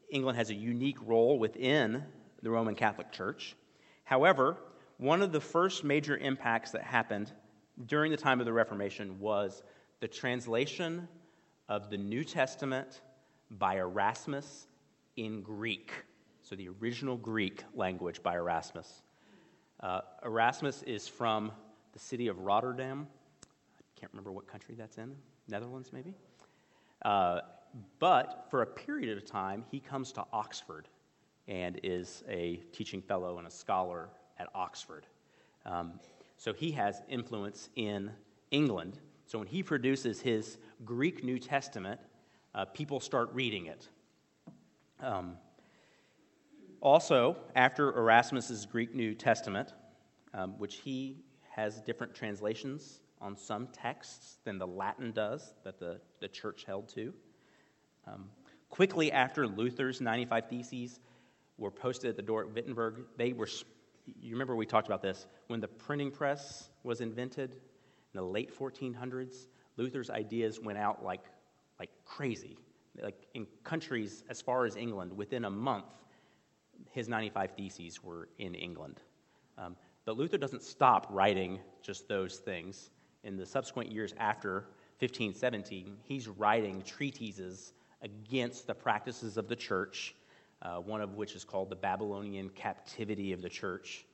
England 0.10 0.38
has 0.38 0.50
a 0.50 0.56
unique 0.56 0.98
role 1.06 1.40
within 1.40 2.04
the 2.42 2.50
Roman 2.50 2.76
Catholic 2.76 3.12
Church. 3.12 3.56
However, 4.04 4.58
one 4.98 5.22
of 5.22 5.32
the 5.32 5.42
first 5.42 5.84
major 5.84 6.18
impacts 6.18 6.72
that 6.72 6.84
happened 6.84 7.32
during 7.86 8.12
the 8.12 8.18
time 8.18 8.40
of 8.40 8.46
the 8.46 8.54
Reformation 8.54 9.20
was 9.20 9.64
the 10.00 10.08
translation 10.08 11.08
of 11.70 11.90
the 11.90 11.98
New 11.98 12.24
Testament 12.24 13.02
by 13.50 13.78
Erasmus 13.78 14.68
in 15.16 15.42
Greek. 15.42 15.92
So, 16.44 16.56
the 16.56 16.70
original 16.82 17.18
Greek 17.18 17.64
language 17.76 18.22
by 18.24 18.36
Erasmus. 18.36 19.04
Uh, 19.80 20.02
Erasmus 20.26 20.84
is 20.84 21.08
from 21.08 21.52
the 21.94 22.00
city 22.00 22.28
of 22.28 22.40
Rotterdam. 22.40 23.08
I 23.44 24.00
can't 24.00 24.12
remember 24.12 24.32
what 24.32 24.48
country 24.48 24.76
that's 24.76 24.98
in. 24.98 25.16
Netherlands, 25.48 25.92
maybe? 25.94 26.14
Uh, 27.04 27.42
but 28.00 28.48
for 28.50 28.62
a 28.62 28.66
period 28.66 29.18
of 29.18 29.26
time, 29.26 29.64
he 29.70 29.80
comes 29.80 30.12
to 30.14 30.26
Oxford 30.34 30.88
and 31.48 31.80
is 31.84 32.24
a 32.28 32.58
teaching 32.72 33.02
fellow 33.02 33.38
and 33.38 33.48
a 33.48 33.52
scholar 33.52 34.10
at 34.38 34.48
Oxford. 34.56 35.06
Um, 35.66 36.00
so 36.38 36.54
he 36.54 36.72
has 36.72 37.02
influence 37.08 37.70
in 37.76 38.12
England. 38.52 39.00
So 39.26 39.38
when 39.40 39.48
he 39.48 39.64
produces 39.64 40.22
his 40.22 40.58
Greek 40.84 41.24
New 41.24 41.40
Testament, 41.40 42.00
uh, 42.54 42.66
people 42.66 43.00
start 43.00 43.30
reading 43.34 43.68
it. 43.68 43.88
Um, 45.00 45.38
also, 46.82 47.38
after 47.56 47.96
Erasmus's 47.96 48.66
Greek 48.66 48.96
New 48.96 49.14
Testament, 49.14 49.74
um, 50.34 50.58
which 50.58 50.78
he 50.78 51.18
has 51.50 51.80
different 51.82 52.16
translations 52.16 53.02
on 53.20 53.38
some 53.38 53.68
texts 53.68 54.40
than 54.44 54.58
the 54.58 54.66
Latin 54.66 55.12
does 55.12 55.54
that 55.64 55.80
the, 55.80 56.02
the 56.20 56.28
church 56.28 56.64
held 56.66 56.90
to. 56.90 57.14
Um, 58.08 58.30
quickly 58.70 59.12
after 59.12 59.48
Luther's 59.48 60.02
95 60.02 60.50
Theses 60.50 61.00
were 61.58 61.72
posted 61.72 62.10
at 62.10 62.16
the 62.16 62.22
door 62.22 62.42
at 62.42 62.54
Wittenberg, 62.54 63.06
they 63.18 63.34
were, 63.34 63.48
you 64.20 64.32
remember 64.32 64.56
we 64.56 64.66
talked 64.66 64.88
about 64.88 65.02
this, 65.02 65.28
when 65.48 65.60
the 65.60 65.68
printing 65.68 66.12
press 66.12 66.70
was 66.84 67.02
invented 67.02 67.52
in 67.52 68.18
the 68.18 68.24
late 68.24 68.58
1400s, 68.58 69.48
Luther's 69.78 70.10
ideas 70.10 70.60
went 70.60 70.78
out 70.78 71.04
like, 71.04 71.24
like 71.80 71.90
crazy. 72.06 72.58
Like 73.02 73.28
in 73.34 73.48
countries 73.64 74.24
as 74.30 74.42
far 74.42 74.66
as 74.66 74.76
England, 74.76 75.16
within 75.16 75.46
a 75.46 75.50
month, 75.50 75.86
his 76.92 77.08
95 77.08 77.52
Theses 77.52 78.04
were 78.04 78.28
in 78.38 78.54
England. 78.56 79.02
Um, 79.58 79.76
but 80.06 80.18
Luther 80.18 80.38
doesn't 80.38 80.64
stop 80.64 81.08
writing 81.10 81.60
just 81.82 82.08
those 82.08 82.38
things. 82.38 82.90
In 83.24 83.38
the 83.38 83.46
subsequent 83.46 83.92
years 83.92 84.14
after 84.18 84.66
1517, 85.00 85.98
he's 86.04 86.28
writing 86.28 86.82
treatises 86.82 87.74
against 88.02 88.68
the 88.68 88.74
practices 88.74 89.38
of 89.38 89.48
the 89.48 89.56
church, 89.56 90.16
uh, 90.62 90.78
one 90.78 91.02
of 91.02 91.16
which 91.16 91.36
is 91.36 91.44
called 91.44 91.70
the 91.70 91.76
Babylonian 91.76 92.50
Captivity 92.50 93.34
of 93.34 93.42
the 93.42 93.50
Church. 93.50 94.06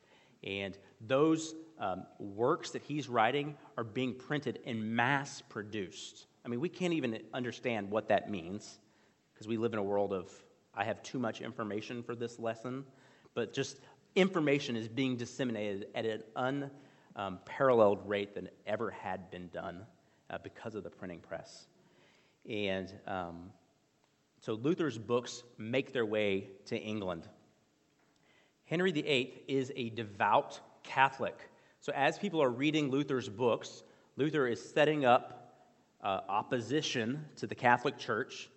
And 0.43 0.78
those 1.02 1.56
um, 1.80 2.04
works 2.19 2.71
that 2.71 2.82
he's 2.82 3.10
writing 3.10 3.56
are 3.78 3.84
being 3.84 4.13
printed 4.13 4.60
and 4.65 4.95
mass 4.95 5.41
produced. 5.41 6.26
I 6.45 6.50
mean, 6.50 6.60
we 6.60 6.69
can't 6.69 6.93
even 6.93 7.19
understand 7.34 7.89
what 7.89 8.08
that 8.10 8.30
means 8.30 8.80
because 9.34 9.47
we 9.47 9.58
live 9.58 9.73
in 9.73 9.80
a 9.80 9.84
world 9.84 10.13
of 10.13 10.32
I 10.73 10.84
have 10.84 11.02
too 11.02 11.17
much 11.17 11.41
information 11.41 12.04
for 12.04 12.15
this 12.15 12.38
lesson, 12.38 12.86
but 13.34 13.52
just 13.52 13.80
information 14.15 14.76
is 14.76 14.88
being 14.88 15.17
disseminated 15.17 15.88
at 15.95 16.06
an 16.06 16.69
unparalleled 17.15 18.08
rate 18.08 18.36
than 18.36 18.47
ever 18.67 18.91
had 18.91 19.32
been 19.32 19.47
done 19.47 19.86
uh, 20.30 20.38
because 20.43 20.76
of 20.76 20.84
the 20.84 20.89
printing 20.89 21.19
press. 21.19 21.65
And 22.47 22.93
um, 23.08 23.50
so 24.39 24.54
Luther's 24.54 24.97
books 24.97 25.43
make 25.58 25.93
their 25.93 26.06
way 26.06 26.50
to 26.65 26.78
England. 26.78 27.28
Henry 28.65 28.91
VIII 28.91 29.43
is 29.47 29.71
a 29.76 29.89
devout 29.89 30.60
Catholic. 30.84 31.50
So 31.80 31.91
as 31.93 32.17
people 32.17 32.41
are 32.41 32.50
reading 32.50 32.89
Luther's 32.89 33.30
books, 33.30 33.84
Luther 34.15 34.47
is 34.47 34.63
setting 34.63 35.06
up 35.06 35.56
uh, 36.04 36.21
opposition 36.28 37.26
to 37.38 37.47
the 37.47 37.56
Catholic 37.56 37.97
Church 37.97 38.50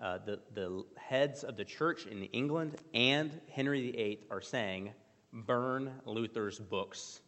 uh, 0.00 0.18
the, 0.24 0.40
the 0.54 0.82
heads 0.96 1.44
of 1.44 1.56
the 1.56 1.64
church 1.64 2.06
in 2.06 2.22
England 2.24 2.76
and 2.94 3.38
Henry 3.50 3.90
VIII 3.90 4.20
are 4.30 4.40
saying, 4.40 4.92
burn 5.32 5.92
Luther's 6.06 6.58
books. 6.58 7.20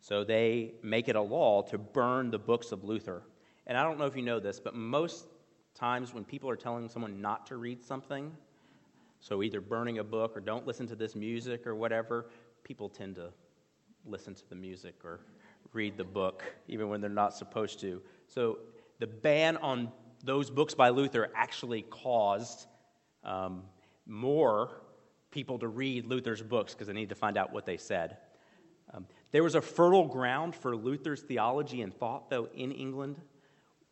So 0.00 0.22
they 0.22 0.74
make 0.82 1.08
it 1.08 1.16
a 1.16 1.20
law 1.20 1.62
to 1.62 1.78
burn 1.78 2.30
the 2.30 2.38
books 2.38 2.70
of 2.70 2.84
Luther. 2.84 3.24
And 3.66 3.76
I 3.76 3.82
don't 3.82 3.98
know 3.98 4.04
if 4.04 4.14
you 4.14 4.22
know 4.22 4.38
this, 4.38 4.60
but 4.60 4.76
most 4.76 5.26
times 5.76 6.12
when 6.12 6.24
people 6.24 6.50
are 6.50 6.56
telling 6.56 6.88
someone 6.88 7.20
not 7.20 7.46
to 7.46 7.56
read 7.56 7.84
something, 7.84 8.32
so 9.20 9.42
either 9.42 9.60
burning 9.60 9.98
a 9.98 10.04
book 10.04 10.36
or 10.36 10.40
don't 10.40 10.66
listen 10.66 10.86
to 10.88 10.96
this 10.96 11.14
music 11.14 11.66
or 11.66 11.74
whatever, 11.74 12.26
people 12.64 12.88
tend 12.88 13.14
to 13.16 13.28
listen 14.04 14.34
to 14.34 14.48
the 14.48 14.54
music 14.54 14.94
or 15.04 15.20
read 15.72 15.96
the 15.96 16.04
book, 16.04 16.42
even 16.68 16.88
when 16.88 17.00
they're 17.00 17.10
not 17.10 17.34
supposed 17.34 17.80
to. 17.80 18.00
So 18.28 18.58
the 18.98 19.06
ban 19.06 19.56
on 19.58 19.92
those 20.24 20.50
books 20.50 20.74
by 20.74 20.88
Luther 20.88 21.30
actually 21.34 21.82
caused 21.82 22.66
um, 23.24 23.62
more 24.06 24.82
people 25.30 25.58
to 25.58 25.68
read 25.68 26.06
Luther's 26.06 26.42
books 26.42 26.72
because 26.72 26.86
they 26.86 26.92
needed 26.92 27.10
to 27.10 27.14
find 27.14 27.36
out 27.36 27.52
what 27.52 27.66
they 27.66 27.76
said. 27.76 28.16
Um, 28.94 29.06
there 29.32 29.42
was 29.42 29.54
a 29.54 29.60
fertile 29.60 30.06
ground 30.06 30.54
for 30.54 30.76
Luther's 30.76 31.20
theology 31.20 31.82
and 31.82 31.92
thought, 31.92 32.30
though, 32.30 32.48
in 32.54 32.72
England, 32.72 33.20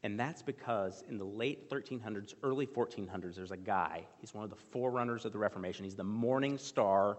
and 0.04 0.20
that's 0.20 0.42
because 0.42 1.02
in 1.08 1.16
the 1.16 1.24
late 1.24 1.70
1300s, 1.70 2.34
early 2.42 2.66
1400s, 2.66 3.36
there's 3.36 3.52
a 3.52 3.56
guy. 3.56 4.04
He's 4.20 4.34
one 4.34 4.44
of 4.44 4.50
the 4.50 4.56
forerunners 4.56 5.24
of 5.24 5.32
the 5.32 5.38
Reformation. 5.38 5.82
He's 5.82 5.94
the 5.94 6.04
morning 6.04 6.58
star 6.58 7.16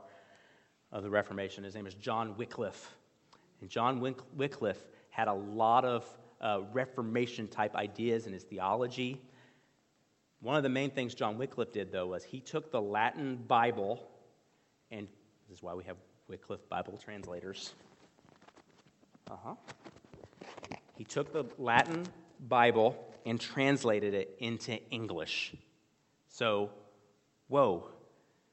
of 0.92 1.02
the 1.02 1.10
Reformation. 1.10 1.64
His 1.64 1.74
name 1.74 1.88
is 1.88 1.96
John 1.96 2.38
Wycliffe. 2.38 2.96
And 3.60 3.72
John 3.72 4.00
Wycliffe 4.36 4.86
had 5.10 5.28
a 5.28 5.34
lot 5.34 5.84
of 5.84 6.06
uh, 6.40 6.60
Reformation 6.74 7.48
type 7.48 7.76
ideas 7.76 8.28
in 8.28 8.34
his 8.34 8.44
theology. 8.44 9.20
One 10.42 10.56
of 10.56 10.62
the 10.62 10.70
main 10.70 10.92
things 10.92 11.16
John 11.16 11.40
Wycliffe 11.40 11.74
did, 11.74 11.92
though, 11.92 12.06
was 12.06 12.24
he 12.24 12.40
took 12.40 12.72
the 12.72 12.82
Latin 12.82 13.44
Bible, 13.48 14.08
and 14.92 15.08
this 15.50 15.58
is 15.58 15.64
why 15.64 15.74
we 15.74 15.84
have 15.86 15.98
Wycliffe 16.28 16.70
Bible 16.70 17.00
translators. 17.04 17.74
Uh 19.32 19.38
huh. 19.44 19.56
He 20.96 21.04
took 21.04 21.34
the 21.34 21.46
Latin 21.58 22.06
Bible 22.40 22.96
and 23.26 23.40
translated 23.40 24.14
it 24.14 24.36
into 24.40 24.78
English. 24.92 25.56
So, 26.28 26.70
whoa. 27.48 27.88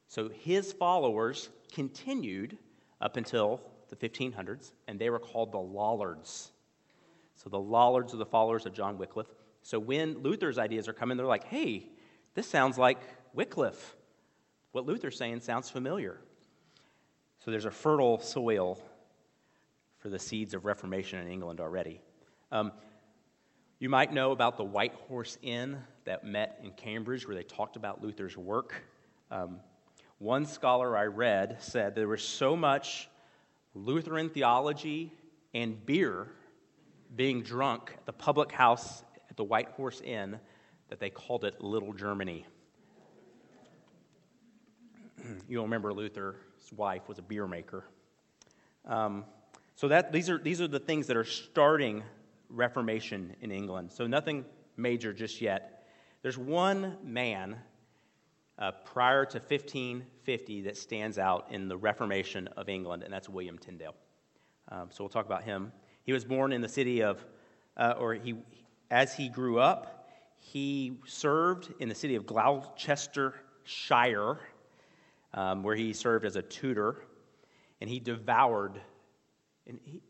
So 0.08 0.28
his 0.28 0.72
followers 0.72 1.48
continued 1.72 2.58
up 3.00 3.16
until 3.16 3.60
the 3.88 3.96
1500s, 3.96 4.72
and 4.86 4.98
they 4.98 5.10
were 5.10 5.18
called 5.18 5.52
the 5.52 5.58
Lollards. 5.58 6.52
So 7.36 7.50
the 7.50 7.58
Lollards 7.58 8.14
are 8.14 8.18
the 8.18 8.26
followers 8.26 8.66
of 8.66 8.72
John 8.72 8.98
Wycliffe. 8.98 9.32
So 9.62 9.78
when 9.78 10.18
Luther's 10.18 10.58
ideas 10.58 10.88
are 10.88 10.92
coming, 10.92 11.16
they're 11.16 11.26
like, 11.26 11.44
hey, 11.44 11.88
this 12.34 12.46
sounds 12.46 12.78
like 12.78 12.98
Wycliffe. 13.34 13.96
What 14.72 14.86
Luther's 14.86 15.16
saying 15.16 15.40
sounds 15.40 15.68
familiar. 15.68 16.18
So 17.44 17.50
there's 17.50 17.64
a 17.64 17.70
fertile 17.70 18.20
soil 18.20 18.80
for 19.98 20.08
the 20.08 20.18
seeds 20.18 20.54
of 20.54 20.64
Reformation 20.64 21.18
in 21.18 21.28
England 21.28 21.60
already. 21.60 22.00
Um, 22.50 22.72
you 23.82 23.88
might 23.88 24.12
know 24.12 24.30
about 24.30 24.56
the 24.56 24.62
White 24.62 24.94
Horse 25.08 25.38
Inn 25.42 25.76
that 26.04 26.24
met 26.24 26.60
in 26.62 26.70
Cambridge 26.70 27.26
where 27.26 27.34
they 27.34 27.42
talked 27.42 27.74
about 27.74 28.00
Luther's 28.00 28.36
work. 28.36 28.74
Um, 29.28 29.58
one 30.18 30.46
scholar 30.46 30.96
I 30.96 31.06
read 31.06 31.56
said 31.60 31.96
there 31.96 32.06
was 32.06 32.22
so 32.22 32.54
much 32.54 33.08
Lutheran 33.74 34.30
theology 34.30 35.12
and 35.52 35.84
beer 35.84 36.28
being 37.16 37.42
drunk 37.42 37.90
at 37.98 38.06
the 38.06 38.12
public 38.12 38.52
house 38.52 39.02
at 39.28 39.36
the 39.36 39.42
White 39.42 39.70
Horse 39.70 40.00
Inn 40.00 40.38
that 40.88 41.00
they 41.00 41.10
called 41.10 41.44
it 41.44 41.60
Little 41.60 41.92
Germany. 41.92 42.46
You'll 45.48 45.64
remember 45.64 45.92
Luther's 45.92 46.36
wife 46.76 47.08
was 47.08 47.18
a 47.18 47.22
beer 47.22 47.48
maker. 47.48 47.82
Um, 48.86 49.24
so 49.74 49.88
that, 49.88 50.12
these, 50.12 50.30
are, 50.30 50.38
these 50.38 50.60
are 50.60 50.68
the 50.68 50.78
things 50.78 51.08
that 51.08 51.16
are 51.16 51.24
starting 51.24 52.04
Reformation 52.52 53.34
in 53.40 53.50
England. 53.50 53.90
So 53.90 54.06
nothing 54.06 54.44
major 54.76 55.12
just 55.12 55.40
yet. 55.40 55.88
There's 56.22 56.38
one 56.38 56.96
man 57.02 57.56
uh, 58.58 58.72
prior 58.84 59.24
to 59.24 59.38
1550 59.38 60.62
that 60.62 60.76
stands 60.76 61.18
out 61.18 61.48
in 61.50 61.68
the 61.68 61.76
Reformation 61.76 62.48
of 62.56 62.68
England, 62.68 63.02
and 63.02 63.12
that's 63.12 63.28
William 63.28 63.58
Tyndale. 63.58 63.94
Um, 64.68 64.88
so 64.90 65.02
we'll 65.02 65.10
talk 65.10 65.26
about 65.26 65.42
him. 65.42 65.72
He 66.04 66.12
was 66.12 66.24
born 66.24 66.52
in 66.52 66.60
the 66.60 66.68
city 66.68 67.02
of, 67.02 67.24
uh, 67.76 67.94
or 67.98 68.14
he, 68.14 68.36
as 68.90 69.14
he 69.14 69.28
grew 69.28 69.58
up, 69.58 70.08
he 70.38 70.98
served 71.06 71.72
in 71.78 71.88
the 71.88 71.94
city 71.94 72.16
of 72.16 72.26
Gloucestershire, 72.26 74.38
um, 75.34 75.62
where 75.62 75.76
he 75.76 75.92
served 75.92 76.24
as 76.24 76.36
a 76.36 76.42
tutor, 76.42 76.96
and 77.80 77.88
he 77.88 78.00
devoured. 78.00 78.80
And 79.66 79.78
he, 79.84 80.02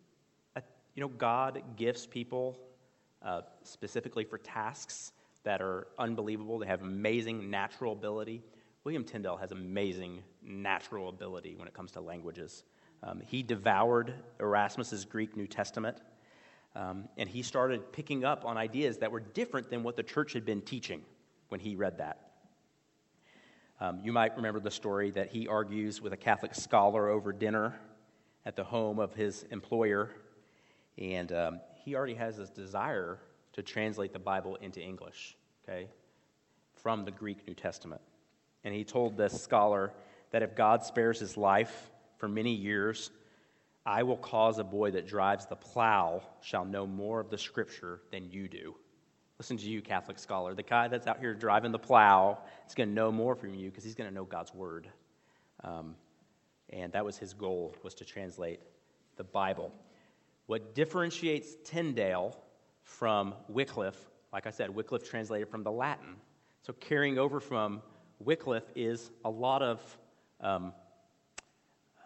you 0.95 1.01
know, 1.01 1.09
God 1.09 1.63
gifts 1.77 2.07
people 2.07 2.59
uh, 3.23 3.43
specifically 3.63 4.25
for 4.25 4.39
tasks 4.39 5.13
that 5.45 5.61
are 5.61 5.89
unbelievable. 5.99 6.59
They 6.59 6.67
have 6.67 6.83
amazing 6.83 7.51
natural 7.51 7.93
ability. 7.93 8.43
William 8.85 9.05
Tyndale 9.05 9.37
has 9.37 9.53
amazing 9.53 10.23
natural 10.43 11.09
ability 11.09 11.55
when 11.57 11.69
it 11.69 11.75
comes 11.75 11.93
to 11.93 12.01
languages. 12.01 12.65
Um, 13.03 13.21
he 13.25 13.43
devoured 13.43 14.15
Erasmus's 14.41 15.05
Greek 15.05 15.37
New 15.37 15.47
Testament, 15.47 15.99
um, 16.77 17.09
and 17.17 17.29
he 17.29 17.43
started 17.43 17.93
picking 17.93 18.25
up 18.25 18.45
on 18.45 18.57
ideas 18.57 18.99
that 18.99 19.11
were 19.11 19.21
different 19.21 19.71
than 19.71 19.83
what 19.83 19.97
the 19.97 20.03
church 20.03 20.33
had 20.33 20.45
been 20.45 20.61
teaching 20.61 21.03
when 21.49 21.61
he 21.61 21.75
read 21.75 21.99
that. 21.99 22.31
Um, 23.81 24.01
you 24.05 24.13
might 24.13 24.37
remember 24.37 24.61
the 24.61 24.71
story 24.71 25.11
that 25.11 25.29
he 25.29 25.49
argues 25.49 26.01
with 26.01 26.13
a 26.13 26.17
Catholic 26.17 26.55
scholar 26.55 27.09
over 27.09 27.33
dinner 27.33 27.75
at 28.47 28.55
the 28.55 28.63
home 28.63 29.01
of 29.01 29.15
his 29.15 29.45
employer, 29.51 30.11
and 30.99 31.33
um, 31.33 31.61
he 31.85 31.95
already 31.95 32.15
has 32.15 32.37
this 32.37 32.51
desire 32.51 33.19
to 33.53 33.63
translate 33.63 34.13
the 34.13 34.19
Bible 34.19 34.57
into 34.57 34.81
English, 34.81 35.37
okay, 35.69 35.89
from 36.75 37.05
the 37.05 37.11
Greek 37.11 37.47
New 37.47 37.55
Testament. 37.55 38.01
And 38.65 38.75
he 38.75 38.85
told 38.85 39.17
this 39.17 39.41
scholar 39.41 39.93
that 40.31 40.43
if 40.43 40.55
God 40.55 40.85
spares 40.85 41.19
his 41.19 41.37
life, 41.37 41.91
for 42.23 42.29
many 42.29 42.55
years, 42.55 43.11
I 43.85 44.05
will 44.05 44.17
cause 44.17 44.61
a 44.61 44.65
boy 44.65 44.93
that 44.93 45.09
drives 45.09 45.45
the 45.47 45.57
plow 45.57 46.23
shall 46.41 46.65
know 46.65 46.87
more 46.87 47.19
of 47.19 47.31
the 47.31 47.37
scripture 47.37 48.01
than 48.13 48.31
you 48.31 48.47
do. 48.47 48.77
Listen 49.41 49.57
to 49.57 49.69
you, 49.69 49.83
Catholic 49.83 50.21
scholar. 50.21 50.55
The 50.55 50.63
guy 50.63 50.87
that's 50.87 51.09
out 51.09 51.19
here 51.19 51.35
driving 51.35 51.73
the 51.73 51.81
plow 51.81 52.39
is 52.69 52.77
going 52.77 52.91
to 52.91 52.95
know 52.95 53.11
more 53.11 53.35
from 53.35 53.55
you 53.55 53.71
because 53.71 53.83
he's 53.83 53.97
going 53.97 54.09
to 54.09 54.15
know 54.15 54.23
God's 54.23 54.55
word. 54.55 54.87
Um, 55.65 55.97
and 56.71 56.93
that 56.93 57.05
was 57.05 57.19
his 57.19 57.33
goal, 57.33 57.75
was 57.83 57.95
to 57.95 58.05
translate 58.05 58.61
the 59.17 59.25
Bible. 59.25 59.73
What 60.53 60.75
differentiates 60.75 61.57
Tyndale 61.65 62.37
from 62.83 63.33
Wycliffe, 63.49 64.11
like 64.35 64.47
I 64.47 64.51
said, 64.51 64.69
Wycliffe 64.69 65.09
translated 65.09 65.49
from 65.49 65.63
the 65.63 65.73
Latin. 65.73 66.17
So 66.61 66.75
carrying 66.75 67.19
over 67.19 67.41
from 67.41 67.81
Wycliffe 68.19 68.71
is 68.77 69.13
a 69.25 69.31
lot 69.31 69.63
of 69.63 69.81
um, 70.43 70.75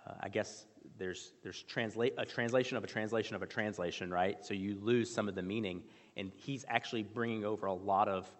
uh, 0.06 0.12
I 0.20 0.28
guess 0.28 0.66
there's, 0.96 1.32
there's 1.42 1.64
transla- 1.64 2.12
a 2.18 2.24
translation 2.24 2.76
of 2.76 2.84
a 2.84 2.86
translation 2.86 3.34
of 3.34 3.42
a 3.42 3.48
translation, 3.48 4.12
right? 4.12 4.36
So 4.46 4.54
you 4.54 4.78
lose 4.80 5.12
some 5.12 5.28
of 5.28 5.34
the 5.34 5.42
meaning. 5.42 5.82
And 6.16 6.30
he's 6.36 6.64
actually 6.68 7.02
bringing 7.02 7.44
over 7.44 7.66
a 7.66 7.74
lot 7.74 8.06
of 8.06 8.30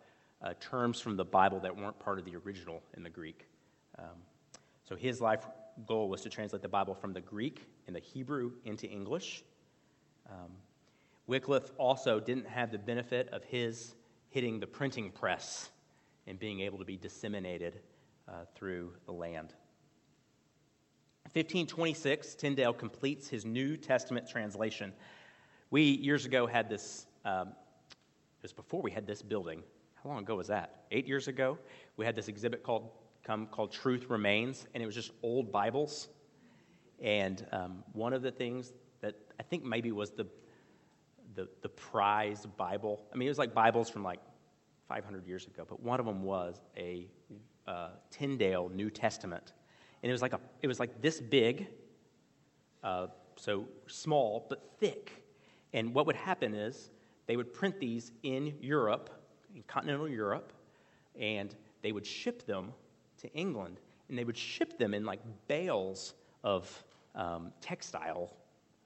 uh, 0.40 0.55
terms 0.61 1.01
from 1.01 1.16
the 1.16 1.25
Bible 1.25 1.59
that 1.59 1.77
weren't 1.77 1.99
part 1.99 2.21
of 2.21 2.25
the 2.25 2.37
original 2.37 2.81
in 2.97 3.03
the 3.03 3.11
Greek. 3.11 3.49
Um, 3.99 4.23
so 4.88 4.95
his 4.95 5.21
life 5.21 5.45
goal 5.85 6.09
was 6.09 6.21
to 6.21 6.29
translate 6.29 6.62
the 6.62 6.69
Bible 6.69 6.95
from 6.95 7.12
the 7.12 7.21
Greek 7.21 7.66
and 7.88 7.97
the 7.97 8.01
Hebrew 8.01 8.53
into 8.64 8.87
English. 8.87 9.42
Um, 10.31 10.51
Wycliffe 11.27 11.71
also 11.79 12.21
didn't 12.21 12.47
have 12.47 12.71
the 12.71 12.79
benefit 12.79 13.29
of 13.33 13.45
his 13.45 13.95
hitting 14.29 14.61
the 14.61 14.67
printing 14.67 15.11
press 15.11 15.71
and 16.27 16.39
being 16.39 16.61
able 16.61 16.79
to 16.79 16.85
be 16.85 16.97
disseminated 16.97 17.81
uh, 18.29 18.45
through 18.55 18.93
the 19.07 19.12
land. 19.12 19.55
1526, 21.33 22.35
Tyndale 22.35 22.73
completes 22.73 23.29
his 23.29 23.45
New 23.45 23.77
Testament 23.77 24.29
translation. 24.29 24.93
We, 25.71 25.83
years 25.83 26.25
ago, 26.25 26.47
had 26.47 26.69
this, 26.69 27.07
um, 27.25 27.49
it 27.49 28.43
was 28.43 28.53
before 28.53 28.81
we 28.81 28.91
had 28.91 29.07
this 29.07 29.23
building. 29.23 29.62
How 30.03 30.11
long 30.11 30.21
ago 30.21 30.37
was 30.37 30.47
that? 30.47 30.85
Eight 30.93 31.07
years 31.07 31.29
ago? 31.29 31.59
We 31.97 32.05
had 32.05 32.15
this 32.15 32.29
exhibit 32.29 32.62
called, 32.62 32.91
come, 33.25 33.47
called 33.49 33.73
Truth 33.73 34.09
Remains, 34.09 34.67
and 34.73 34.83
it 34.83 34.87
was 34.87 34.95
just 34.95 35.11
old 35.23 35.51
Bibles. 35.51 36.09
And 37.03 37.45
um, 37.53 37.85
one 37.93 38.12
of 38.12 38.23
the 38.23 38.31
things 38.31 38.73
I 39.38 39.42
think 39.42 39.64
maybe 39.64 39.92
was 39.92 40.11
the, 40.11 40.27
the, 41.35 41.49
the 41.62 41.68
prize 41.68 42.46
Bible, 42.57 43.03
I 43.12 43.16
mean, 43.16 43.27
it 43.27 43.31
was 43.31 43.38
like 43.38 43.55
Bibles 43.55 43.90
from 43.90 44.03
like 44.03 44.20
500 44.88 45.27
years 45.27 45.46
ago, 45.46 45.64
but 45.68 45.81
one 45.83 46.01
of 46.01 46.07
them 46.07 46.22
was 46.22 46.61
a 46.77 47.07
uh, 47.66 47.90
Tyndale 48.11 48.68
New 48.68 48.90
Testament 48.90 49.53
and 50.03 50.11
it 50.11 50.12
was 50.12 50.22
like 50.22 50.35
a 50.35 50.40
it 50.62 50.68
was 50.68 50.79
like 50.79 51.01
this 51.01 51.20
big, 51.20 51.66
uh, 52.85 53.09
so 53.37 53.66
small 53.88 54.46
but 54.49 54.62
thick. 54.79 55.25
And 55.72 55.92
what 55.92 56.07
would 56.07 56.14
happen 56.14 56.55
is 56.55 56.90
they 57.27 57.37
would 57.37 57.53
print 57.53 57.81
these 57.81 58.12
in 58.22 58.55
Europe, 58.61 59.11
in 59.55 59.62
continental 59.64 60.09
Europe, 60.09 60.53
and 61.18 61.55
they 61.83 61.90
would 61.90 62.07
ship 62.07 62.46
them 62.46 62.72
to 63.18 63.33
England, 63.33 63.81
and 64.09 64.16
they 64.16 64.25
would 64.25 64.37
ship 64.38 64.79
them 64.79 64.94
in 64.94 65.05
like 65.05 65.20
bales 65.49 66.14
of 66.44 66.85
um, 67.16 67.53
textile. 67.61 68.33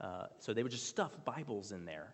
Uh, 0.01 0.25
so 0.39 0.53
they 0.53 0.63
would 0.63 0.71
just 0.71 0.87
stuff 0.87 1.11
Bibles 1.23 1.71
in 1.71 1.85
there. 1.85 2.13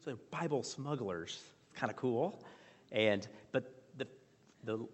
So 0.00 0.10
they're 0.10 0.40
Bible 0.40 0.62
smugglers, 0.62 1.38
kind 1.74 1.90
of 1.90 1.96
cool. 1.96 2.42
And 2.90 3.26
but 3.52 3.70
the 3.96 4.06
the 4.64 4.86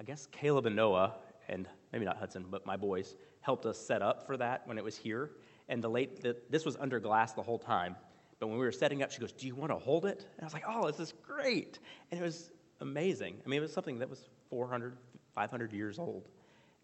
I 0.00 0.04
guess 0.04 0.26
Caleb 0.32 0.66
and 0.66 0.74
Noah 0.74 1.14
and 1.48 1.68
maybe 1.92 2.04
not 2.04 2.16
Hudson, 2.16 2.46
but 2.50 2.66
my 2.66 2.76
boys 2.76 3.14
helped 3.40 3.66
us 3.66 3.78
set 3.78 4.02
up 4.02 4.26
for 4.26 4.36
that 4.36 4.66
when 4.66 4.78
it 4.78 4.84
was 4.84 4.96
here. 4.96 5.30
And 5.68 5.82
the 5.82 5.88
late, 5.88 6.22
the, 6.22 6.36
this 6.50 6.64
was 6.64 6.76
under 6.76 7.00
glass 7.00 7.32
the 7.32 7.42
whole 7.42 7.58
time. 7.58 7.96
But 8.38 8.48
when 8.48 8.58
we 8.58 8.64
were 8.64 8.72
setting 8.72 9.02
up, 9.02 9.10
she 9.10 9.20
goes, 9.20 9.32
Do 9.32 9.46
you 9.46 9.54
want 9.54 9.70
to 9.72 9.78
hold 9.78 10.06
it? 10.06 10.26
And 10.36 10.42
I 10.42 10.44
was 10.44 10.52
like, 10.52 10.64
Oh, 10.68 10.86
this 10.86 11.00
is 11.00 11.14
great. 11.26 11.78
And 12.10 12.20
it 12.20 12.22
was 12.22 12.50
amazing. 12.80 13.36
I 13.44 13.48
mean, 13.48 13.58
it 13.58 13.62
was 13.62 13.72
something 13.72 13.98
that 13.98 14.08
was 14.08 14.28
400, 14.50 14.96
500 15.34 15.72
years 15.72 15.98
old. 15.98 16.28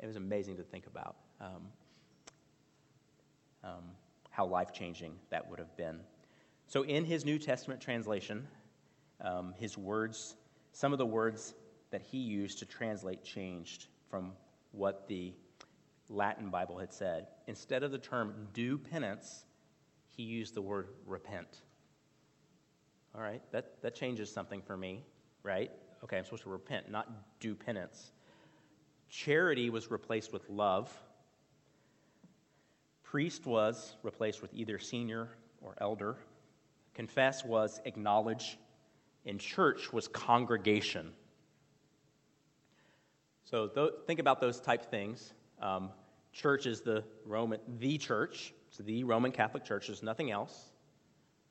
It 0.01 0.07
was 0.07 0.17
amazing 0.17 0.57
to 0.57 0.63
think 0.63 0.87
about. 0.87 1.17
Um, 1.41 1.69
um, 3.63 3.85
how 4.35 4.45
life 4.45 4.73
changing 4.73 5.15
that 5.31 5.49
would 5.49 5.61
have 5.61 5.77
been. 5.77 6.01
So, 6.67 6.83
in 6.83 7.05
his 7.05 7.25
New 7.25 7.39
Testament 7.39 7.81
translation, 7.81 8.49
um, 9.21 9.55
his 9.57 9.79
words, 9.79 10.35
some 10.73 10.93
of 10.93 10.99
the 10.99 11.07
words 11.07 11.55
that 11.91 12.03
he 12.03 12.19
used 12.19 12.59
to 12.59 12.67
translate 12.67 13.23
changed 13.23 13.87
from 14.11 14.33
what 14.73 15.07
the 15.07 15.33
Latin 16.09 16.51
Bible 16.51 16.79
had 16.79 16.93
said. 16.93 17.29
Instead 17.47 17.85
of 17.85 17.93
the 17.93 17.99
term 17.99 18.49
do 18.53 18.77
penance, 18.77 19.45
he 20.09 20.25
used 20.25 20.55
the 20.55 20.63
word 20.63 20.89
repent. 21.07 21.63
All 23.15 23.23
right, 23.23 23.41
that, 23.53 23.81
that 23.83 23.95
changes 23.95 24.33
something 24.33 24.61
for 24.63 24.77
me, 24.77 25.05
right? 25.45 25.71
Okay, 26.03 26.19
I'm 26.19 26.25
supposed 26.25 26.43
to 26.43 26.51
repent, 26.51 26.91
not 26.91 27.09
do 27.39 27.55
penance. 27.55 28.11
Charity 29.09 29.71
was 29.71 29.93
replaced 29.93 30.33
with 30.33 30.49
love. 30.51 30.93
Priest 33.15 33.47
was 33.47 33.95
replaced 34.03 34.43
with 34.43 34.53
either 34.55 34.77
senior 34.77 35.29
or 35.63 35.77
elder. 35.81 36.17
Confess 36.95 37.45
was 37.45 37.81
acknowledge. 37.85 38.59
And 39.25 39.39
church 39.39 39.93
was 39.93 40.09
congregation. 40.09 41.13
So 43.45 43.69
th- 43.69 43.93
think 44.09 44.19
about 44.19 44.41
those 44.41 44.59
type 44.59 44.91
things. 44.91 45.33
Um, 45.63 45.91
church 46.33 46.67
is 46.67 46.81
the 46.81 47.05
Roman, 47.25 47.61
the 47.79 47.99
church. 47.99 48.53
It's 48.67 48.79
the 48.79 49.05
Roman 49.05 49.31
Catholic 49.31 49.65
Church. 49.65 49.87
There's 49.87 50.03
nothing 50.03 50.33
else. 50.33 50.73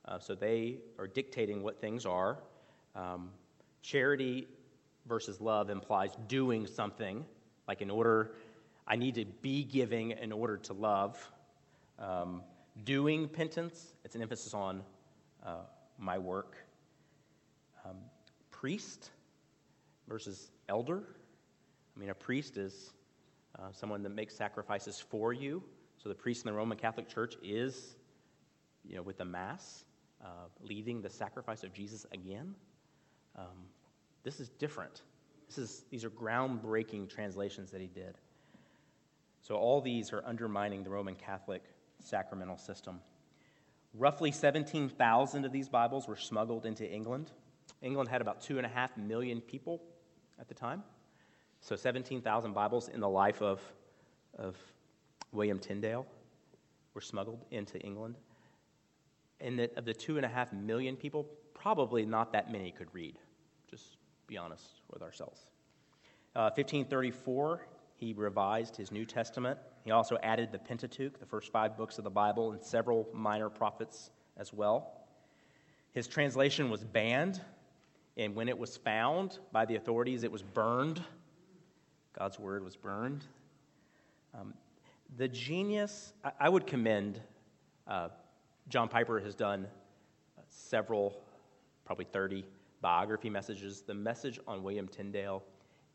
Uh, 0.03 0.19
so 0.19 0.35
they 0.35 0.79
are 0.99 1.07
dictating 1.07 1.63
what 1.63 1.79
things 1.79 2.05
are. 2.05 2.39
Um, 2.93 3.29
charity 3.81 4.49
versus 5.07 5.39
love 5.39 5.69
implies 5.69 6.11
doing 6.27 6.67
something, 6.67 7.23
like 7.69 7.81
in 7.81 7.89
order, 7.89 8.31
I 8.85 8.97
need 8.97 9.15
to 9.15 9.23
be 9.41 9.63
giving 9.63 10.11
in 10.11 10.33
order 10.33 10.57
to 10.57 10.73
love. 10.73 11.17
Um, 11.99 12.41
doing 12.83 13.27
penance, 13.27 13.93
it's 14.03 14.15
an 14.15 14.21
emphasis 14.21 14.53
on 14.53 14.83
uh, 15.45 15.61
my 15.97 16.17
work. 16.17 16.55
Um, 17.85 17.97
priest 18.51 19.11
versus 20.07 20.51
elder. 20.69 21.03
I 21.95 21.99
mean, 21.99 22.09
a 22.09 22.15
priest 22.15 22.57
is 22.57 22.93
uh, 23.59 23.71
someone 23.71 24.03
that 24.03 24.09
makes 24.09 24.35
sacrifices 24.35 24.99
for 24.99 25.33
you. 25.33 25.63
So 25.97 26.09
the 26.09 26.15
priest 26.15 26.45
in 26.45 26.51
the 26.51 26.57
Roman 26.57 26.77
Catholic 26.77 27.07
Church 27.07 27.35
is, 27.43 27.95
you 28.83 28.95
know, 28.95 29.01
with 29.01 29.17
the 29.17 29.25
Mass 29.25 29.85
uh, 30.23 30.47
leading 30.61 31.01
the 31.01 31.09
sacrifice 31.09 31.63
of 31.63 31.73
Jesus 31.73 32.05
again. 32.11 32.55
Um, 33.37 33.67
this 34.23 34.39
is 34.39 34.49
different. 34.49 35.01
This 35.47 35.57
is, 35.57 35.85
these 35.89 36.03
are 36.03 36.09
groundbreaking 36.09 37.09
translations 37.09 37.71
that 37.71 37.81
he 37.81 37.87
did. 37.87 38.17
So 39.41 39.55
all 39.55 39.81
these 39.81 40.13
are 40.13 40.23
undermining 40.25 40.83
the 40.83 40.89
Roman 40.89 41.15
Catholic 41.15 41.63
sacramental 41.99 42.57
system. 42.57 42.99
Roughly 43.93 44.31
17,000 44.31 45.45
of 45.45 45.51
these 45.51 45.69
Bibles 45.69 46.07
were 46.07 46.15
smuggled 46.15 46.65
into 46.65 46.89
England. 46.89 47.31
England 47.81 48.09
had 48.09 48.21
about 48.21 48.41
two 48.41 48.57
and 48.57 48.65
a 48.65 48.69
half 48.69 48.97
million 48.97 49.41
people 49.41 49.81
at 50.39 50.47
the 50.47 50.53
time. 50.53 50.83
So 51.61 51.75
17,000 51.75 52.53
Bibles 52.53 52.89
in 52.89 52.99
the 52.99 53.09
life 53.09 53.41
of, 53.41 53.61
of 54.37 54.57
William 55.31 55.59
Tyndale 55.59 56.05
were 56.93 57.01
smuggled 57.01 57.45
into 57.51 57.79
England 57.79 58.15
and 59.43 59.59
that 59.59 59.77
of 59.77 59.85
the 59.85 59.93
two 59.93 60.17
and 60.17 60.25
a 60.25 60.29
half 60.29 60.51
million 60.53 60.95
people, 60.95 61.27
probably 61.53 62.05
not 62.05 62.31
that 62.33 62.51
many 62.51 62.71
could 62.71 62.87
read. 62.93 63.19
Just 63.69 63.97
be 64.25 64.37
honest 64.37 64.81
with 64.91 65.01
ourselves. 65.03 65.41
Uh, 66.35 66.49
1534, 66.55 67.67
he 68.03 68.13
revised 68.13 68.75
his 68.75 68.91
New 68.91 69.05
Testament. 69.05 69.57
He 69.85 69.91
also 69.91 70.17
added 70.21 70.51
the 70.51 70.59
Pentateuch, 70.59 71.19
the 71.19 71.25
first 71.25 71.51
five 71.51 71.77
books 71.77 71.97
of 71.97 72.03
the 72.03 72.09
Bible, 72.09 72.51
and 72.51 72.61
several 72.61 73.07
minor 73.13 73.49
prophets 73.49 74.11
as 74.35 74.51
well. 74.51 75.05
His 75.93 76.07
translation 76.07 76.69
was 76.69 76.83
banned, 76.83 77.39
and 78.17 78.35
when 78.35 78.49
it 78.49 78.57
was 78.57 78.75
found 78.75 79.39
by 79.51 79.65
the 79.65 79.75
authorities, 79.75 80.23
it 80.23 80.31
was 80.31 80.43
burned. 80.43 81.01
God's 82.17 82.37
word 82.39 82.63
was 82.63 82.75
burned. 82.75 83.23
Um, 84.33 84.53
the 85.17 85.27
genius, 85.27 86.13
I, 86.25 86.31
I 86.41 86.49
would 86.49 86.67
commend 86.67 87.21
uh, 87.87 88.09
John 88.67 88.89
Piper 88.89 89.19
has 89.19 89.35
done 89.35 89.67
several, 90.49 91.21
probably 91.85 92.05
30 92.05 92.43
biography 92.81 93.29
messages. 93.29 93.81
The 93.81 93.93
message 93.93 94.39
on 94.47 94.61
William 94.61 94.87
Tyndale 94.87 95.43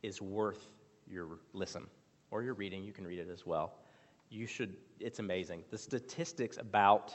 is 0.02 0.22
worth 0.22 0.72
your 1.06 1.38
listen 1.52 1.86
or 2.30 2.42
your 2.42 2.54
reading. 2.54 2.84
You 2.84 2.92
can 2.92 3.06
read 3.06 3.18
it 3.18 3.28
as 3.32 3.46
well. 3.46 3.74
You 4.30 4.46
should, 4.46 4.76
it's 5.00 5.18
amazing. 5.18 5.64
The 5.70 5.78
statistics 5.78 6.58
about 6.58 7.14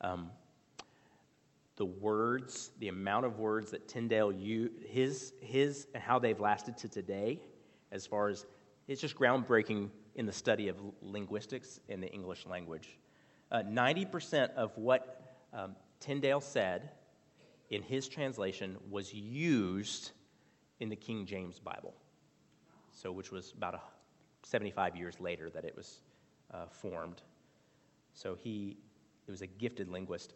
um, 0.00 0.30
the 1.76 1.86
words, 1.86 2.72
the 2.78 2.88
amount 2.88 3.24
of 3.24 3.38
words 3.38 3.70
that 3.70 3.88
Tyndale 3.88 4.32
used, 4.32 4.74
his, 4.86 5.32
his, 5.40 5.86
and 5.94 6.02
how 6.02 6.18
they've 6.18 6.38
lasted 6.38 6.76
to 6.78 6.88
today, 6.88 7.40
as 7.90 8.06
far 8.06 8.28
as 8.28 8.44
it's 8.86 9.00
just 9.00 9.16
groundbreaking 9.16 9.88
in 10.14 10.26
the 10.26 10.32
study 10.32 10.68
of 10.68 10.76
linguistics 11.00 11.80
in 11.88 12.00
the 12.00 12.08
English 12.08 12.44
language. 12.46 12.98
Uh, 13.50 13.62
90% 13.62 14.52
of 14.54 14.76
what 14.76 15.38
um, 15.52 15.74
Tyndale 16.00 16.40
said 16.40 16.90
in 17.70 17.82
his 17.82 18.08
translation 18.08 18.76
was 18.90 19.14
used 19.14 20.10
in 20.80 20.88
the 20.88 20.96
King 20.96 21.24
James 21.26 21.58
Bible, 21.58 21.94
so 22.92 23.12
which 23.12 23.30
was 23.30 23.52
about 23.56 23.74
a, 23.74 23.80
75 24.42 24.96
years 24.96 25.20
later 25.20 25.50
that 25.50 25.64
it 25.64 25.76
was 25.76 26.00
uh, 26.52 26.66
formed. 26.66 27.22
So 28.14 28.34
he, 28.34 28.76
he 29.26 29.30
was 29.30 29.42
a 29.42 29.46
gifted 29.46 29.88
linguist. 29.88 30.34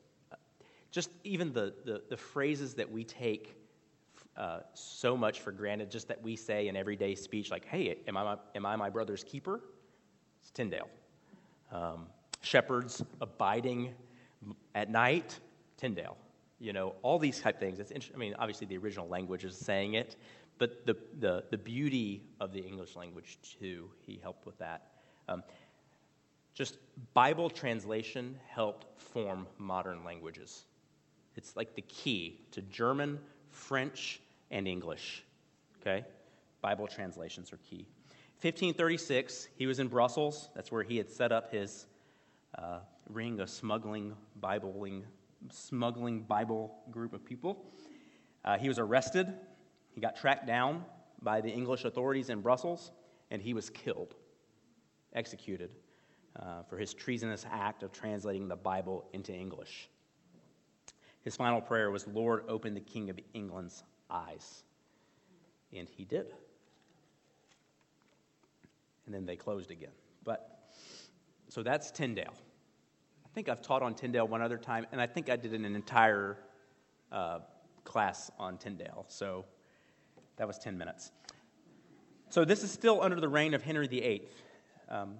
Just 0.90 1.10
even 1.24 1.52
the, 1.52 1.74
the, 1.84 2.02
the, 2.08 2.16
phrases 2.16 2.74
that 2.74 2.88
we 2.88 3.02
take 3.02 3.56
uh, 4.36 4.60
so 4.74 5.16
much 5.16 5.40
for 5.40 5.50
granted, 5.50 5.90
just 5.90 6.06
that 6.06 6.22
we 6.22 6.36
say 6.36 6.68
in 6.68 6.76
everyday 6.76 7.16
speech, 7.16 7.50
like, 7.50 7.64
hey, 7.64 7.96
am 8.06 8.16
I 8.16 8.22
my, 8.22 8.36
am 8.54 8.64
I 8.64 8.76
my 8.76 8.90
brother's 8.90 9.24
keeper? 9.24 9.60
It's 10.40 10.50
Tyndale. 10.50 10.88
Um, 11.72 12.06
shepherds 12.42 13.02
abiding 13.20 13.92
at 14.76 14.88
night, 14.88 15.40
Tyndale. 15.76 16.16
You 16.60 16.72
know, 16.72 16.94
all 17.02 17.18
these 17.18 17.40
type 17.40 17.58
things. 17.58 17.80
It's 17.80 17.92
I 18.14 18.16
mean, 18.16 18.34
obviously 18.38 18.68
the 18.68 18.76
original 18.76 19.08
language 19.08 19.44
is 19.44 19.56
saying 19.56 19.94
it, 19.94 20.16
but 20.58 20.86
the, 20.86 20.96
the, 21.18 21.44
the 21.50 21.58
beauty 21.58 22.22
of 22.40 22.52
the 22.52 22.60
English 22.60 22.96
language, 22.96 23.38
too, 23.58 23.90
he 24.06 24.18
helped 24.22 24.46
with 24.46 24.58
that. 24.58 24.88
Um, 25.28 25.42
just 26.54 26.78
Bible 27.14 27.50
translation 27.50 28.38
helped 28.48 28.86
form 29.00 29.46
modern 29.58 30.04
languages. 30.04 30.64
It's 31.36 31.56
like 31.56 31.74
the 31.74 31.82
key 31.82 32.40
to 32.52 32.62
German, 32.62 33.18
French, 33.50 34.20
and 34.50 34.68
English. 34.68 35.24
Okay? 35.80 36.04
Bible 36.60 36.86
translations 36.86 37.52
are 37.52 37.58
key. 37.58 37.86
1536, 38.40 39.48
he 39.56 39.66
was 39.66 39.80
in 39.80 39.88
Brussels. 39.88 40.50
That's 40.54 40.70
where 40.70 40.82
he 40.82 40.96
had 40.96 41.10
set 41.10 41.32
up 41.32 41.50
his 41.50 41.86
uh, 42.56 42.80
ring 43.08 43.40
of 43.40 43.50
smuggling 43.50 44.14
Bibling, 44.40 45.04
smuggling 45.50 46.22
Bible 46.22 46.74
group 46.90 47.12
of 47.12 47.24
people. 47.24 47.64
Uh, 48.44 48.58
he 48.58 48.68
was 48.68 48.78
arrested. 48.78 49.32
He 49.94 50.00
got 50.00 50.16
tracked 50.16 50.46
down 50.46 50.84
by 51.22 51.40
the 51.40 51.48
English 51.48 51.84
authorities 51.84 52.28
in 52.28 52.40
Brussels, 52.40 52.90
and 53.30 53.40
he 53.40 53.54
was 53.54 53.70
killed, 53.70 54.14
executed 55.14 55.70
uh, 56.36 56.62
for 56.68 56.76
his 56.76 56.92
treasonous 56.92 57.46
act 57.50 57.82
of 57.82 57.92
translating 57.92 58.48
the 58.48 58.56
Bible 58.56 59.08
into 59.12 59.32
English. 59.32 59.88
His 61.22 61.36
final 61.36 61.60
prayer 61.60 61.90
was, 61.90 62.06
Lord, 62.08 62.44
open 62.48 62.74
the 62.74 62.80
King 62.80 63.08
of 63.08 63.18
England's 63.32 63.84
eyes. 64.10 64.64
And 65.72 65.88
he 65.88 66.04
did. 66.04 66.34
And 69.06 69.14
then 69.14 69.24
they 69.24 69.36
closed 69.36 69.70
again. 69.70 69.92
But 70.24 70.70
so 71.48 71.62
that's 71.62 71.90
Tyndale. 71.90 72.34
I 73.24 73.28
think 73.34 73.48
I've 73.48 73.62
taught 73.62 73.82
on 73.82 73.94
Tyndale 73.94 74.26
one 74.26 74.42
other 74.42 74.58
time, 74.58 74.86
and 74.92 75.00
I 75.00 75.06
think 75.06 75.30
I 75.30 75.36
did 75.36 75.54
an 75.54 75.64
entire 75.64 76.36
uh, 77.10 77.38
class 77.84 78.30
on 78.38 78.58
Tyndale. 78.58 79.06
So 79.08 79.44
that 80.36 80.46
was 80.46 80.58
10 80.58 80.76
minutes. 80.76 81.12
So 82.30 82.44
this 82.44 82.62
is 82.62 82.70
still 82.70 83.00
under 83.02 83.20
the 83.20 83.28
reign 83.28 83.54
of 83.54 83.62
Henry 83.62 83.86
VIII. 83.86 84.22
Um, 84.88 85.14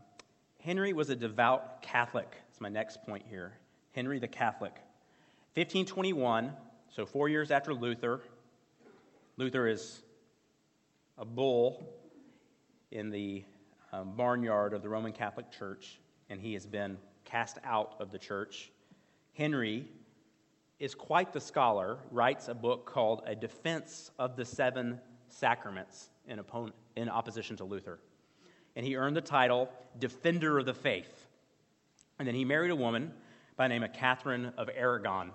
Henry 0.61 0.93
was 0.93 1.11
a 1.11 1.17
devout 1.17 1.83
Catholic. 1.83 2.31
That's 2.49 2.61
my 2.61 2.69
next 2.69 3.03
point 3.05 3.25
here. 3.29 3.53
Henry 3.93 4.19
the 4.19 4.29
Catholic. 4.29 4.73
1521, 5.55 6.53
so 6.91 7.07
four 7.07 7.29
years 7.29 7.51
after 7.51 7.73
Luther, 7.73 8.21
Luther 9.37 9.69
is 9.69 10.03
a 11.19 11.25
bull 11.25 11.85
in 12.91 13.11
the 13.11 13.45
um, 13.93 14.13
barnyard 14.17 14.73
of 14.73 14.83
the 14.83 14.89
Roman 14.89 15.13
Catholic 15.13 15.51
Church 15.53 16.01
and 16.31 16.41
he 16.41 16.55
has 16.55 16.67
been 16.67 16.99
cast 17.25 17.59
out 17.65 17.95
of 18.01 18.11
the 18.11 18.19
church. 18.19 18.71
Henry 19.35 19.87
is 20.79 20.95
quite 20.95 21.33
the 21.33 21.41
scholar, 21.41 21.99
writes 22.11 22.49
a 22.49 22.55
book 22.55 22.87
called 22.87 23.23
A 23.27 23.35
Defense 23.35 24.11
of 24.19 24.37
the 24.37 24.45
Seven 24.45 25.01
Sacraments 25.29 26.11
in, 26.27 26.39
opponent, 26.39 26.75
in 26.97 27.09
opposition 27.09 27.57
to 27.57 27.65
Luther. 27.65 27.99
And 28.77 28.85
he 28.85 28.97
earned 28.97 29.17
the 29.17 29.21
title 29.21 29.71
Defender 29.99 30.59
of 30.59 30.67
the 30.67 30.75
Faith. 30.75 31.29
And 32.19 32.27
then 32.27 32.35
he 32.35 32.45
married 32.45 32.71
a 32.71 32.77
woman 32.77 33.13
by 33.57 33.69
name 33.69 33.83
of 33.83 33.93
Catherine 33.93 34.53
of 34.57 34.69
Aragon. 34.75 35.31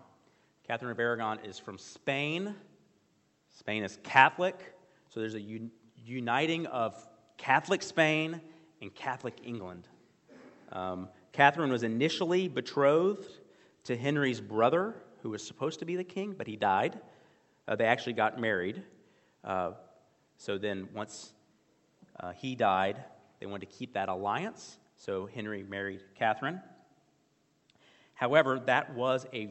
Catherine 0.67 0.91
of 0.91 0.99
Aragon 0.99 1.39
is 1.43 1.57
from 1.57 1.77
Spain. 1.77 2.53
Spain 3.57 3.83
is 3.83 3.97
Catholic, 4.03 4.73
so 5.09 5.19
there's 5.19 5.35
a 5.35 5.41
un- 5.41 5.71
uniting 6.05 6.65
of 6.67 6.95
Catholic 7.37 7.81
Spain 7.81 8.39
and 8.81 8.93
Catholic 8.93 9.35
England. 9.43 9.87
Um, 10.71 11.09
Catherine 11.31 11.71
was 11.71 11.83
initially 11.83 12.47
betrothed 12.47 13.39
to 13.85 13.97
Henry's 13.97 14.41
brother, 14.41 14.95
who 15.21 15.29
was 15.29 15.45
supposed 15.45 15.79
to 15.79 15.85
be 15.85 15.95
the 15.95 16.03
king, 16.03 16.33
but 16.37 16.47
he 16.47 16.55
died. 16.55 16.99
Uh, 17.67 17.75
they 17.75 17.85
actually 17.85 18.13
got 18.13 18.39
married. 18.39 18.83
Uh, 19.43 19.71
so 20.37 20.57
then, 20.57 20.87
once 20.93 21.33
uh, 22.19 22.31
he 22.31 22.55
died, 22.55 23.03
they 23.39 23.45
wanted 23.45 23.69
to 23.69 23.77
keep 23.77 23.93
that 23.93 24.09
alliance. 24.09 24.79
So 24.95 25.27
Henry 25.27 25.63
married 25.63 26.01
Catherine. 26.15 26.61
However, 28.13 28.59
that 28.59 28.93
was 28.95 29.25
a, 29.33 29.49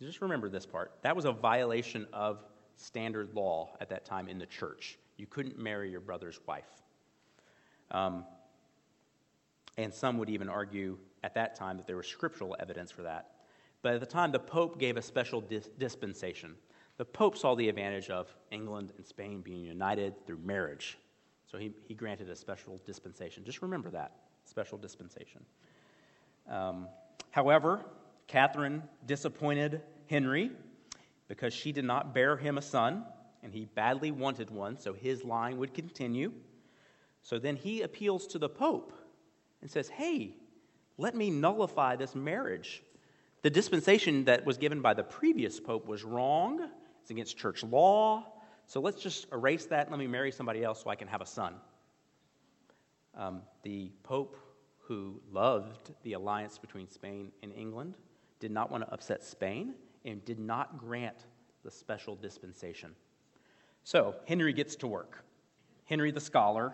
just 0.00 0.20
remember 0.20 0.48
this 0.48 0.66
part, 0.66 0.92
that 1.02 1.14
was 1.14 1.24
a 1.24 1.32
violation 1.32 2.06
of 2.12 2.42
standard 2.76 3.34
law 3.34 3.76
at 3.80 3.88
that 3.90 4.04
time 4.04 4.28
in 4.28 4.38
the 4.38 4.46
church. 4.46 4.98
You 5.16 5.26
couldn't 5.26 5.58
marry 5.58 5.90
your 5.90 6.00
brother's 6.00 6.40
wife. 6.46 6.68
Um, 7.92 8.24
and 9.76 9.94
some 9.94 10.18
would 10.18 10.28
even 10.28 10.48
argue 10.48 10.98
at 11.22 11.34
that 11.34 11.54
time 11.54 11.76
that 11.76 11.86
there 11.86 11.96
was 11.96 12.06
scriptural 12.06 12.56
evidence 12.58 12.90
for 12.90 13.02
that. 13.02 13.33
But 13.84 13.92
at 13.92 14.00
the 14.00 14.06
time, 14.06 14.32
the 14.32 14.38
Pope 14.38 14.78
gave 14.78 14.96
a 14.96 15.02
special 15.02 15.42
dis- 15.42 15.68
dispensation. 15.78 16.54
The 16.96 17.04
Pope 17.04 17.36
saw 17.36 17.54
the 17.54 17.68
advantage 17.68 18.08
of 18.08 18.34
England 18.50 18.94
and 18.96 19.04
Spain 19.04 19.42
being 19.42 19.62
united 19.62 20.26
through 20.26 20.38
marriage. 20.38 20.96
So 21.44 21.58
he, 21.58 21.70
he 21.86 21.92
granted 21.92 22.30
a 22.30 22.34
special 22.34 22.80
dispensation. 22.86 23.44
Just 23.44 23.60
remember 23.60 23.90
that 23.90 24.12
special 24.46 24.78
dispensation. 24.78 25.44
Um, 26.48 26.88
however, 27.30 27.84
Catherine 28.26 28.82
disappointed 29.04 29.82
Henry 30.06 30.50
because 31.28 31.52
she 31.52 31.70
did 31.70 31.84
not 31.84 32.14
bear 32.14 32.38
him 32.38 32.56
a 32.56 32.62
son, 32.62 33.04
and 33.42 33.52
he 33.52 33.66
badly 33.66 34.12
wanted 34.12 34.48
one, 34.48 34.78
so 34.78 34.94
his 34.94 35.24
line 35.24 35.58
would 35.58 35.74
continue. 35.74 36.32
So 37.20 37.38
then 37.38 37.54
he 37.54 37.82
appeals 37.82 38.26
to 38.28 38.38
the 38.38 38.48
Pope 38.48 38.94
and 39.60 39.70
says, 39.70 39.90
Hey, 39.90 40.36
let 40.96 41.14
me 41.14 41.28
nullify 41.28 41.96
this 41.96 42.14
marriage. 42.14 42.82
The 43.44 43.50
dispensation 43.50 44.24
that 44.24 44.46
was 44.46 44.56
given 44.56 44.80
by 44.80 44.94
the 44.94 45.02
previous 45.02 45.60
Pope 45.60 45.86
was 45.86 46.02
wrong, 46.02 46.66
it's 47.02 47.10
against 47.10 47.36
church 47.36 47.62
law. 47.62 48.26
So 48.64 48.80
let's 48.80 49.02
just 49.02 49.26
erase 49.32 49.66
that 49.66 49.90
let 49.90 50.00
me 50.00 50.06
marry 50.06 50.32
somebody 50.32 50.64
else 50.64 50.82
so 50.82 50.88
I 50.88 50.94
can 50.94 51.08
have 51.08 51.20
a 51.20 51.26
son. 51.26 51.56
Um, 53.14 53.42
the 53.62 53.92
Pope, 54.02 54.38
who 54.78 55.20
loved 55.30 55.92
the 56.04 56.14
alliance 56.14 56.56
between 56.56 56.88
Spain 56.88 57.32
and 57.42 57.52
England, 57.54 57.96
did 58.40 58.50
not 58.50 58.70
want 58.70 58.82
to 58.82 58.90
upset 58.90 59.22
Spain 59.22 59.74
and 60.06 60.24
did 60.24 60.38
not 60.38 60.78
grant 60.78 61.26
the 61.64 61.70
special 61.70 62.16
dispensation. 62.16 62.92
So 63.82 64.14
Henry 64.26 64.54
gets 64.54 64.74
to 64.76 64.86
work. 64.86 65.22
Henry 65.84 66.12
the 66.12 66.18
scholar, 66.18 66.72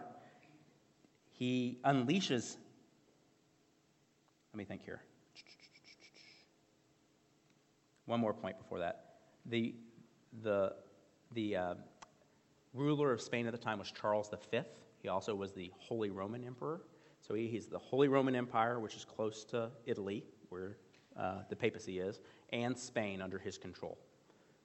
he 1.33 1.79
unleashes. 1.85 2.59
Let 4.53 4.59
me 4.59 4.64
think 4.64 4.85
here. 4.85 5.01
One 8.11 8.19
more 8.19 8.35
point 8.35 8.59
before 8.59 8.81
that. 8.81 9.05
The, 9.47 9.73
the, 10.43 10.75
the 11.33 11.55
uh, 11.55 11.75
ruler 12.75 13.13
of 13.13 13.21
Spain 13.21 13.47
at 13.47 13.53
the 13.53 13.59
time 13.59 13.79
was 13.79 13.93
Charles 13.93 14.29
V. 14.51 14.63
He 15.01 15.09
also 15.09 15.33
was 15.33 15.53
the 15.53 15.71
Holy 15.79 16.11
Roman 16.11 16.43
Emperor. 16.43 16.81
So 17.21 17.35
he, 17.35 17.47
he's 17.47 17.69
the 17.69 17.79
Holy 17.79 18.09
Roman 18.09 18.35
Empire, 18.35 18.81
which 18.81 18.97
is 18.97 19.05
close 19.05 19.45
to 19.45 19.71
Italy, 19.87 20.25
where 20.49 20.77
uh, 21.17 21.43
the 21.49 21.55
papacy 21.55 22.01
is, 22.01 22.19
and 22.53 22.77
Spain 22.77 23.23
under 23.23 23.39
his 23.39 23.57
control. 23.57 23.97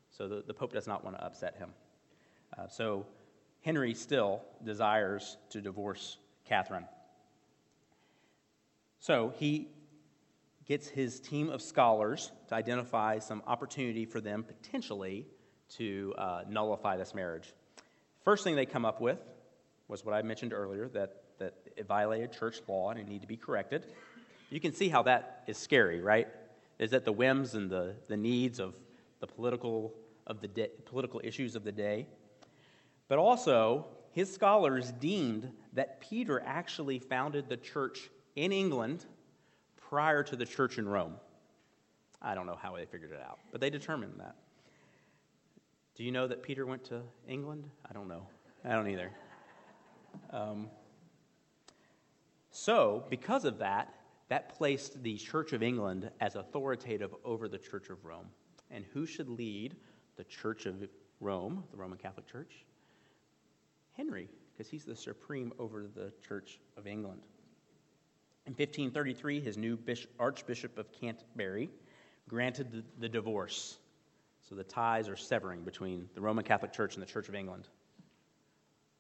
So 0.10 0.28
the, 0.28 0.43
the 0.48 0.54
Pope 0.56 0.74
does 0.74 0.88
not 0.88 1.04
want 1.04 1.16
to 1.16 1.24
upset 1.24 1.56
him. 1.56 1.70
Uh, 2.58 2.68
so 2.68 3.06
Henry 3.62 3.93
still 3.93 4.41
desires 4.64 5.38
to 5.52 5.62
divorce 5.62 6.18
Catherine. 6.46 6.88
So 8.98 9.36
he 9.38 9.68
gets 10.68 10.88
his 10.88 11.20
team 11.20 11.49
of 11.49 11.61
scholars 11.61 12.32
to 12.47 12.55
identify 12.55 13.20
some 13.20 13.43
opportunity 13.47 14.05
for 14.05 14.20
them 14.20 14.43
potentially 14.43 15.26
to 15.70 16.13
uh, 16.18 16.41
nullify 16.47 16.97
this 16.97 17.13
marriage. 17.13 17.53
First 18.24 18.43
thing 18.43 18.55
they 18.55 18.66
come 18.66 18.86
up 18.86 19.01
with 19.01 19.20
was 19.88 20.03
what 20.03 20.16
I 20.16 20.22
mentioned 20.22 20.53
earlier 20.53 20.88
that, 20.89 21.22
that 21.39 21.53
it 21.76 21.88
violated 21.88 22.32
church 22.32 22.61
law 22.68 22.89
and 22.89 22.99
it 22.99 23.07
needed 23.07 23.22
to 23.22 23.28
be 23.28 23.38
corrected. 23.38 23.86
You 24.49 24.59
can 24.59 24.74
see 24.74 24.89
how 24.89 25.03
that 25.03 25.43
is 25.47 25.57
scary, 25.57 26.01
right? 26.01 26.28
Is 26.80 26.91
that 26.91 27.05
the 27.05 27.11
whims 27.11 27.53
and 27.53 27.70
the, 27.70 27.95
the 28.07 28.18
needs 28.18 28.59
of 28.59 28.76
the 29.20 29.28
political, 29.28 29.93
of 30.28 30.41
the 30.41 30.47
de- 30.47 30.70
political 30.86 31.22
issues 31.24 31.55
of 31.55 31.63
the 31.63 31.72
day. 31.72 32.07
But 33.07 33.20
also, 33.20 33.86
his 34.11 34.34
scholars 34.34 34.91
deemed 34.91 35.51
that 35.74 36.01
Peter 36.01 36.41
actually 36.45 36.99
founded 36.99 37.49
the 37.49 37.57
church 37.57 38.09
in 38.36 38.51
England 38.51 39.05
prior 39.96 40.24
to 40.24 40.36
the 40.36 40.43
church 40.43 40.78
in 40.78 40.86
Rome. 40.89 41.14
I 42.22 42.36
don't 42.36 42.46
know 42.46 42.60
how 42.62 42.76
they 42.76 42.84
figured 42.84 43.14
it 43.14 43.22
out, 43.26 43.39
but 43.54 43.62
they 43.62 43.70
determined 43.70 44.16
that. 44.18 44.36
Do 45.96 46.04
you 46.04 46.12
know 46.12 46.28
that 46.28 46.43
Peter 46.43 46.66
went 46.66 46.84
to 46.86 47.02
England? 47.30 47.70
I 47.89 47.93
don't 47.93 48.10
know. 48.10 48.28
I 48.66 48.74
don't 48.74 48.89
either. 48.89 49.10
Um, 50.32 50.68
so, 52.52 53.06
because 53.10 53.46
of 53.46 53.58
that, 53.60 53.93
that 54.28 54.50
placed 54.58 55.02
the 55.02 55.16
Church 55.16 55.54
of 55.54 55.64
England 55.64 56.12
as 56.20 56.36
authoritative 56.36 57.16
over 57.24 57.48
the 57.48 57.58
Church 57.58 57.89
of 57.89 58.04
Rome. 58.04 58.28
And 58.72 58.84
who 58.91 59.06
should 59.06 59.30
lead 59.30 59.78
the 60.18 60.26
Church 60.26 60.66
of 60.66 60.84
Rome, 61.22 61.64
the 61.72 61.78
Roman 61.78 61.98
Catholic 61.98 62.30
Church? 62.30 62.66
Henry, 63.93 64.28
because 64.52 64.70
he's 64.70 64.84
the 64.84 64.98
supreme 64.98 65.54
over 65.58 65.88
the 65.88 66.12
Church 66.28 66.60
of 66.76 66.86
England. 66.86 67.22
In 68.48 68.52
1533, 68.52 69.39
his 69.39 69.58
new 69.58 69.76
bishop, 69.76 70.12
Archbishop 70.20 70.78
of 70.78 70.91
Canterbury 70.91 71.70
granted 72.30 72.72
the, 72.72 72.84
the 73.00 73.10
divorce. 73.10 73.78
So 74.48 74.54
the 74.54 74.64
ties 74.64 75.10
are 75.10 75.16
severing 75.16 75.62
between 75.64 76.08
the 76.14 76.22
Roman 76.22 76.43
Catholic 76.43 76.72
Church 76.72 76.96
and 76.96 77.02
the 77.02 77.12
Church 77.12 77.28
of 77.28 77.34
England. 77.34 77.68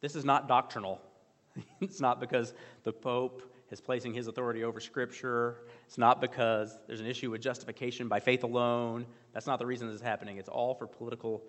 This 0.01 0.15
is 0.15 0.25
not 0.25 0.47
doctrinal. 0.47 0.99
it's 1.81 2.01
not 2.01 2.19
because 2.19 2.53
the 2.83 2.91
Pope 2.91 3.43
is 3.69 3.79
placing 3.79 4.13
his 4.13 4.27
authority 4.27 4.63
over 4.63 4.79
Scripture. 4.79 5.57
It's 5.85 5.97
not 5.97 6.21
because 6.21 6.77
there's 6.87 7.01
an 7.01 7.07
issue 7.07 7.29
with 7.29 7.41
justification 7.41 8.07
by 8.07 8.19
faith 8.19 8.43
alone. 8.43 9.05
That's 9.33 9.47
not 9.47 9.59
the 9.59 9.65
reason 9.65 9.87
this 9.87 9.97
is 9.97 10.01
happening. 10.01 10.37
It's 10.37 10.49
all 10.49 10.73
for 10.73 10.87
political 10.87 11.43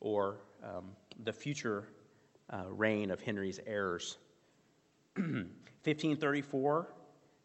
or 0.00 0.38
um, 0.62 0.90
the 1.24 1.32
future 1.32 1.88
uh, 2.50 2.64
reign 2.68 3.10
of 3.10 3.20
Henry's 3.20 3.58
heirs. 3.66 4.18
1534, 5.16 6.86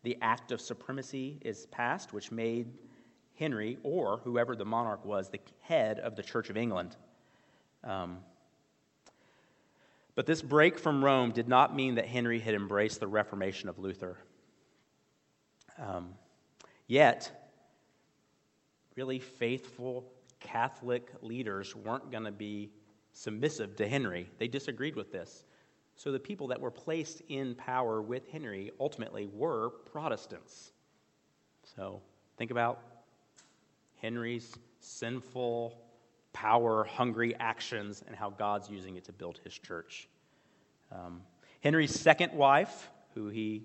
the 0.03 0.17
Act 0.21 0.51
of 0.51 0.61
Supremacy 0.61 1.39
is 1.41 1.65
passed, 1.67 2.13
which 2.13 2.31
made 2.31 2.67
Henry, 3.35 3.77
or 3.83 4.17
whoever 4.23 4.55
the 4.55 4.65
monarch 4.65 5.05
was, 5.05 5.29
the 5.29 5.39
head 5.61 5.99
of 5.99 6.15
the 6.15 6.23
Church 6.23 6.49
of 6.49 6.57
England. 6.57 6.95
Um, 7.83 8.19
but 10.15 10.25
this 10.25 10.41
break 10.41 10.79
from 10.79 11.05
Rome 11.05 11.31
did 11.31 11.47
not 11.47 11.75
mean 11.75 11.95
that 11.95 12.07
Henry 12.07 12.39
had 12.39 12.55
embraced 12.55 12.99
the 12.99 13.07
Reformation 13.07 13.69
of 13.69 13.77
Luther. 13.77 14.17
Um, 15.77 16.15
yet, 16.87 17.51
really 18.95 19.19
faithful 19.19 20.11
Catholic 20.39 21.11
leaders 21.21 21.75
weren't 21.75 22.09
going 22.11 22.23
to 22.23 22.31
be 22.31 22.71
submissive 23.13 23.75
to 23.75 23.87
Henry. 23.87 24.29
They 24.39 24.47
disagreed 24.47 24.95
with 24.95 25.11
this. 25.11 25.43
So 25.97 26.11
the 26.11 26.19
people 26.19 26.47
that 26.49 26.61
were 26.61 26.71
placed 26.71 27.23
in 27.27 27.55
power 27.55 28.03
with 28.03 28.29
Henry 28.29 28.71
ultimately 28.79 29.27
were 29.33 29.71
Protestants. 29.91 30.71
So 31.75 32.01
think 32.37 32.51
about 32.51 32.79
Henry's 33.99 34.55
sinful, 34.79 35.75
power 36.33 36.83
hungry 36.83 37.35
actions 37.39 38.03
and 38.05 38.15
how 38.15 38.29
God's 38.29 38.69
using 38.69 38.95
it 38.95 39.05
to 39.05 39.11
build 39.11 39.39
his 39.43 39.57
church. 39.57 40.07
Um, 40.91 41.23
Henry's 41.61 41.99
second 41.99 42.31
wife, 42.31 42.91
who 43.15 43.29
he 43.29 43.63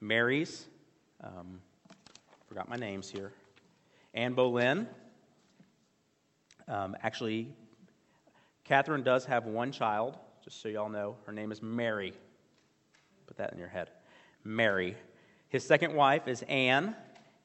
marries, 0.00 0.66
um, 1.22 1.60
forgot 2.48 2.68
my 2.68 2.76
names 2.76 3.08
here, 3.08 3.32
Anne 4.14 4.34
Boleyn. 4.34 4.88
Um, 6.66 6.96
actually, 7.04 7.54
Catherine 8.64 9.04
does 9.04 9.24
have 9.26 9.46
one 9.46 9.70
child, 9.70 10.18
just 10.48 10.62
so 10.62 10.68
y'all 10.70 10.88
know. 10.88 11.14
Her 11.26 11.32
name 11.32 11.52
is 11.52 11.60
Mary. 11.60 12.14
Put 13.26 13.36
that 13.36 13.52
in 13.52 13.58
your 13.58 13.68
head. 13.68 13.90
Mary. 14.44 14.96
His 15.50 15.62
second 15.62 15.92
wife 15.92 16.26
is 16.26 16.42
Anne, 16.48 16.96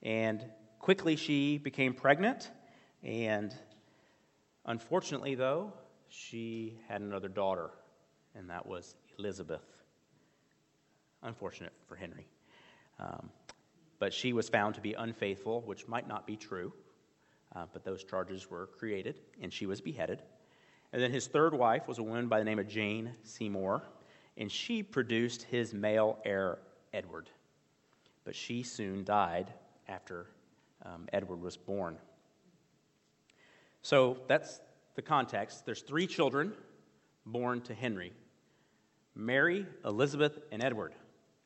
and 0.04 0.42
quickly 0.80 1.18
she 1.18 1.58
became 1.58 1.94
pregnant 1.94 2.50
and 3.04 3.54
Unfortunately, 4.66 5.36
though, 5.36 5.74
she 6.08 6.80
had 6.88 7.02
another 7.02 7.28
daughter, 7.28 7.72
and 8.34 8.50
that 8.50 8.66
was 8.66 8.96
Elizabeth. 9.20 9.66
Unfortunate 11.22 11.74
for 11.90 11.98
Henry. 11.98 12.26
Um, 12.98 13.30
but 14.00 14.14
she 14.14 14.32
was 14.32 14.48
found 14.48 14.76
to 14.76 14.82
be 14.82 14.94
unfaithful, 14.94 15.60
which 15.66 15.86
might 15.90 16.08
not 16.08 16.26
be 16.26 16.38
true. 16.38 16.72
Uh, 17.54 17.66
but 17.74 17.84
those 17.84 18.06
charges 18.06 18.50
were 18.50 18.68
created, 18.68 19.20
and 19.42 19.52
she 19.52 19.66
was 19.66 19.82
beheaded. 19.82 20.22
And 20.94 21.02
then 21.02 21.12
his 21.12 21.26
third 21.26 21.56
wife 21.56 21.88
was 21.88 21.98
a 21.98 22.04
woman 22.04 22.28
by 22.28 22.38
the 22.38 22.46
name 22.46 22.60
of 22.60 22.68
Jane 22.68 23.12
Seymour, 23.24 23.82
and 24.38 24.52
she 24.52 24.84
produced 24.84 25.44
his 25.44 25.74
male 25.74 26.20
heir, 26.24 26.60
Edward. 26.94 27.32
But 28.24 28.36
she 28.36 28.62
soon 28.62 29.04
died 29.04 29.52
after 29.88 30.28
um, 30.86 31.08
Edward 31.12 31.42
was 31.42 31.58
born. 31.58 31.98
So 33.82 34.18
that's 34.28 34.62
the 34.96 35.02
context. 35.02 35.66
There's 35.66 35.82
three 35.82 36.06
children 36.06 36.54
born 37.26 37.62
to 37.62 37.74
Henry 37.74 38.14
Mary, 39.16 39.66
Elizabeth, 39.86 40.40
and 40.52 40.64
Edward. 40.64 40.94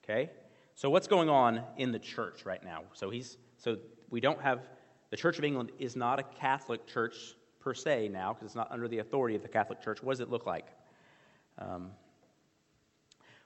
Okay? 0.03 0.29
So 0.75 0.89
what's 0.89 1.07
going 1.07 1.29
on 1.29 1.63
in 1.77 1.91
the 1.91 1.99
church 1.99 2.45
right 2.45 2.63
now? 2.63 2.83
So 2.93 3.09
he's 3.09 3.37
so 3.57 3.77
we 4.09 4.19
don't 4.19 4.41
have 4.41 4.67
the 5.09 5.17
Church 5.17 5.37
of 5.37 5.45
England 5.45 5.71
is 5.79 5.95
not 5.95 6.19
a 6.19 6.23
Catholic 6.23 6.85
church 6.85 7.35
per 7.67 7.73
se 7.73 8.07
now 8.07 8.31
because 8.31 8.45
it's 8.45 8.55
not 8.55 8.71
under 8.71 8.87
the 8.87 8.99
authority 8.99 9.35
of 9.35 9.41
the 9.41 9.49
Catholic 9.49 9.81
Church. 9.81 10.01
What 10.01 10.13
does 10.13 10.21
it 10.21 10.29
look 10.29 10.45
like? 10.45 10.67
Um, 11.57 11.91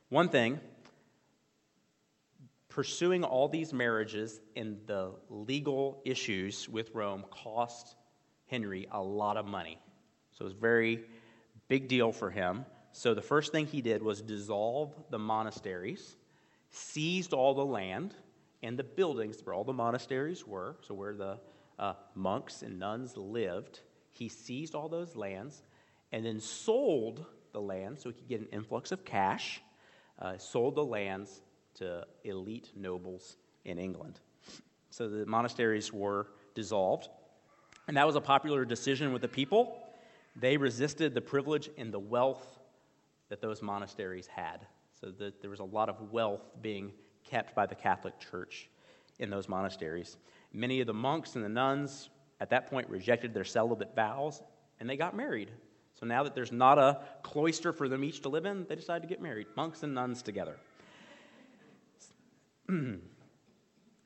one 0.09 0.30
thing, 0.30 0.59
pursuing 2.69 3.24
all 3.24 3.47
these 3.47 3.74
marriages 3.74 4.39
and 4.55 4.78
the 4.86 5.13
legal 5.32 6.03
issues 6.05 6.69
with 6.69 6.91
Rome 6.93 7.26
cost 7.32 7.95
Henry 8.45 8.88
a 8.91 9.01
lot 9.01 9.38
of 9.38 9.47
money. 9.47 9.80
So 10.34 10.43
it 10.43 10.49
was 10.49 10.53
a 10.53 10.57
very 10.57 11.03
big 11.67 11.88
deal 11.88 12.11
for 12.11 12.30
him. 12.30 12.65
So 12.91 13.15
the 13.15 13.24
first 13.24 13.51
thing 13.51 13.65
he 13.65 13.82
did 13.82 14.03
was 14.03 14.22
dissolve 14.22 14.93
the 15.09 15.17
monasteries, 15.17 16.15
seized 16.69 17.34
all 17.34 17.55
the 17.55 17.65
land 17.65 18.13
and 18.61 18.78
the 18.78 18.84
buildings 18.84 19.43
where 19.43 19.55
all 19.55 19.63
the 19.63 19.74
monasteries 19.74 20.45
were, 20.45 20.76
so 20.82 20.93
where 20.93 21.15
the 21.15 21.39
uh, 21.80 21.93
monks 22.13 22.61
and 22.61 22.78
nuns 22.78 23.17
lived. 23.17 23.80
He 24.12 24.30
seized 24.30 24.76
all 24.76 24.89
those 24.89 25.16
lands 25.16 25.64
and 26.12 26.26
then 26.26 26.39
sold 26.39 27.26
the 27.53 27.62
land 27.62 27.99
so 27.99 28.09
he 28.09 28.16
could 28.16 28.28
get 28.28 28.41
an 28.41 28.47
influx 28.51 28.91
of 28.91 29.03
cash, 29.05 29.62
uh, 30.20 30.38
sold 30.38 30.76
the 30.76 30.86
lands 30.86 31.41
to 31.76 32.05
elite 32.24 32.72
nobles 32.76 33.38
in 33.66 33.80
England. 33.80 34.20
So 34.89 35.07
the 35.07 35.26
monasteries 35.26 35.91
were 35.91 36.28
dissolved. 36.53 37.09
And 37.88 37.97
that 37.97 38.05
was 38.05 38.16
a 38.16 38.22
popular 38.22 38.66
decision 38.66 39.14
with 39.14 39.22
the 39.22 39.28
people. 39.28 39.82
They 40.36 40.57
resisted 40.57 41.14
the 41.14 41.22
privilege 41.22 41.70
and 41.78 41.93
the 41.93 41.99
wealth 41.99 42.59
that 43.30 43.41
those 43.41 43.62
monasteries 43.62 44.28
had. 44.28 44.68
So 44.99 45.12
that 45.12 45.41
there 45.41 45.49
was 45.49 45.59
a 45.59 45.66
lot 45.66 45.89
of 45.89 46.12
wealth 46.12 46.41
being 46.62 46.91
kept 47.24 47.55
by 47.55 47.66
the 47.66 47.76
Catholic 47.76 48.20
Church 48.20 48.70
in 49.20 49.30
those 49.30 49.47
monasteries. 49.47 50.18
Many 50.53 50.82
of 50.82 50.88
the 50.88 50.93
monks 50.93 51.36
and 51.36 51.43
the 51.43 51.49
nuns 51.49 52.09
at 52.42 52.50
that 52.50 52.70
point 52.70 52.89
rejected 52.89 53.34
their 53.34 53.46
celibate 53.46 53.96
vows 53.96 54.42
and 54.80 54.89
they 54.89 54.98
got 54.98 55.16
married. 55.16 55.52
So 55.98 56.08
now 56.08 56.24
that 56.24 56.34
there's 56.34 56.52
not 56.52 56.80
a 56.80 57.00
cloister 57.22 57.72
for 57.72 57.88
them 57.88 58.04
each 58.04 58.22
to 58.22 58.30
live 58.30 58.46
in, 58.46 58.66
they 58.68 58.76
decided 58.76 59.04
to 59.04 59.08
get 59.08 59.22
married, 59.22 59.46
monks 59.56 59.84
and 59.84 59.94
nuns 59.94 60.24
together. 60.24 60.58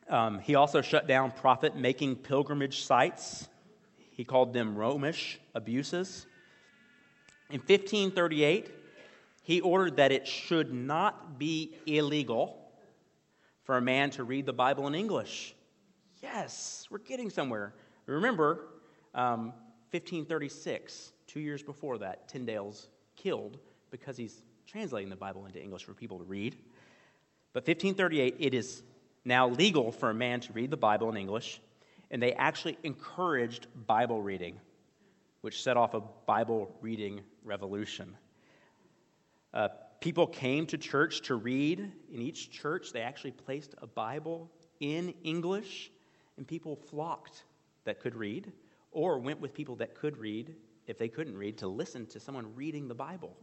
um, 0.09 0.39
he 0.39 0.55
also 0.55 0.81
shut 0.81 1.07
down 1.07 1.31
profit 1.31 1.77
making 1.77 2.17
pilgrimage 2.17 2.83
sites. 2.83 3.47
He 4.11 4.25
called 4.25 4.53
them 4.53 4.75
Romish 4.75 5.39
abuses. 5.53 6.25
In 7.49 7.59
1538, 7.59 8.69
he 9.43 9.61
ordered 9.61 9.95
that 9.97 10.11
it 10.11 10.27
should 10.27 10.73
not 10.73 11.39
be 11.39 11.75
illegal 11.85 12.57
for 13.63 13.77
a 13.77 13.81
man 13.81 14.09
to 14.11 14.25
read 14.25 14.45
the 14.45 14.53
Bible 14.53 14.87
in 14.87 14.95
English. 14.95 15.55
Yes, 16.21 16.87
we're 16.89 16.97
getting 16.97 17.29
somewhere. 17.29 17.73
Remember, 18.05 18.67
um, 19.13 19.53
1536, 19.91 21.11
two 21.27 21.39
years 21.39 21.63
before 21.63 21.97
that, 21.99 22.27
Tyndale's 22.27 22.89
killed 23.15 23.57
because 23.91 24.17
he's 24.17 24.41
translating 24.67 25.09
the 25.09 25.15
Bible 25.15 25.45
into 25.45 25.61
English 25.61 25.83
for 25.83 25.93
people 25.93 26.17
to 26.19 26.23
read. 26.23 26.55
But 27.53 27.61
1538, 27.61 28.35
it 28.39 28.53
is 28.53 28.83
now 29.23 29.47
legal 29.49 29.91
for 29.91 30.09
a 30.09 30.13
man 30.13 30.41
to 30.41 30.53
read 30.53 30.69
the 30.69 30.77
Bible 30.77 31.09
in 31.09 31.17
English, 31.17 31.61
and 32.11 32.21
they 32.21 32.33
actually 32.33 32.77
encouraged 32.83 33.67
Bible 33.87 34.21
reading, 34.21 34.59
which 35.41 35.63
set 35.63 35.77
off 35.77 35.93
a 35.93 36.01
Bible 36.25 36.75
reading 36.81 37.21
revolution. 37.43 38.15
Uh, 39.53 39.69
people 40.01 40.27
came 40.27 40.67
to 40.67 40.77
church 40.77 41.21
to 41.21 41.35
read. 41.35 41.79
In 42.11 42.21
each 42.21 42.51
church, 42.51 42.91
they 42.91 43.01
actually 43.01 43.31
placed 43.31 43.73
a 43.81 43.87
Bible 43.87 44.51
in 44.79 45.13
English, 45.23 45.91
and 46.37 46.45
people 46.45 46.75
flocked 46.75 47.43
that 47.85 47.99
could 47.99 48.15
read, 48.15 48.51
or 48.91 49.19
went 49.19 49.39
with 49.39 49.53
people 49.53 49.75
that 49.77 49.95
could 49.95 50.17
read, 50.17 50.55
if 50.87 50.97
they 50.97 51.07
couldn't 51.07 51.37
read, 51.37 51.57
to 51.59 51.67
listen 51.67 52.05
to 52.07 52.19
someone 52.19 52.53
reading 52.55 52.87
the 52.87 52.95
Bible. 52.95 53.35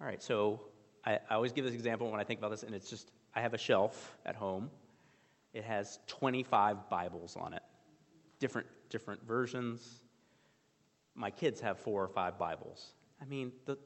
All 0.00 0.06
right, 0.06 0.22
so 0.22 0.60
I, 1.04 1.18
I 1.28 1.34
always 1.34 1.52
give 1.52 1.64
this 1.64 1.74
example 1.74 2.10
when 2.10 2.20
I 2.20 2.24
think 2.24 2.40
about 2.40 2.50
this, 2.50 2.62
and 2.62 2.74
it's 2.74 2.90
just 2.90 3.10
I 3.34 3.40
have 3.40 3.54
a 3.54 3.58
shelf 3.58 4.16
at 4.26 4.36
home. 4.36 4.70
It 5.52 5.64
has 5.64 5.98
25 6.06 6.88
Bibles 6.88 7.36
on 7.36 7.54
it, 7.54 7.62
different, 8.38 8.66
different 8.88 9.22
versions. 9.26 10.00
My 11.14 11.30
kids 11.30 11.60
have 11.60 11.78
four 11.78 12.02
or 12.02 12.08
five 12.08 12.38
Bibles. 12.38 12.94
I 13.20 13.26
mean, 13.26 13.52
the, 13.66 13.76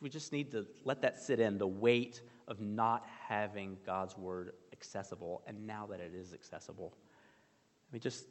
we 0.00 0.08
just 0.08 0.32
need 0.32 0.50
to 0.52 0.66
let 0.84 1.02
that 1.02 1.20
sit 1.20 1.40
in 1.40 1.58
the 1.58 1.66
weight 1.66 2.22
of 2.48 2.60
not 2.60 3.06
having 3.28 3.76
God's 3.84 4.16
word 4.16 4.52
accessible, 4.72 5.42
and 5.46 5.66
now 5.66 5.86
that 5.86 6.00
it 6.00 6.14
is 6.14 6.32
accessible. 6.32 6.94
I 6.96 7.92
mean, 7.92 8.00
just 8.00 8.24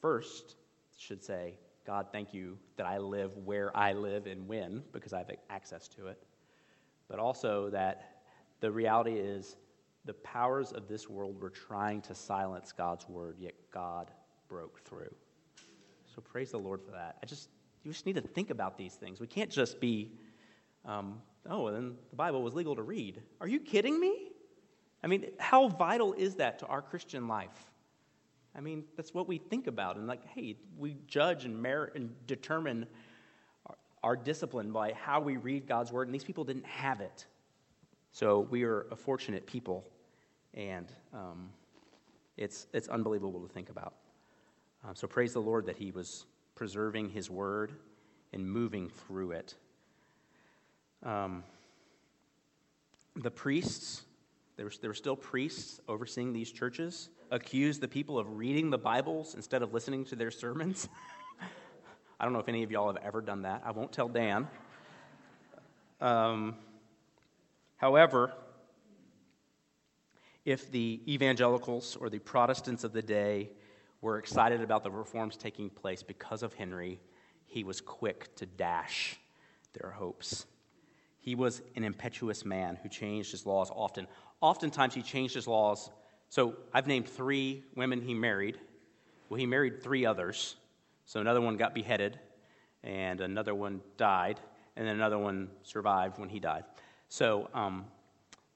first 0.00 0.56
should 0.96 1.22
say, 1.22 1.54
God, 1.86 2.06
thank 2.12 2.34
you 2.34 2.58
that 2.76 2.86
I 2.86 2.98
live 2.98 3.36
where 3.44 3.74
I 3.76 3.92
live 3.92 4.26
and 4.26 4.46
when, 4.46 4.82
because 4.92 5.12
I 5.12 5.18
have 5.18 5.30
access 5.48 5.88
to 5.88 6.08
it. 6.08 6.22
But 7.08 7.18
also 7.18 7.70
that 7.70 8.22
the 8.60 8.70
reality 8.70 9.14
is 9.14 9.56
the 10.04 10.14
powers 10.14 10.72
of 10.72 10.88
this 10.88 11.08
world 11.08 11.40
were 11.40 11.50
trying 11.50 12.02
to 12.02 12.14
silence 12.14 12.72
God's 12.72 13.08
word, 13.08 13.36
yet 13.38 13.54
God 13.72 14.10
broke 14.48 14.80
through. 14.84 15.14
So 16.14 16.20
praise 16.20 16.50
the 16.50 16.58
Lord 16.58 16.82
for 16.82 16.90
that. 16.90 17.16
I 17.22 17.26
just 17.26 17.48
you 17.84 17.92
just 17.92 18.06
need 18.06 18.16
to 18.16 18.20
think 18.20 18.50
about 18.50 18.76
these 18.76 18.94
things. 18.94 19.20
We 19.20 19.26
can't 19.26 19.50
just 19.50 19.80
be, 19.80 20.12
um, 20.84 21.22
oh, 21.48 21.68
and 21.68 21.96
the 22.10 22.16
Bible 22.16 22.42
was 22.42 22.54
legal 22.54 22.74
to 22.76 22.82
read. 22.82 23.22
Are 23.40 23.48
you 23.48 23.60
kidding 23.60 23.98
me? 23.98 24.32
I 25.02 25.06
mean, 25.06 25.26
how 25.38 25.68
vital 25.68 26.12
is 26.12 26.34
that 26.36 26.58
to 26.58 26.66
our 26.66 26.82
Christian 26.82 27.28
life? 27.28 27.70
I 28.58 28.60
mean, 28.60 28.82
that's 28.96 29.14
what 29.14 29.28
we 29.28 29.38
think 29.38 29.68
about. 29.68 29.96
And 29.96 30.08
like, 30.08 30.26
hey, 30.34 30.56
we 30.76 30.96
judge 31.06 31.44
and 31.44 31.62
merit 31.62 31.94
and 31.94 32.10
determine 32.26 32.86
our, 34.02 34.16
discipline 34.16 34.72
by 34.72 34.92
how 34.94 35.20
we 35.20 35.36
read 35.36 35.68
God's 35.68 35.92
word, 35.92 36.08
and 36.08 36.14
these 36.14 36.24
people 36.24 36.42
didn't 36.42 36.66
have 36.66 37.00
it. 37.00 37.26
So 38.10 38.40
we 38.40 38.64
are 38.64 38.86
a 38.90 38.96
fortunate 38.96 39.46
people, 39.46 39.84
and 40.54 40.92
um, 41.14 41.50
it's, 42.36 42.66
it's 42.72 42.88
unbelievable 42.88 43.40
to 43.40 43.48
think 43.48 43.70
about. 43.70 43.94
Um, 44.84 44.96
so 44.96 45.06
praise 45.06 45.32
the 45.32 45.40
Lord 45.40 45.66
that 45.66 45.76
He 45.76 45.92
was 45.92 46.26
preserving 46.56 47.10
his 47.10 47.30
word 47.30 47.72
and 48.32 48.44
moving 48.44 48.88
through 48.88 49.30
it. 49.30 49.54
Um, 51.04 51.44
the 53.14 53.30
priests, 53.30 54.02
there 54.56 54.66
were, 54.66 54.72
there 54.80 54.90
were 54.90 54.94
still 54.94 55.14
priests 55.14 55.80
overseeing 55.86 56.32
these 56.32 56.50
churches, 56.50 57.10
accused 57.30 57.80
the 57.80 57.88
people 57.88 58.18
of 58.18 58.36
reading 58.36 58.70
the 58.70 58.78
Bibles 58.78 59.34
instead 59.34 59.62
of 59.62 59.72
listening 59.72 60.04
to 60.06 60.16
their 60.16 60.30
sermons. 60.30 60.88
I 62.20 62.24
don't 62.24 62.32
know 62.32 62.38
if 62.38 62.48
any 62.48 62.62
of 62.62 62.70
y'all 62.70 62.86
have 62.92 63.02
ever 63.02 63.20
done 63.20 63.42
that. 63.42 63.62
I 63.64 63.70
won't 63.70 63.92
tell 63.92 64.08
Dan. 64.08 64.48
Um, 66.00 66.56
however, 67.76 68.32
if 70.44 70.70
the 70.70 71.00
evangelicals 71.06 71.96
or 71.96 72.08
the 72.08 72.18
Protestants 72.18 72.84
of 72.84 72.92
the 72.92 73.02
day 73.02 73.50
were 74.00 74.18
excited 74.18 74.62
about 74.62 74.82
the 74.82 74.90
reforms 74.90 75.36
taking 75.36 75.68
place 75.68 76.02
because 76.02 76.42
of 76.42 76.54
Henry, 76.54 77.00
he 77.46 77.64
was 77.64 77.80
quick 77.80 78.34
to 78.36 78.46
dash 78.46 79.18
their 79.74 79.90
hopes. 79.90 80.46
He 81.18 81.34
was 81.34 81.60
an 81.76 81.84
impetuous 81.84 82.44
man 82.44 82.78
who 82.82 82.88
changed 82.88 83.32
his 83.32 83.44
laws 83.44 83.70
often. 83.74 84.06
Oftentimes, 84.40 84.94
he 84.94 85.02
changed 85.02 85.34
his 85.34 85.46
laws. 85.46 85.90
So, 86.28 86.56
I've 86.72 86.86
named 86.86 87.08
three 87.08 87.64
women 87.74 88.02
he 88.02 88.14
married. 88.14 88.58
Well, 89.28 89.38
he 89.38 89.46
married 89.46 89.82
three 89.82 90.04
others. 90.04 90.56
So, 91.04 91.20
another 91.20 91.40
one 91.40 91.56
got 91.56 91.74
beheaded, 91.74 92.18
and 92.82 93.20
another 93.20 93.54
one 93.54 93.80
died, 93.96 94.40
and 94.76 94.86
then 94.86 94.96
another 94.96 95.18
one 95.18 95.50
survived 95.62 96.18
when 96.18 96.28
he 96.28 96.38
died. 96.38 96.64
So, 97.08 97.48
um, 97.54 97.86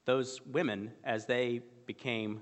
those 0.04 0.40
women, 0.46 0.92
as 1.04 1.26
they 1.26 1.62
became 1.86 2.40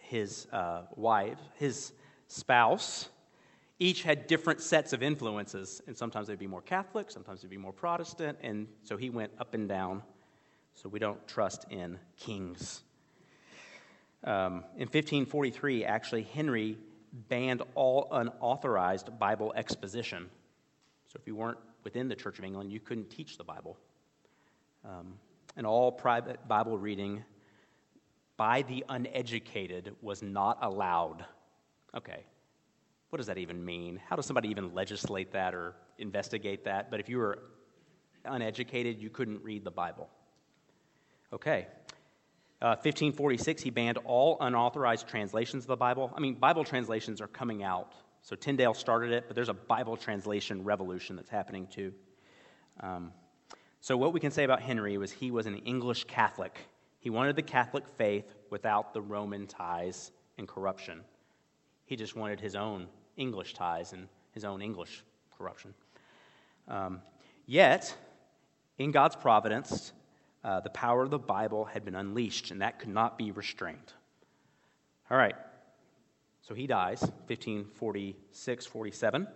his 0.00 0.46
uh, 0.52 0.82
wife, 0.96 1.38
his 1.54 1.92
spouse, 2.28 3.08
each 3.78 4.02
had 4.02 4.26
different 4.26 4.60
sets 4.60 4.92
of 4.92 5.02
influences. 5.02 5.80
And 5.86 5.96
sometimes 5.96 6.28
they'd 6.28 6.38
be 6.38 6.46
more 6.46 6.62
Catholic, 6.62 7.10
sometimes 7.10 7.42
they'd 7.42 7.50
be 7.50 7.56
more 7.56 7.72
Protestant. 7.72 8.38
And 8.42 8.68
so 8.82 8.96
he 8.96 9.10
went 9.10 9.32
up 9.38 9.54
and 9.54 9.68
down. 9.68 10.02
So 10.74 10.88
we 10.88 10.98
don't 10.98 11.26
trust 11.26 11.66
in 11.70 11.98
kings. 12.16 12.82
Um, 14.24 14.64
in 14.76 14.86
1543, 14.86 15.84
actually, 15.84 16.22
Henry 16.22 16.76
banned 17.28 17.62
all 17.74 18.08
unauthorized 18.12 19.18
Bible 19.18 19.52
exposition. 19.56 20.28
So 21.06 21.18
if 21.20 21.26
you 21.26 21.34
weren't 21.34 21.58
within 21.84 22.08
the 22.08 22.14
Church 22.14 22.38
of 22.38 22.44
England, 22.44 22.72
you 22.72 22.80
couldn't 22.80 23.10
teach 23.10 23.38
the 23.38 23.44
Bible. 23.44 23.76
Um, 24.84 25.14
and 25.56 25.66
all 25.66 25.90
private 25.90 26.46
Bible 26.46 26.78
reading 26.78 27.24
by 28.36 28.62
the 28.62 28.84
uneducated 28.88 29.94
was 30.02 30.22
not 30.22 30.58
allowed. 30.62 31.24
Okay, 31.94 32.24
what 33.10 33.16
does 33.16 33.26
that 33.26 33.38
even 33.38 33.64
mean? 33.64 34.00
How 34.08 34.16
does 34.16 34.26
somebody 34.26 34.48
even 34.48 34.72
legislate 34.74 35.32
that 35.32 35.54
or 35.54 35.74
investigate 35.98 36.64
that? 36.64 36.90
But 36.90 37.00
if 37.00 37.08
you 37.08 37.18
were 37.18 37.38
uneducated, 38.24 39.00
you 39.00 39.10
couldn't 39.10 39.42
read 39.42 39.64
the 39.64 39.70
Bible. 39.70 40.08
Okay. 41.32 41.66
Uh, 42.62 42.76
1546, 42.76 43.62
he 43.62 43.70
banned 43.70 43.96
all 44.04 44.36
unauthorized 44.40 45.08
translations 45.08 45.64
of 45.64 45.68
the 45.68 45.76
Bible. 45.76 46.12
I 46.14 46.20
mean, 46.20 46.34
Bible 46.34 46.62
translations 46.62 47.20
are 47.20 47.26
coming 47.26 47.62
out. 47.62 47.94
So 48.22 48.36
Tyndale 48.36 48.74
started 48.74 49.12
it, 49.12 49.24
but 49.26 49.34
there's 49.34 49.48
a 49.48 49.54
Bible 49.54 49.96
translation 49.96 50.62
revolution 50.62 51.16
that's 51.16 51.30
happening 51.30 51.66
too. 51.66 51.92
Um, 52.80 53.12
so, 53.80 53.96
what 53.96 54.12
we 54.12 54.20
can 54.20 54.30
say 54.30 54.44
about 54.44 54.60
Henry 54.60 54.98
was 54.98 55.10
he 55.10 55.30
was 55.30 55.46
an 55.46 55.56
English 55.56 56.04
Catholic. 56.04 56.58
He 56.98 57.08
wanted 57.08 57.34
the 57.34 57.42
Catholic 57.42 57.88
faith 57.88 58.34
without 58.50 58.92
the 58.92 59.00
Roman 59.00 59.46
ties 59.46 60.12
and 60.36 60.46
corruption. 60.46 61.00
He 61.86 61.96
just 61.96 62.14
wanted 62.14 62.40
his 62.40 62.56
own 62.56 62.88
English 63.16 63.54
ties 63.54 63.94
and 63.94 64.06
his 64.32 64.44
own 64.44 64.60
English 64.60 65.02
corruption. 65.36 65.72
Um, 66.68 67.00
yet, 67.46 67.94
in 68.76 68.90
God's 68.90 69.16
providence, 69.16 69.92
uh, 70.42 70.60
the 70.60 70.70
power 70.70 71.02
of 71.02 71.10
the 71.10 71.18
Bible 71.18 71.64
had 71.64 71.84
been 71.84 71.94
unleashed, 71.94 72.50
and 72.50 72.62
that 72.62 72.78
could 72.78 72.88
not 72.88 73.18
be 73.18 73.30
restrained. 73.30 73.92
All 75.10 75.16
right, 75.16 75.34
so 76.42 76.54
he 76.54 76.66
dies, 76.66 77.00
1546 77.00 78.66
47, 78.66 79.26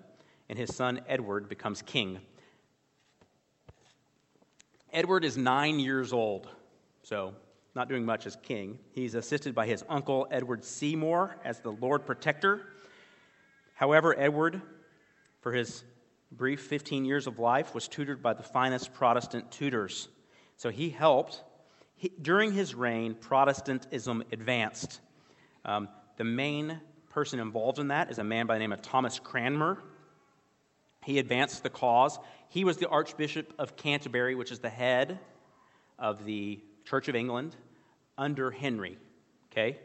and 0.48 0.58
his 0.58 0.74
son 0.74 1.00
Edward 1.08 1.48
becomes 1.48 1.82
king. 1.82 2.20
Edward 4.92 5.24
is 5.24 5.36
nine 5.36 5.80
years 5.80 6.12
old, 6.12 6.48
so 7.02 7.34
not 7.74 7.88
doing 7.88 8.04
much 8.04 8.26
as 8.26 8.36
king. 8.36 8.78
He's 8.92 9.14
assisted 9.14 9.54
by 9.54 9.66
his 9.66 9.84
uncle 9.88 10.28
Edward 10.30 10.64
Seymour 10.64 11.36
as 11.44 11.60
the 11.60 11.72
Lord 11.72 12.06
Protector. 12.06 12.60
However, 13.74 14.18
Edward, 14.18 14.62
for 15.40 15.52
his 15.52 15.82
brief 16.30 16.60
15 16.62 17.04
years 17.04 17.26
of 17.26 17.38
life, 17.40 17.74
was 17.74 17.88
tutored 17.88 18.22
by 18.22 18.34
the 18.34 18.42
finest 18.42 18.94
Protestant 18.94 19.50
tutors. 19.50 20.08
So 20.64 20.70
he 20.70 20.88
helped. 20.88 21.44
He, 21.94 22.10
during 22.22 22.50
his 22.54 22.74
reign, 22.74 23.12
Protestantism 23.12 24.24
advanced. 24.32 24.98
Um, 25.62 25.90
the 26.16 26.24
main 26.24 26.80
person 27.10 27.38
involved 27.38 27.78
in 27.78 27.88
that 27.88 28.10
is 28.10 28.16
a 28.16 28.24
man 28.24 28.46
by 28.46 28.54
the 28.54 28.60
name 28.60 28.72
of 28.72 28.80
Thomas 28.80 29.18
Cranmer. 29.18 29.76
He 31.04 31.18
advanced 31.18 31.64
the 31.64 31.68
cause. 31.68 32.18
He 32.48 32.64
was 32.64 32.78
the 32.78 32.88
Archbishop 32.88 33.52
of 33.58 33.76
Canterbury, 33.76 34.34
which 34.36 34.50
is 34.50 34.60
the 34.60 34.70
head 34.70 35.18
of 35.98 36.24
the 36.24 36.60
Church 36.86 37.08
of 37.08 37.14
England 37.14 37.54
under 38.16 38.50
Henry. 38.50 38.96
Okay? 39.52 39.78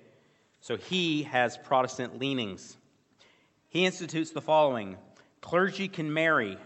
So 0.61 0.77
he 0.77 1.23
has 1.23 1.57
Protestant 1.57 2.19
leanings. 2.19 2.77
He 3.67 3.85
institutes 3.85 4.31
the 4.31 4.39
following 4.39 4.95
clergy 5.41 5.89
can 5.89 6.13
marry, 6.13 6.57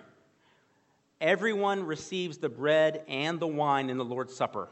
everyone 1.24 1.86
receives 1.86 2.38
the 2.38 2.50
bread 2.50 3.02
and 3.08 3.40
the 3.40 3.48
wine 3.48 3.90
in 3.90 3.98
the 3.98 4.04
Lord's 4.06 4.36
Supper. 4.36 4.68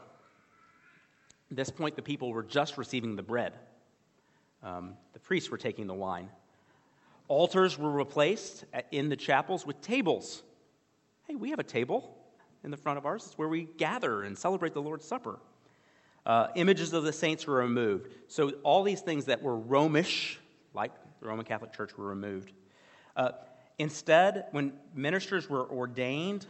At 1.50 1.56
this 1.56 1.70
point, 1.70 1.96
the 1.96 2.02
people 2.02 2.30
were 2.30 2.42
just 2.42 2.76
receiving 2.76 3.16
the 3.16 3.22
bread, 3.22 3.54
um, 4.62 4.94
the 5.14 5.18
priests 5.18 5.50
were 5.50 5.58
taking 5.58 5.88
the 5.88 5.94
wine. 5.94 6.28
Altars 7.26 7.78
were 7.78 7.90
replaced 7.90 8.64
in 8.90 9.08
the 9.08 9.16
chapels 9.16 9.66
with 9.66 9.80
tables. 9.80 10.42
Hey, 11.26 11.34
we 11.34 11.50
have 11.50 11.58
a 11.58 11.64
table 11.64 12.14
in 12.62 12.70
the 12.70 12.76
front 12.76 12.98
of 12.98 13.06
ours. 13.06 13.24
It's 13.26 13.38
where 13.38 13.48
we 13.48 13.68
gather 13.78 14.22
and 14.22 14.36
celebrate 14.36 14.74
the 14.74 14.82
Lord's 14.82 15.06
Supper. 15.06 15.38
Uh, 16.26 16.48
images 16.56 16.92
of 16.92 17.04
the 17.04 17.12
saints 17.12 17.46
were 17.46 17.54
removed. 17.54 18.12
So 18.28 18.50
all 18.62 18.82
these 18.82 19.00
things 19.00 19.24
that 19.24 19.42
were 19.42 19.56
Romish, 19.56 20.38
like 20.74 20.92
the 21.20 21.28
Roman 21.28 21.46
Catholic 21.46 21.72
Church, 21.72 21.96
were 21.96 22.06
removed. 22.06 22.52
Uh, 23.16 23.30
instead, 23.82 24.46
when 24.52 24.72
ministers 24.94 25.50
were 25.50 25.68
ordained 25.68 26.46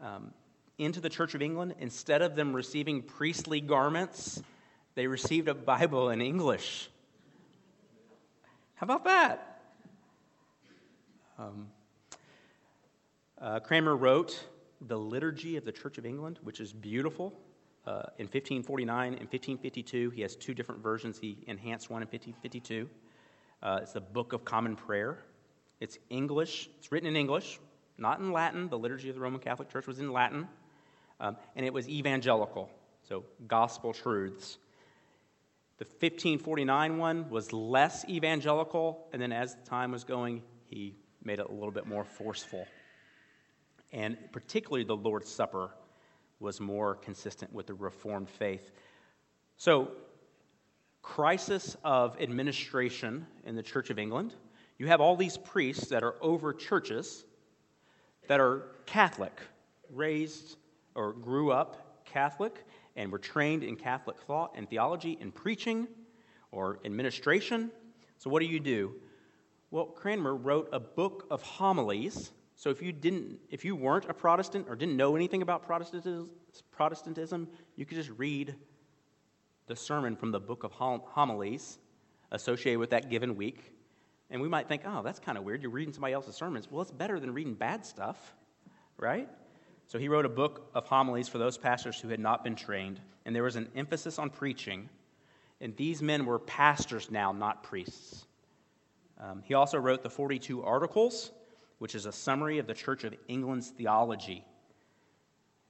um, 0.00 0.32
into 0.76 1.00
the 1.00 1.08
Church 1.08 1.34
of 1.34 1.40
England, 1.40 1.76
instead 1.78 2.20
of 2.20 2.34
them 2.34 2.52
receiving 2.52 3.00
priestly 3.00 3.60
garments, 3.60 4.42
they 4.96 5.06
received 5.06 5.48
a 5.48 5.54
Bible 5.54 6.10
in 6.10 6.20
English. 6.20 6.90
How 8.74 8.84
about 8.84 9.04
that? 9.04 9.60
Um, 11.38 11.68
uh, 13.40 13.60
Cranmer 13.60 13.96
wrote 13.96 14.44
the 14.80 14.98
Liturgy 14.98 15.56
of 15.56 15.64
the 15.64 15.72
Church 15.72 15.96
of 15.98 16.04
England, 16.04 16.40
which 16.42 16.60
is 16.60 16.72
beautiful. 16.72 17.32
Uh, 17.86 18.02
in 18.18 18.26
1549 18.26 19.12
and 19.12 19.20
1552, 19.20 20.10
he 20.10 20.22
has 20.22 20.34
two 20.34 20.54
different 20.54 20.82
versions. 20.82 21.18
He 21.20 21.38
enhanced 21.46 21.88
one 21.88 22.02
in 22.02 22.08
1552. 22.08 22.88
Uh, 23.62 23.78
it's 23.82 23.92
the 23.92 24.00
Book 24.00 24.32
of 24.32 24.44
Common 24.44 24.74
Prayer. 24.74 25.18
It's 25.80 25.98
English, 26.10 26.68
it's 26.78 26.92
written 26.92 27.08
in 27.08 27.16
English, 27.16 27.58
not 27.98 28.20
in 28.20 28.32
Latin. 28.32 28.68
The 28.68 28.78
liturgy 28.78 29.08
of 29.08 29.14
the 29.14 29.20
Roman 29.20 29.40
Catholic 29.40 29.68
Church 29.70 29.86
was 29.86 29.98
in 29.98 30.12
Latin. 30.12 30.48
Um, 31.20 31.36
and 31.56 31.64
it 31.64 31.72
was 31.72 31.88
evangelical, 31.88 32.70
so 33.08 33.24
gospel 33.46 33.92
truths. 33.92 34.58
The 35.78 35.84
1549 35.84 36.98
one 36.98 37.30
was 37.30 37.52
less 37.52 38.04
evangelical, 38.08 39.06
and 39.12 39.20
then 39.20 39.32
as 39.32 39.56
time 39.64 39.92
was 39.92 40.04
going, 40.04 40.42
he 40.66 40.94
made 41.22 41.38
it 41.38 41.46
a 41.48 41.52
little 41.52 41.70
bit 41.70 41.86
more 41.86 42.04
forceful. 42.04 42.66
And 43.92 44.16
particularly 44.32 44.84
the 44.84 44.96
Lord's 44.96 45.30
Supper 45.30 45.70
was 46.40 46.60
more 46.60 46.96
consistent 46.96 47.52
with 47.52 47.66
the 47.66 47.74
Reformed 47.74 48.28
faith. 48.28 48.70
So, 49.56 49.92
crisis 51.02 51.76
of 51.84 52.20
administration 52.20 53.26
in 53.44 53.54
the 53.54 53.62
Church 53.62 53.90
of 53.90 53.98
England. 53.98 54.34
You 54.78 54.88
have 54.88 55.00
all 55.00 55.16
these 55.16 55.36
priests 55.36 55.88
that 55.88 56.02
are 56.02 56.16
over 56.20 56.52
churches 56.52 57.24
that 58.28 58.40
are 58.40 58.66
Catholic, 58.86 59.40
raised 59.90 60.56
or 60.94 61.12
grew 61.12 61.52
up 61.52 62.04
Catholic, 62.04 62.64
and 62.96 63.10
were 63.10 63.18
trained 63.18 63.62
in 63.62 63.76
Catholic 63.76 64.20
thought 64.20 64.52
and 64.56 64.68
theology 64.68 65.18
and 65.20 65.34
preaching 65.34 65.86
or 66.50 66.78
administration. 66.84 67.70
So, 68.18 68.30
what 68.30 68.40
do 68.40 68.46
you 68.46 68.60
do? 68.60 68.94
Well, 69.70 69.86
Cranmer 69.86 70.34
wrote 70.34 70.68
a 70.72 70.80
book 70.80 71.26
of 71.30 71.42
homilies. 71.42 72.32
So, 72.56 72.70
if 72.70 72.80
you 72.80 72.92
didn't, 72.92 73.38
if 73.50 73.64
you 73.64 73.74
weren't 73.74 74.08
a 74.08 74.14
Protestant 74.14 74.66
or 74.68 74.76
didn't 74.76 74.96
know 74.96 75.16
anything 75.16 75.42
about 75.42 75.62
Protestantism, 75.62 77.48
you 77.76 77.84
could 77.84 77.96
just 77.96 78.10
read 78.10 78.54
the 79.66 79.76
sermon 79.76 80.14
from 80.14 80.30
the 80.30 80.40
book 80.40 80.62
of 80.62 80.72
homilies 80.72 81.78
associated 82.30 82.78
with 82.78 82.90
that 82.90 83.10
given 83.10 83.36
week. 83.36 83.72
And 84.30 84.40
we 84.40 84.48
might 84.48 84.68
think, 84.68 84.82
oh, 84.84 85.02
that's 85.02 85.18
kind 85.18 85.38
of 85.38 85.44
weird. 85.44 85.62
You're 85.62 85.70
reading 85.70 85.92
somebody 85.92 86.14
else's 86.14 86.34
sermons. 86.34 86.70
Well, 86.70 86.82
it's 86.82 86.90
better 86.90 87.20
than 87.20 87.32
reading 87.34 87.54
bad 87.54 87.84
stuff, 87.84 88.34
right? 88.96 89.28
So 89.86 89.98
he 89.98 90.08
wrote 90.08 90.24
a 90.24 90.30
book 90.30 90.70
of 90.74 90.86
homilies 90.86 91.28
for 91.28 91.38
those 91.38 91.58
pastors 91.58 92.00
who 92.00 92.08
had 92.08 92.20
not 92.20 92.42
been 92.42 92.56
trained, 92.56 93.00
and 93.26 93.36
there 93.36 93.42
was 93.42 93.56
an 93.56 93.68
emphasis 93.76 94.18
on 94.18 94.30
preaching. 94.30 94.88
And 95.60 95.76
these 95.76 96.02
men 96.02 96.26
were 96.26 96.38
pastors 96.38 97.10
now, 97.10 97.32
not 97.32 97.62
priests. 97.62 98.26
Um, 99.20 99.42
he 99.44 99.54
also 99.54 99.78
wrote 99.78 100.02
the 100.02 100.10
42 100.10 100.62
Articles, 100.62 101.30
which 101.78 101.94
is 101.94 102.06
a 102.06 102.12
summary 102.12 102.58
of 102.58 102.66
the 102.66 102.74
Church 102.74 103.04
of 103.04 103.14
England's 103.28 103.70
theology. 103.70 104.44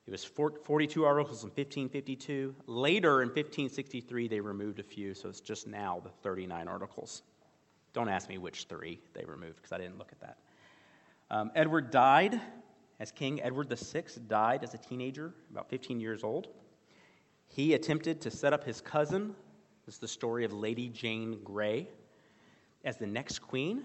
It 0.06 0.10
was 0.10 0.24
42 0.24 1.04
articles 1.04 1.44
in 1.44 1.48
1552. 1.48 2.54
Later 2.66 3.22
in 3.22 3.28
1563, 3.28 4.28
they 4.28 4.40
removed 4.40 4.78
a 4.78 4.82
few, 4.82 5.14
so 5.14 5.30
it's 5.30 5.40
just 5.40 5.66
now 5.66 6.00
the 6.04 6.10
39 6.22 6.68
articles. 6.68 7.22
Don't 7.94 8.08
ask 8.08 8.28
me 8.28 8.38
which 8.38 8.64
three 8.64 9.00
they 9.14 9.24
removed 9.24 9.56
because 9.56 9.72
I 9.72 9.78
didn't 9.78 9.98
look 9.98 10.12
at 10.12 10.20
that. 10.20 10.38
Um, 11.30 11.50
Edward 11.54 11.90
died 11.90 12.40
as 13.00 13.10
king. 13.10 13.40
Edward 13.40 13.68
VI 13.72 14.04
died 14.28 14.64
as 14.64 14.74
a 14.74 14.78
teenager, 14.78 15.32
about 15.50 15.70
15 15.70 16.00
years 16.00 16.24
old. 16.24 16.48
He 17.46 17.74
attempted 17.74 18.20
to 18.22 18.30
set 18.30 18.52
up 18.52 18.64
his 18.64 18.80
cousin, 18.80 19.34
this 19.86 19.94
is 19.94 20.00
the 20.00 20.08
story 20.08 20.44
of 20.44 20.52
Lady 20.52 20.88
Jane 20.88 21.38
Grey, 21.44 21.88
as 22.84 22.96
the 22.96 23.06
next 23.06 23.38
queen. 23.38 23.84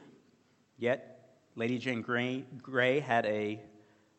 Yet, 0.78 1.38
Lady 1.55 1.78
Jane 1.78 2.01
Grey, 2.01 2.45
Grey 2.62 2.99
had 2.99 3.26
a 3.28 3.60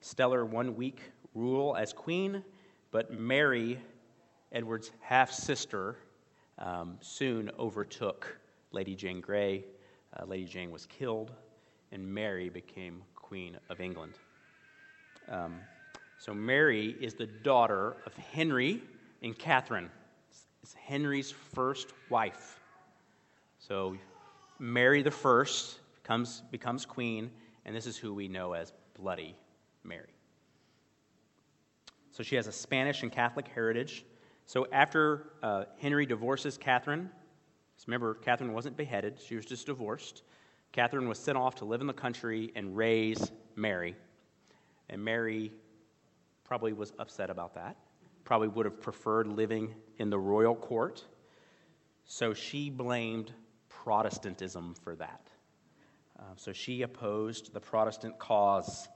stellar 0.00 0.44
one 0.44 0.76
week 0.76 1.00
rule 1.34 1.74
as 1.76 1.92
queen, 1.92 2.44
but 2.92 3.12
Mary, 3.12 3.80
Edward's 4.52 4.92
half 5.00 5.32
sister, 5.32 5.96
um, 6.58 6.98
soon 7.00 7.50
overtook 7.58 8.38
Lady 8.72 8.94
Jane 8.94 9.20
Grey. 9.20 9.64
Uh, 10.16 10.24
Lady 10.26 10.44
Jane 10.44 10.70
was 10.70 10.86
killed, 10.86 11.32
and 11.92 12.06
Mary 12.06 12.48
became 12.48 13.02
Queen 13.14 13.56
of 13.68 13.80
England. 13.80 14.14
Um, 15.28 15.60
so, 16.18 16.34
Mary 16.34 16.96
is 17.00 17.14
the 17.14 17.26
daughter 17.26 17.96
of 18.04 18.14
Henry 18.16 18.82
and 19.22 19.38
Catherine. 19.38 19.90
It's 20.62 20.74
Henry's 20.74 21.30
first 21.30 21.88
wife. 22.08 22.60
So 23.58 23.96
Mary 24.58 25.02
the 25.02 25.10
First 25.10 25.78
becomes, 26.02 26.42
becomes 26.50 26.84
queen, 26.84 27.30
and 27.64 27.74
this 27.74 27.86
is 27.86 27.96
who 27.96 28.14
we 28.14 28.28
know 28.28 28.52
as 28.52 28.72
Bloody 28.94 29.36
Mary. 29.84 30.14
So 32.10 32.22
she 32.22 32.36
has 32.36 32.46
a 32.46 32.52
Spanish 32.52 33.02
and 33.02 33.12
Catholic 33.12 33.48
heritage. 33.48 34.04
So 34.46 34.66
after 34.72 35.30
uh, 35.42 35.64
Henry 35.78 36.06
divorces 36.06 36.58
Catherine, 36.58 37.10
remember, 37.86 38.14
Catherine 38.14 38.52
wasn't 38.52 38.76
beheaded, 38.76 39.18
she 39.20 39.36
was 39.36 39.46
just 39.46 39.66
divorced. 39.66 40.22
Catherine 40.72 41.08
was 41.08 41.18
sent 41.18 41.36
off 41.36 41.56
to 41.56 41.64
live 41.64 41.80
in 41.80 41.86
the 41.86 41.92
country 41.92 42.52
and 42.54 42.76
raise 42.76 43.32
Mary. 43.56 43.96
And 44.88 45.04
Mary 45.04 45.52
probably 46.44 46.72
was 46.72 46.92
upset 46.98 47.30
about 47.30 47.54
that, 47.54 47.76
probably 48.24 48.48
would 48.48 48.66
have 48.66 48.80
preferred 48.80 49.26
living 49.26 49.74
in 49.98 50.10
the 50.10 50.18
royal 50.18 50.54
court. 50.54 51.04
So 52.04 52.34
she 52.34 52.70
blamed 52.70 53.32
Protestantism 53.68 54.74
for 54.74 54.94
that. 54.96 55.28
Uh, 56.18 56.22
so 56.36 56.52
she 56.52 56.82
opposed 56.82 57.52
the 57.52 57.60
Protestant 57.60 58.18
cause. 58.18 58.88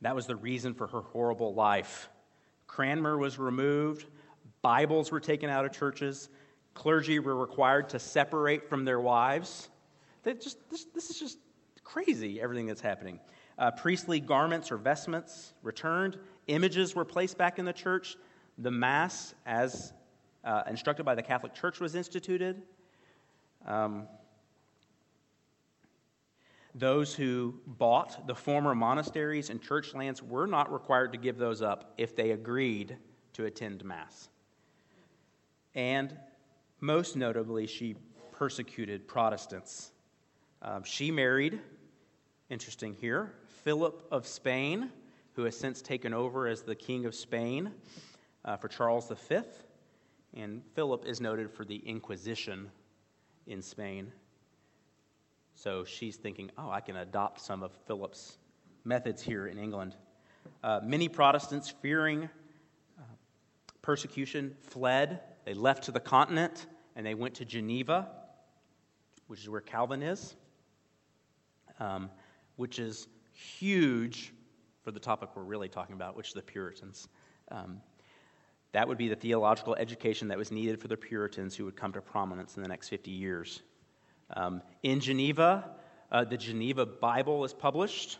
That 0.00 0.14
was 0.14 0.26
the 0.26 0.36
reason 0.36 0.74
for 0.74 0.86
her 0.88 1.00
horrible 1.00 1.54
life. 1.54 2.08
Cranmer 2.66 3.16
was 3.16 3.38
removed, 3.38 4.06
Bibles 4.62 5.10
were 5.10 5.20
taken 5.20 5.50
out 5.50 5.64
of 5.64 5.72
churches, 5.72 6.28
clergy 6.74 7.18
were 7.18 7.36
required 7.36 7.88
to 7.90 7.98
separate 7.98 8.68
from 8.68 8.84
their 8.84 9.00
wives. 9.00 9.68
Just, 10.24 10.58
this, 10.70 10.84
this, 10.94 11.10
is 11.10 11.18
just 11.18 11.38
crazy, 11.82 12.40
everything 12.40 12.66
that's 12.66 12.80
happening. 12.80 13.18
Uh, 13.58 13.70
priestly 13.70 14.20
garments 14.20 14.70
or 14.70 14.76
vestments 14.76 15.52
returned, 15.62 16.18
images 16.46 16.94
were 16.94 17.04
placed 17.04 17.36
back 17.36 17.58
in 17.58 17.64
the 17.64 17.72
church, 17.72 18.16
the 18.58 18.70
Mass, 18.70 19.34
as 19.46 19.92
uh, 20.44 20.62
instructed 20.68 21.04
by 21.04 21.14
the 21.14 21.22
Catholic 21.22 21.54
Church, 21.54 21.80
was 21.80 21.94
instituted. 21.94 22.62
Um, 23.66 24.06
those 26.74 27.14
who 27.14 27.54
bought 27.66 28.26
the 28.26 28.34
former 28.34 28.74
monasteries 28.74 29.50
and 29.50 29.60
church 29.60 29.94
lands 29.94 30.22
were 30.22 30.46
not 30.46 30.72
required 30.72 31.12
to 31.12 31.18
give 31.18 31.36
those 31.36 31.60
up 31.60 31.92
if 31.98 32.16
they 32.16 32.30
agreed 32.30 32.96
to 33.34 33.44
attend 33.44 33.84
Mass. 33.84 34.28
And 35.74 36.16
most 36.82 37.16
notably, 37.16 37.66
she 37.66 37.94
persecuted 38.32 39.06
Protestants. 39.06 39.92
Um, 40.60 40.82
she 40.82 41.12
married, 41.12 41.60
interesting 42.50 42.94
here, 43.00 43.32
Philip 43.62 44.04
of 44.10 44.26
Spain, 44.26 44.90
who 45.34 45.44
has 45.44 45.56
since 45.56 45.80
taken 45.80 46.12
over 46.12 46.48
as 46.48 46.62
the 46.62 46.74
King 46.74 47.06
of 47.06 47.14
Spain 47.14 47.70
uh, 48.44 48.56
for 48.56 48.66
Charles 48.66 49.10
V. 49.28 49.38
And 50.34 50.62
Philip 50.74 51.04
is 51.06 51.20
noted 51.20 51.50
for 51.52 51.64
the 51.64 51.76
Inquisition 51.76 52.68
in 53.46 53.62
Spain. 53.62 54.10
So 55.54 55.84
she's 55.84 56.16
thinking, 56.16 56.50
oh, 56.58 56.68
I 56.68 56.80
can 56.80 56.96
adopt 56.96 57.40
some 57.40 57.62
of 57.62 57.70
Philip's 57.86 58.38
methods 58.84 59.22
here 59.22 59.46
in 59.46 59.56
England. 59.56 59.94
Uh, 60.64 60.80
many 60.82 61.08
Protestants, 61.08 61.72
fearing 61.80 62.24
uh, 62.98 63.02
persecution, 63.82 64.56
fled. 64.62 65.20
They 65.44 65.54
left 65.54 65.84
to 65.84 65.92
the 65.92 66.00
continent 66.00 66.66
and 66.96 67.06
they 67.06 67.14
went 67.14 67.34
to 67.34 67.44
Geneva, 67.44 68.08
which 69.26 69.40
is 69.40 69.48
where 69.48 69.60
Calvin 69.60 70.02
is, 70.02 70.34
um, 71.80 72.10
which 72.56 72.78
is 72.78 73.08
huge 73.32 74.32
for 74.82 74.90
the 74.90 75.00
topic 75.00 75.30
we're 75.34 75.42
really 75.42 75.68
talking 75.68 75.94
about, 75.94 76.16
which 76.16 76.28
is 76.28 76.34
the 76.34 76.42
Puritans. 76.42 77.08
Um, 77.50 77.80
that 78.72 78.88
would 78.88 78.98
be 78.98 79.08
the 79.08 79.16
theological 79.16 79.74
education 79.76 80.28
that 80.28 80.38
was 80.38 80.50
needed 80.50 80.80
for 80.80 80.88
the 80.88 80.96
Puritans 80.96 81.54
who 81.54 81.64
would 81.64 81.76
come 81.76 81.92
to 81.92 82.00
prominence 82.00 82.56
in 82.56 82.62
the 82.62 82.68
next 82.68 82.88
50 82.88 83.10
years. 83.10 83.62
Um, 84.34 84.62
in 84.82 85.00
Geneva, 85.00 85.70
uh, 86.10 86.24
the 86.24 86.36
Geneva 86.36 86.86
Bible 86.86 87.44
is 87.44 87.52
published. 87.52 88.18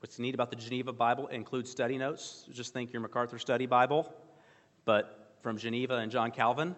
What's 0.00 0.18
neat 0.18 0.34
about 0.34 0.50
the 0.50 0.56
Geneva 0.56 0.92
Bible 0.92 1.26
includes 1.28 1.70
study 1.70 1.98
notes. 1.98 2.46
Just 2.52 2.72
think 2.72 2.92
your 2.92 3.02
MacArthur 3.02 3.38
Study 3.38 3.66
Bible, 3.66 4.12
but 4.84 5.36
from 5.42 5.56
Geneva 5.56 5.96
and 5.96 6.12
John 6.12 6.30
Calvin. 6.30 6.74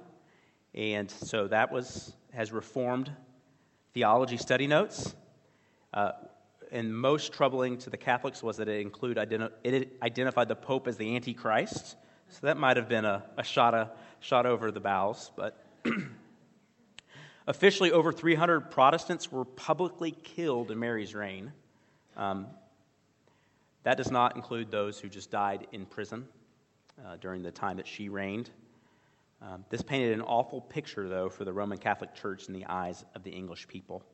And 0.75 1.11
so 1.11 1.49
that 1.49 1.73
was 1.73 2.13
has 2.33 2.51
reformed 2.53 3.11
theology 3.93 4.37
study 4.37 4.67
notes. 4.67 5.15
Uh, 5.93 6.13
and 6.71 6.97
most 6.97 7.33
troubling 7.33 7.77
to 7.79 7.91
the 7.91 7.99
Catholics 7.99 8.43
was 8.43 8.57
that 8.57 8.69
it 8.69 8.81
include 8.81 9.19
it 9.19 9.97
identified 10.03 10.49
the 10.49 10.57
Pope 10.57 10.89
as 10.89 10.97
the 10.97 11.15
Antichrist. 11.15 11.97
So 12.31 12.39
that 12.43 12.57
might 12.57 12.79
have 12.79 12.89
been 12.89 13.05
a, 13.05 13.23
a 13.37 13.45
shot, 13.45 13.75
a 13.75 13.91
shot 14.21 14.47
over 14.47 14.71
the 14.71 14.81
bows, 14.81 15.31
but 15.37 15.63
Officially, 17.47 17.91
over 17.91 18.13
300 18.13 18.71
Protestants 18.71 19.33
were 19.33 19.45
publicly 19.45 20.13
killed 20.13 20.71
in 20.71 20.79
Mary's 20.79 21.15
reign. 21.15 21.53
Um, 22.17 22.47
that 23.83 23.97
does 23.97 24.13
not 24.13 24.37
include 24.37 24.71
those 24.71 25.01
who 25.01 25.09
just 25.09 25.31
died 25.31 25.67
in 25.73 25.85
prison 25.85 26.29
uh, 27.05 27.17
during 27.21 27.43
the 27.43 27.51
time 27.51 27.79
that 27.79 27.87
she 27.89 28.09
reigned. 28.09 28.51
Um, 29.43 29.65
this 29.71 29.83
painted 29.83 30.13
an 30.13 30.23
awful 30.23 30.61
picture, 30.61 31.09
though, 31.09 31.29
for 31.29 31.45
the 31.45 31.53
Roman 31.53 31.79
Catholic 31.79 32.15
Church 32.15 32.47
in 32.47 32.55
the 32.55 32.65
eyes 32.67 33.05
of 33.15 33.25
the 33.25 33.31
English 33.31 33.67
people. 33.67 34.05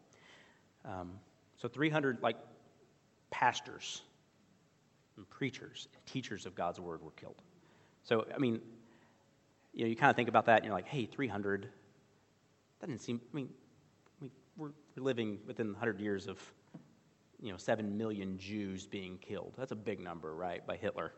Um, 0.85 1.12
so, 1.59 1.68
300 1.68 2.22
like 2.22 2.37
pastors 3.31 4.03
and 5.16 5.29
preachers 5.29 5.89
and 5.95 6.07
teachers 6.07 6.47
of 6.47 6.55
God's 6.55 6.81
word 6.81 7.03
were 7.03 7.11
killed. 7.11 7.43
So, 8.05 8.26
I 8.35 8.39
mean, 8.39 8.61
you 9.74 9.85
know, 9.85 9.89
you 9.91 9.97
kind 9.97 10.09
of 10.09 10.16
think 10.16 10.31
about 10.31 10.47
that 10.47 10.57
and 10.57 10.64
you're 10.64 10.74
like, 10.74 10.89
hey, 10.89 11.05
300 11.05 11.68
that 12.81 12.87
didn't 12.87 13.03
seem, 13.03 13.20
I 13.33 13.37
mean, 13.37 13.51
we're 14.57 14.70
living 14.97 15.39
within 15.47 15.68
100 15.68 16.01
years 16.01 16.26
of, 16.26 16.41
you 17.41 17.51
know, 17.53 17.59
7 17.59 17.97
million 17.97 18.39
Jews 18.39 18.87
being 18.87 19.18
killed. 19.18 19.55
That's 19.57 19.72
a 19.72 19.76
big 19.76 20.01
number, 20.01 20.35
right, 20.35 20.66
by 20.66 20.76
Hitler. 20.76 21.12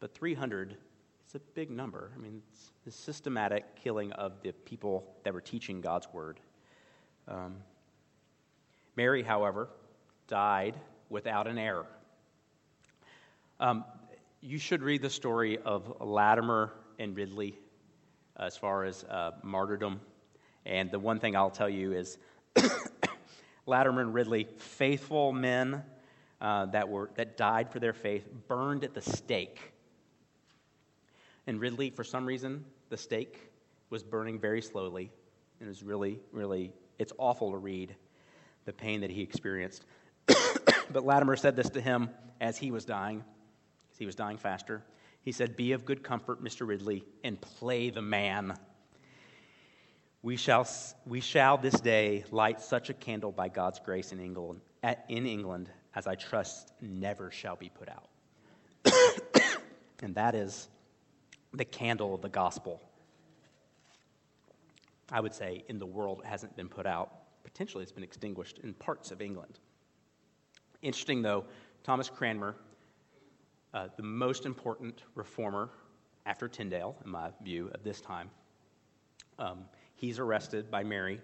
But 0.00 0.14
300, 0.14 0.76
it's 1.24 1.34
a 1.34 1.40
big 1.54 1.70
number. 1.70 2.10
I 2.14 2.20
mean, 2.20 2.42
it's 2.50 2.72
the 2.84 2.90
systematic 2.90 3.76
killing 3.76 4.12
of 4.12 4.42
the 4.42 4.52
people 4.52 5.14
that 5.24 5.32
were 5.32 5.40
teaching 5.40 5.80
God's 5.80 6.08
word. 6.12 6.40
Um, 7.28 7.56
Mary, 8.96 9.22
however, 9.22 9.68
died 10.28 10.76
without 11.08 11.46
an 11.46 11.58
heir. 11.58 11.84
Um, 13.60 13.84
you 14.40 14.58
should 14.58 14.82
read 14.82 15.02
the 15.02 15.10
story 15.10 15.58
of 15.58 16.00
Latimer 16.00 16.72
and 16.98 17.16
Ridley 17.16 17.58
as 18.36 18.56
far 18.56 18.84
as 18.84 19.04
uh, 19.04 19.32
martyrdom 19.42 20.00
and 20.64 20.90
the 20.90 20.98
one 20.98 21.18
thing 21.18 21.34
I'll 21.36 21.50
tell 21.50 21.68
you 21.68 21.92
is 21.92 22.18
Latimer 23.66 24.02
and 24.02 24.14
Ridley, 24.14 24.46
faithful 24.58 25.32
men 25.32 25.82
uh, 26.40 26.66
that, 26.66 26.88
were, 26.88 27.10
that 27.16 27.36
died 27.36 27.70
for 27.70 27.80
their 27.80 27.92
faith, 27.92 28.28
burned 28.48 28.84
at 28.84 28.94
the 28.94 29.02
stake. 29.02 29.71
And 31.46 31.60
Ridley, 31.60 31.90
for 31.90 32.04
some 32.04 32.24
reason, 32.24 32.64
the 32.88 32.96
stake 32.96 33.50
was 33.90 34.02
burning 34.02 34.38
very 34.38 34.62
slowly. 34.62 35.10
And 35.58 35.66
it 35.66 35.70
was 35.70 35.82
really, 35.82 36.20
really, 36.32 36.72
it's 36.98 37.12
awful 37.18 37.50
to 37.52 37.56
read 37.56 37.94
the 38.64 38.72
pain 38.72 39.00
that 39.00 39.10
he 39.10 39.22
experienced. 39.22 39.84
but 40.26 41.04
Latimer 41.04 41.36
said 41.36 41.56
this 41.56 41.70
to 41.70 41.80
him 41.80 42.10
as 42.40 42.56
he 42.56 42.70
was 42.70 42.84
dying, 42.84 43.18
because 43.18 43.98
he 43.98 44.06
was 44.06 44.14
dying 44.14 44.38
faster. 44.38 44.82
He 45.22 45.32
said, 45.32 45.56
Be 45.56 45.72
of 45.72 45.84
good 45.84 46.02
comfort, 46.02 46.42
Mr. 46.42 46.66
Ridley, 46.66 47.04
and 47.24 47.40
play 47.40 47.90
the 47.90 48.02
man. 48.02 48.54
We 50.22 50.36
shall, 50.36 50.68
we 51.06 51.20
shall 51.20 51.58
this 51.58 51.80
day 51.80 52.24
light 52.30 52.60
such 52.60 52.90
a 52.90 52.94
candle 52.94 53.32
by 53.32 53.48
God's 53.48 53.80
grace 53.80 54.12
in 54.12 54.20
England, 54.20 54.60
in 55.08 55.26
England 55.26 55.68
as 55.94 56.06
I 56.06 56.14
trust 56.14 56.72
never 56.80 57.30
shall 57.30 57.56
be 57.56 57.68
put 57.68 57.88
out. 57.88 58.08
and 60.02 60.14
that 60.14 60.34
is 60.34 60.68
the 61.54 61.64
candle 61.64 62.14
of 62.14 62.22
the 62.22 62.28
gospel. 62.28 62.80
I 65.10 65.20
would 65.20 65.34
say 65.34 65.64
in 65.68 65.78
the 65.78 65.86
world 65.86 66.20
it 66.24 66.26
hasn't 66.26 66.56
been 66.56 66.68
put 66.68 66.86
out. 66.86 67.12
Potentially 67.44 67.82
it's 67.82 67.92
been 67.92 68.04
extinguished 68.04 68.58
in 68.60 68.72
parts 68.74 69.10
of 69.10 69.20
England. 69.20 69.58
Interesting 70.80 71.22
though, 71.22 71.44
Thomas 71.84 72.08
Cranmer, 72.08 72.56
uh, 73.74 73.88
the 73.96 74.02
most 74.02 74.46
important 74.46 75.02
reformer 75.14 75.70
after 76.24 76.48
Tyndale, 76.48 76.96
in 77.04 77.10
my 77.10 77.30
view, 77.42 77.70
at 77.74 77.84
this 77.84 78.00
time, 78.00 78.30
um, 79.38 79.64
He's 80.02 80.18
arrested 80.18 80.68
by 80.68 80.82
Mary, 80.82 81.20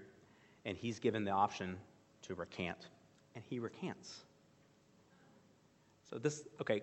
and 0.65 0.77
he's 0.77 1.01
given 1.01 1.25
the 1.25 1.33
option 1.33 1.79
to 2.23 2.37
recant, 2.37 2.87
and 3.35 3.43
he 3.51 3.59
recants. 3.59 4.21
So, 6.09 6.17
this, 6.17 6.45
okay, 6.61 6.83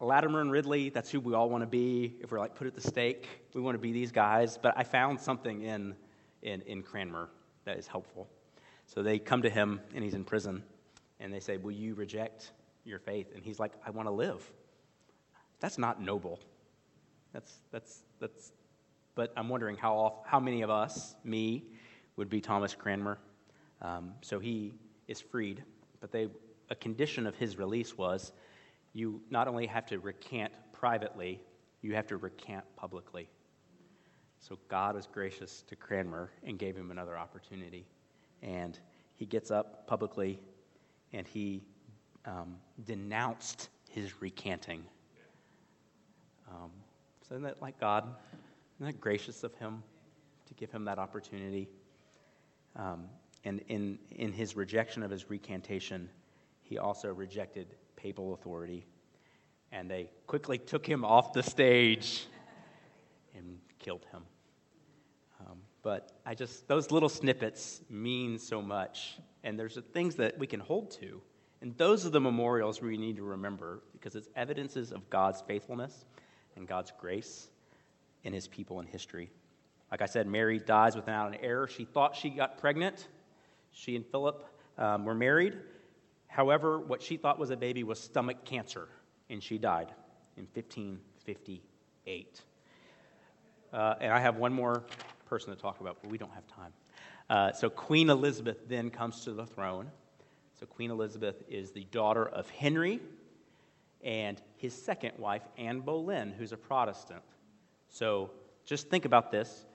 Latimer 0.00 0.40
and 0.40 0.50
Ridley, 0.50 0.88
that's 0.88 1.10
who 1.10 1.20
we 1.20 1.34
all 1.34 1.50
want 1.50 1.62
to 1.62 1.66
be. 1.66 2.16
If 2.20 2.32
we're 2.32 2.38
like 2.38 2.54
put 2.54 2.66
at 2.66 2.74
the 2.74 2.80
stake, 2.80 3.28
we 3.54 3.60
want 3.60 3.74
to 3.74 3.78
be 3.78 3.92
these 3.92 4.10
guys. 4.10 4.58
But 4.60 4.72
I 4.76 4.82
found 4.82 5.20
something 5.20 5.62
in, 5.62 5.94
in, 6.42 6.62
in 6.62 6.82
Cranmer 6.82 7.28
that 7.66 7.76
is 7.76 7.86
helpful. 7.86 8.26
So 8.86 9.02
they 9.02 9.18
come 9.18 9.42
to 9.42 9.50
him, 9.50 9.80
and 9.94 10.02
he's 10.02 10.14
in 10.14 10.24
prison, 10.24 10.64
and 11.20 11.32
they 11.32 11.38
say, 11.38 11.58
Will 11.58 11.72
you 11.72 11.94
reject 11.94 12.52
your 12.84 12.98
faith? 12.98 13.28
And 13.34 13.44
he's 13.44 13.60
like, 13.60 13.72
I 13.86 13.90
want 13.90 14.08
to 14.08 14.12
live. 14.12 14.50
That's 15.60 15.76
not 15.76 16.00
noble. 16.00 16.40
That's, 17.32 17.60
that's, 17.70 18.02
that's 18.18 18.52
but 19.14 19.32
I'm 19.36 19.50
wondering 19.50 19.76
how, 19.76 19.94
off, 19.96 20.14
how 20.24 20.40
many 20.40 20.62
of 20.62 20.70
us, 20.70 21.14
me, 21.24 21.64
would 22.16 22.30
be 22.30 22.40
Thomas 22.40 22.74
Cranmer. 22.74 23.18
Um, 23.82 24.14
so 24.22 24.38
he 24.38 24.72
is 25.08 25.20
freed, 25.20 25.62
but 26.00 26.10
they, 26.10 26.28
a 26.70 26.74
condition 26.74 27.26
of 27.26 27.36
his 27.36 27.58
release 27.58 27.98
was 27.98 28.32
you 28.92 29.20
not 29.30 29.48
only 29.48 29.66
have 29.66 29.86
to 29.86 29.98
recant 29.98 30.52
privately, 30.72 31.40
you 31.82 31.94
have 31.94 32.06
to 32.08 32.16
recant 32.16 32.64
publicly. 32.76 33.28
So 34.38 34.58
God 34.68 34.94
was 34.94 35.06
gracious 35.06 35.62
to 35.68 35.76
Cranmer 35.76 36.30
and 36.44 36.58
gave 36.58 36.76
him 36.76 36.90
another 36.90 37.16
opportunity. 37.16 37.86
And 38.42 38.78
he 39.16 39.26
gets 39.26 39.50
up 39.50 39.86
publicly 39.86 40.40
and 41.12 41.26
he 41.26 41.62
um, 42.24 42.56
denounced 42.86 43.68
his 43.90 44.20
recanting. 44.20 44.82
Um, 46.48 46.70
so 47.28 47.34
isn't 47.34 47.42
that 47.42 47.60
like 47.60 47.78
God? 47.78 48.04
Isn't 48.76 48.86
that 48.86 49.00
gracious 49.00 49.44
of 49.44 49.54
him 49.56 49.82
to 50.46 50.54
give 50.54 50.70
him 50.70 50.84
that 50.86 50.98
opportunity? 50.98 51.68
Um, 52.76 53.04
and 53.44 53.60
in, 53.68 53.98
in 54.10 54.32
his 54.32 54.56
rejection 54.56 55.02
of 55.02 55.10
his 55.10 55.28
recantation, 55.28 56.08
he 56.62 56.78
also 56.78 57.12
rejected 57.12 57.74
papal 58.02 58.34
authority. 58.34 58.86
And 59.72 59.90
they 59.90 60.10
quickly 60.26 60.58
took 60.58 60.86
him 60.86 61.04
off 61.04 61.32
the 61.32 61.42
stage 61.42 62.26
and 63.36 63.58
killed 63.78 64.06
him. 64.10 64.22
Um, 65.40 65.58
but 65.82 66.12
I 66.26 66.34
just, 66.34 66.66
those 66.66 66.90
little 66.90 67.08
snippets 67.08 67.80
mean 67.88 68.38
so 68.38 68.60
much. 68.60 69.18
And 69.44 69.58
there's 69.58 69.78
things 69.92 70.16
that 70.16 70.38
we 70.38 70.46
can 70.46 70.60
hold 70.60 70.90
to. 70.92 71.20
And 71.62 71.76
those 71.76 72.06
are 72.06 72.10
the 72.10 72.20
memorials 72.20 72.80
we 72.80 72.96
need 72.96 73.16
to 73.16 73.22
remember 73.22 73.82
because 73.92 74.16
it's 74.16 74.28
evidences 74.34 74.92
of 74.92 75.08
God's 75.10 75.42
faithfulness 75.42 76.06
and 76.56 76.66
God's 76.66 76.92
grace 76.98 77.48
in 78.24 78.32
his 78.32 78.48
people 78.48 78.80
in 78.80 78.86
history. 78.86 79.30
Like 79.90 80.02
I 80.02 80.06
said, 80.06 80.26
Mary 80.26 80.58
dies 80.58 80.96
without 80.96 81.28
an 81.28 81.38
heir. 81.42 81.66
She 81.66 81.84
thought 81.84 82.16
she 82.16 82.30
got 82.30 82.58
pregnant. 82.58 83.08
She 83.72 83.96
and 83.96 84.06
Philip 84.06 84.46
um, 84.78 85.04
were 85.04 85.14
married. 85.14 85.58
However, 86.30 86.78
what 86.78 87.02
she 87.02 87.16
thought 87.16 87.40
was 87.40 87.50
a 87.50 87.56
baby 87.56 87.82
was 87.82 87.98
stomach 87.98 88.44
cancer, 88.44 88.88
and 89.28 89.42
she 89.42 89.58
died 89.58 89.88
in 90.36 90.46
1558. 90.54 92.40
Uh, 93.72 93.94
and 94.00 94.12
I 94.12 94.20
have 94.20 94.36
one 94.36 94.52
more 94.52 94.84
person 95.26 95.54
to 95.54 95.60
talk 95.60 95.80
about, 95.80 95.98
but 96.00 96.10
we 96.10 96.18
don't 96.18 96.32
have 96.32 96.46
time. 96.46 96.72
Uh, 97.28 97.52
so 97.52 97.68
Queen 97.68 98.10
Elizabeth 98.10 98.68
then 98.68 98.90
comes 98.90 99.24
to 99.24 99.32
the 99.32 99.44
throne. 99.44 99.90
So 100.58 100.66
Queen 100.66 100.92
Elizabeth 100.92 101.42
is 101.48 101.72
the 101.72 101.84
daughter 101.84 102.28
of 102.28 102.48
Henry 102.50 103.00
and 104.02 104.40
his 104.56 104.72
second 104.72 105.12
wife, 105.18 105.42
Anne 105.58 105.80
Boleyn, 105.80 106.32
who's 106.38 106.52
a 106.52 106.56
Protestant. 106.56 107.22
So 107.88 108.30
just 108.64 108.88
think 108.88 109.04
about 109.04 109.32
this. 109.32 109.66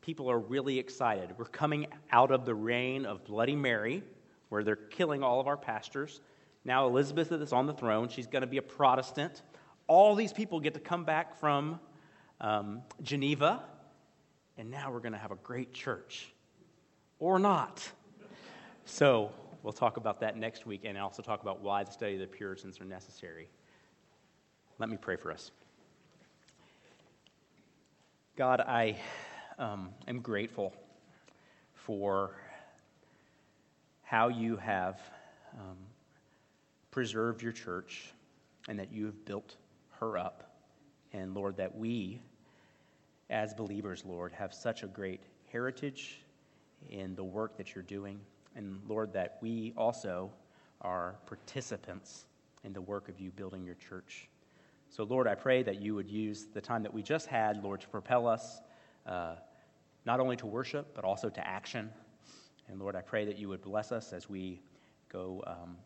People 0.00 0.28
are 0.28 0.40
really 0.40 0.78
excited. 0.78 1.34
We're 1.38 1.44
coming 1.44 1.86
out 2.10 2.32
of 2.32 2.44
the 2.46 2.54
reign 2.54 3.06
of 3.06 3.24
Bloody 3.24 3.54
Mary, 3.54 4.02
where 4.50 4.62
they're 4.62 4.76
killing 4.76 5.22
all 5.22 5.40
of 5.40 5.46
our 5.46 5.56
pastors. 5.56 6.20
Now 6.64 6.86
Elizabeth 6.86 7.32
is 7.32 7.52
on 7.52 7.66
the 7.66 7.72
throne. 7.72 8.08
She's 8.08 8.26
going 8.26 8.42
to 8.42 8.46
be 8.46 8.58
a 8.58 8.62
Protestant. 8.62 9.42
All 9.86 10.14
these 10.14 10.32
people 10.32 10.60
get 10.60 10.74
to 10.74 10.80
come 10.80 11.04
back 11.04 11.40
from 11.40 11.80
um, 12.40 12.82
Geneva, 13.02 13.62
and 14.58 14.70
now 14.70 14.92
we're 14.92 15.00
going 15.00 15.12
to 15.12 15.18
have 15.18 15.32
a 15.32 15.36
great 15.36 15.72
church. 15.72 16.32
Or 17.18 17.38
not. 17.38 17.88
So 18.84 19.30
we'll 19.62 19.72
talk 19.72 19.96
about 19.96 20.20
that 20.20 20.36
next 20.36 20.66
week 20.66 20.82
and 20.84 20.96
also 20.98 21.22
talk 21.22 21.42
about 21.42 21.60
why 21.60 21.84
the 21.84 21.90
study 21.90 22.14
of 22.14 22.20
the 22.20 22.26
Puritans 22.26 22.80
are 22.80 22.84
necessary. 22.84 23.48
Let 24.78 24.88
me 24.88 24.96
pray 24.96 25.16
for 25.16 25.30
us. 25.30 25.50
God, 28.36 28.60
I 28.60 28.96
um, 29.58 29.90
am 30.08 30.20
grateful 30.20 30.72
for 31.74 32.34
how 34.10 34.26
you 34.26 34.56
have 34.56 35.00
um, 35.56 35.76
preserved 36.90 37.42
your 37.42 37.52
church 37.52 38.12
and 38.68 38.76
that 38.76 38.92
you 38.92 39.06
have 39.06 39.24
built 39.24 39.54
her 40.00 40.18
up. 40.18 40.52
And 41.12 41.32
Lord, 41.32 41.56
that 41.58 41.76
we, 41.76 42.20
as 43.30 43.54
believers, 43.54 44.02
Lord, 44.04 44.32
have 44.32 44.52
such 44.52 44.82
a 44.82 44.88
great 44.88 45.20
heritage 45.52 46.22
in 46.88 47.14
the 47.14 47.22
work 47.22 47.56
that 47.56 47.72
you're 47.72 47.84
doing. 47.84 48.18
And 48.56 48.80
Lord, 48.88 49.12
that 49.12 49.38
we 49.40 49.74
also 49.76 50.32
are 50.80 51.14
participants 51.26 52.24
in 52.64 52.72
the 52.72 52.80
work 52.80 53.08
of 53.08 53.20
you 53.20 53.30
building 53.30 53.62
your 53.62 53.76
church. 53.76 54.28
So, 54.88 55.04
Lord, 55.04 55.28
I 55.28 55.36
pray 55.36 55.62
that 55.62 55.80
you 55.80 55.94
would 55.94 56.10
use 56.10 56.48
the 56.52 56.60
time 56.60 56.82
that 56.82 56.92
we 56.92 57.04
just 57.04 57.28
had, 57.28 57.62
Lord, 57.62 57.80
to 57.82 57.88
propel 57.88 58.26
us 58.26 58.60
uh, 59.06 59.36
not 60.04 60.18
only 60.18 60.34
to 60.34 60.46
worship, 60.46 60.96
but 60.96 61.04
also 61.04 61.28
to 61.28 61.46
action. 61.46 61.90
And 62.70 62.78
Lord, 62.78 62.94
I 62.94 63.00
pray 63.00 63.24
that 63.24 63.36
you 63.36 63.48
would 63.48 63.62
bless 63.62 63.90
us 63.90 64.12
as 64.12 64.30
we 64.30 64.60
go 65.12 65.42
um, 65.46 65.76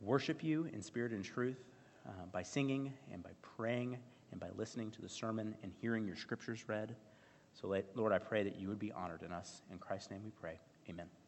worship 0.00 0.44
you 0.44 0.68
in 0.72 0.82
spirit 0.82 1.12
and 1.12 1.24
truth 1.24 1.64
uh, 2.06 2.10
by 2.30 2.42
singing 2.42 2.92
and 3.12 3.22
by 3.22 3.30
praying 3.42 3.96
and 4.30 4.40
by 4.40 4.48
listening 4.56 4.90
to 4.92 5.02
the 5.02 5.08
sermon 5.08 5.54
and 5.62 5.72
hearing 5.80 6.06
your 6.06 6.16
scriptures 6.16 6.64
read. 6.68 6.94
So, 7.54 7.74
Lord, 7.94 8.12
I 8.12 8.18
pray 8.18 8.42
that 8.44 8.60
you 8.60 8.68
would 8.68 8.78
be 8.78 8.92
honored 8.92 9.22
in 9.22 9.32
us. 9.32 9.62
In 9.72 9.78
Christ's 9.78 10.10
name 10.10 10.22
we 10.24 10.30
pray. 10.30 10.58
Amen. 10.88 11.19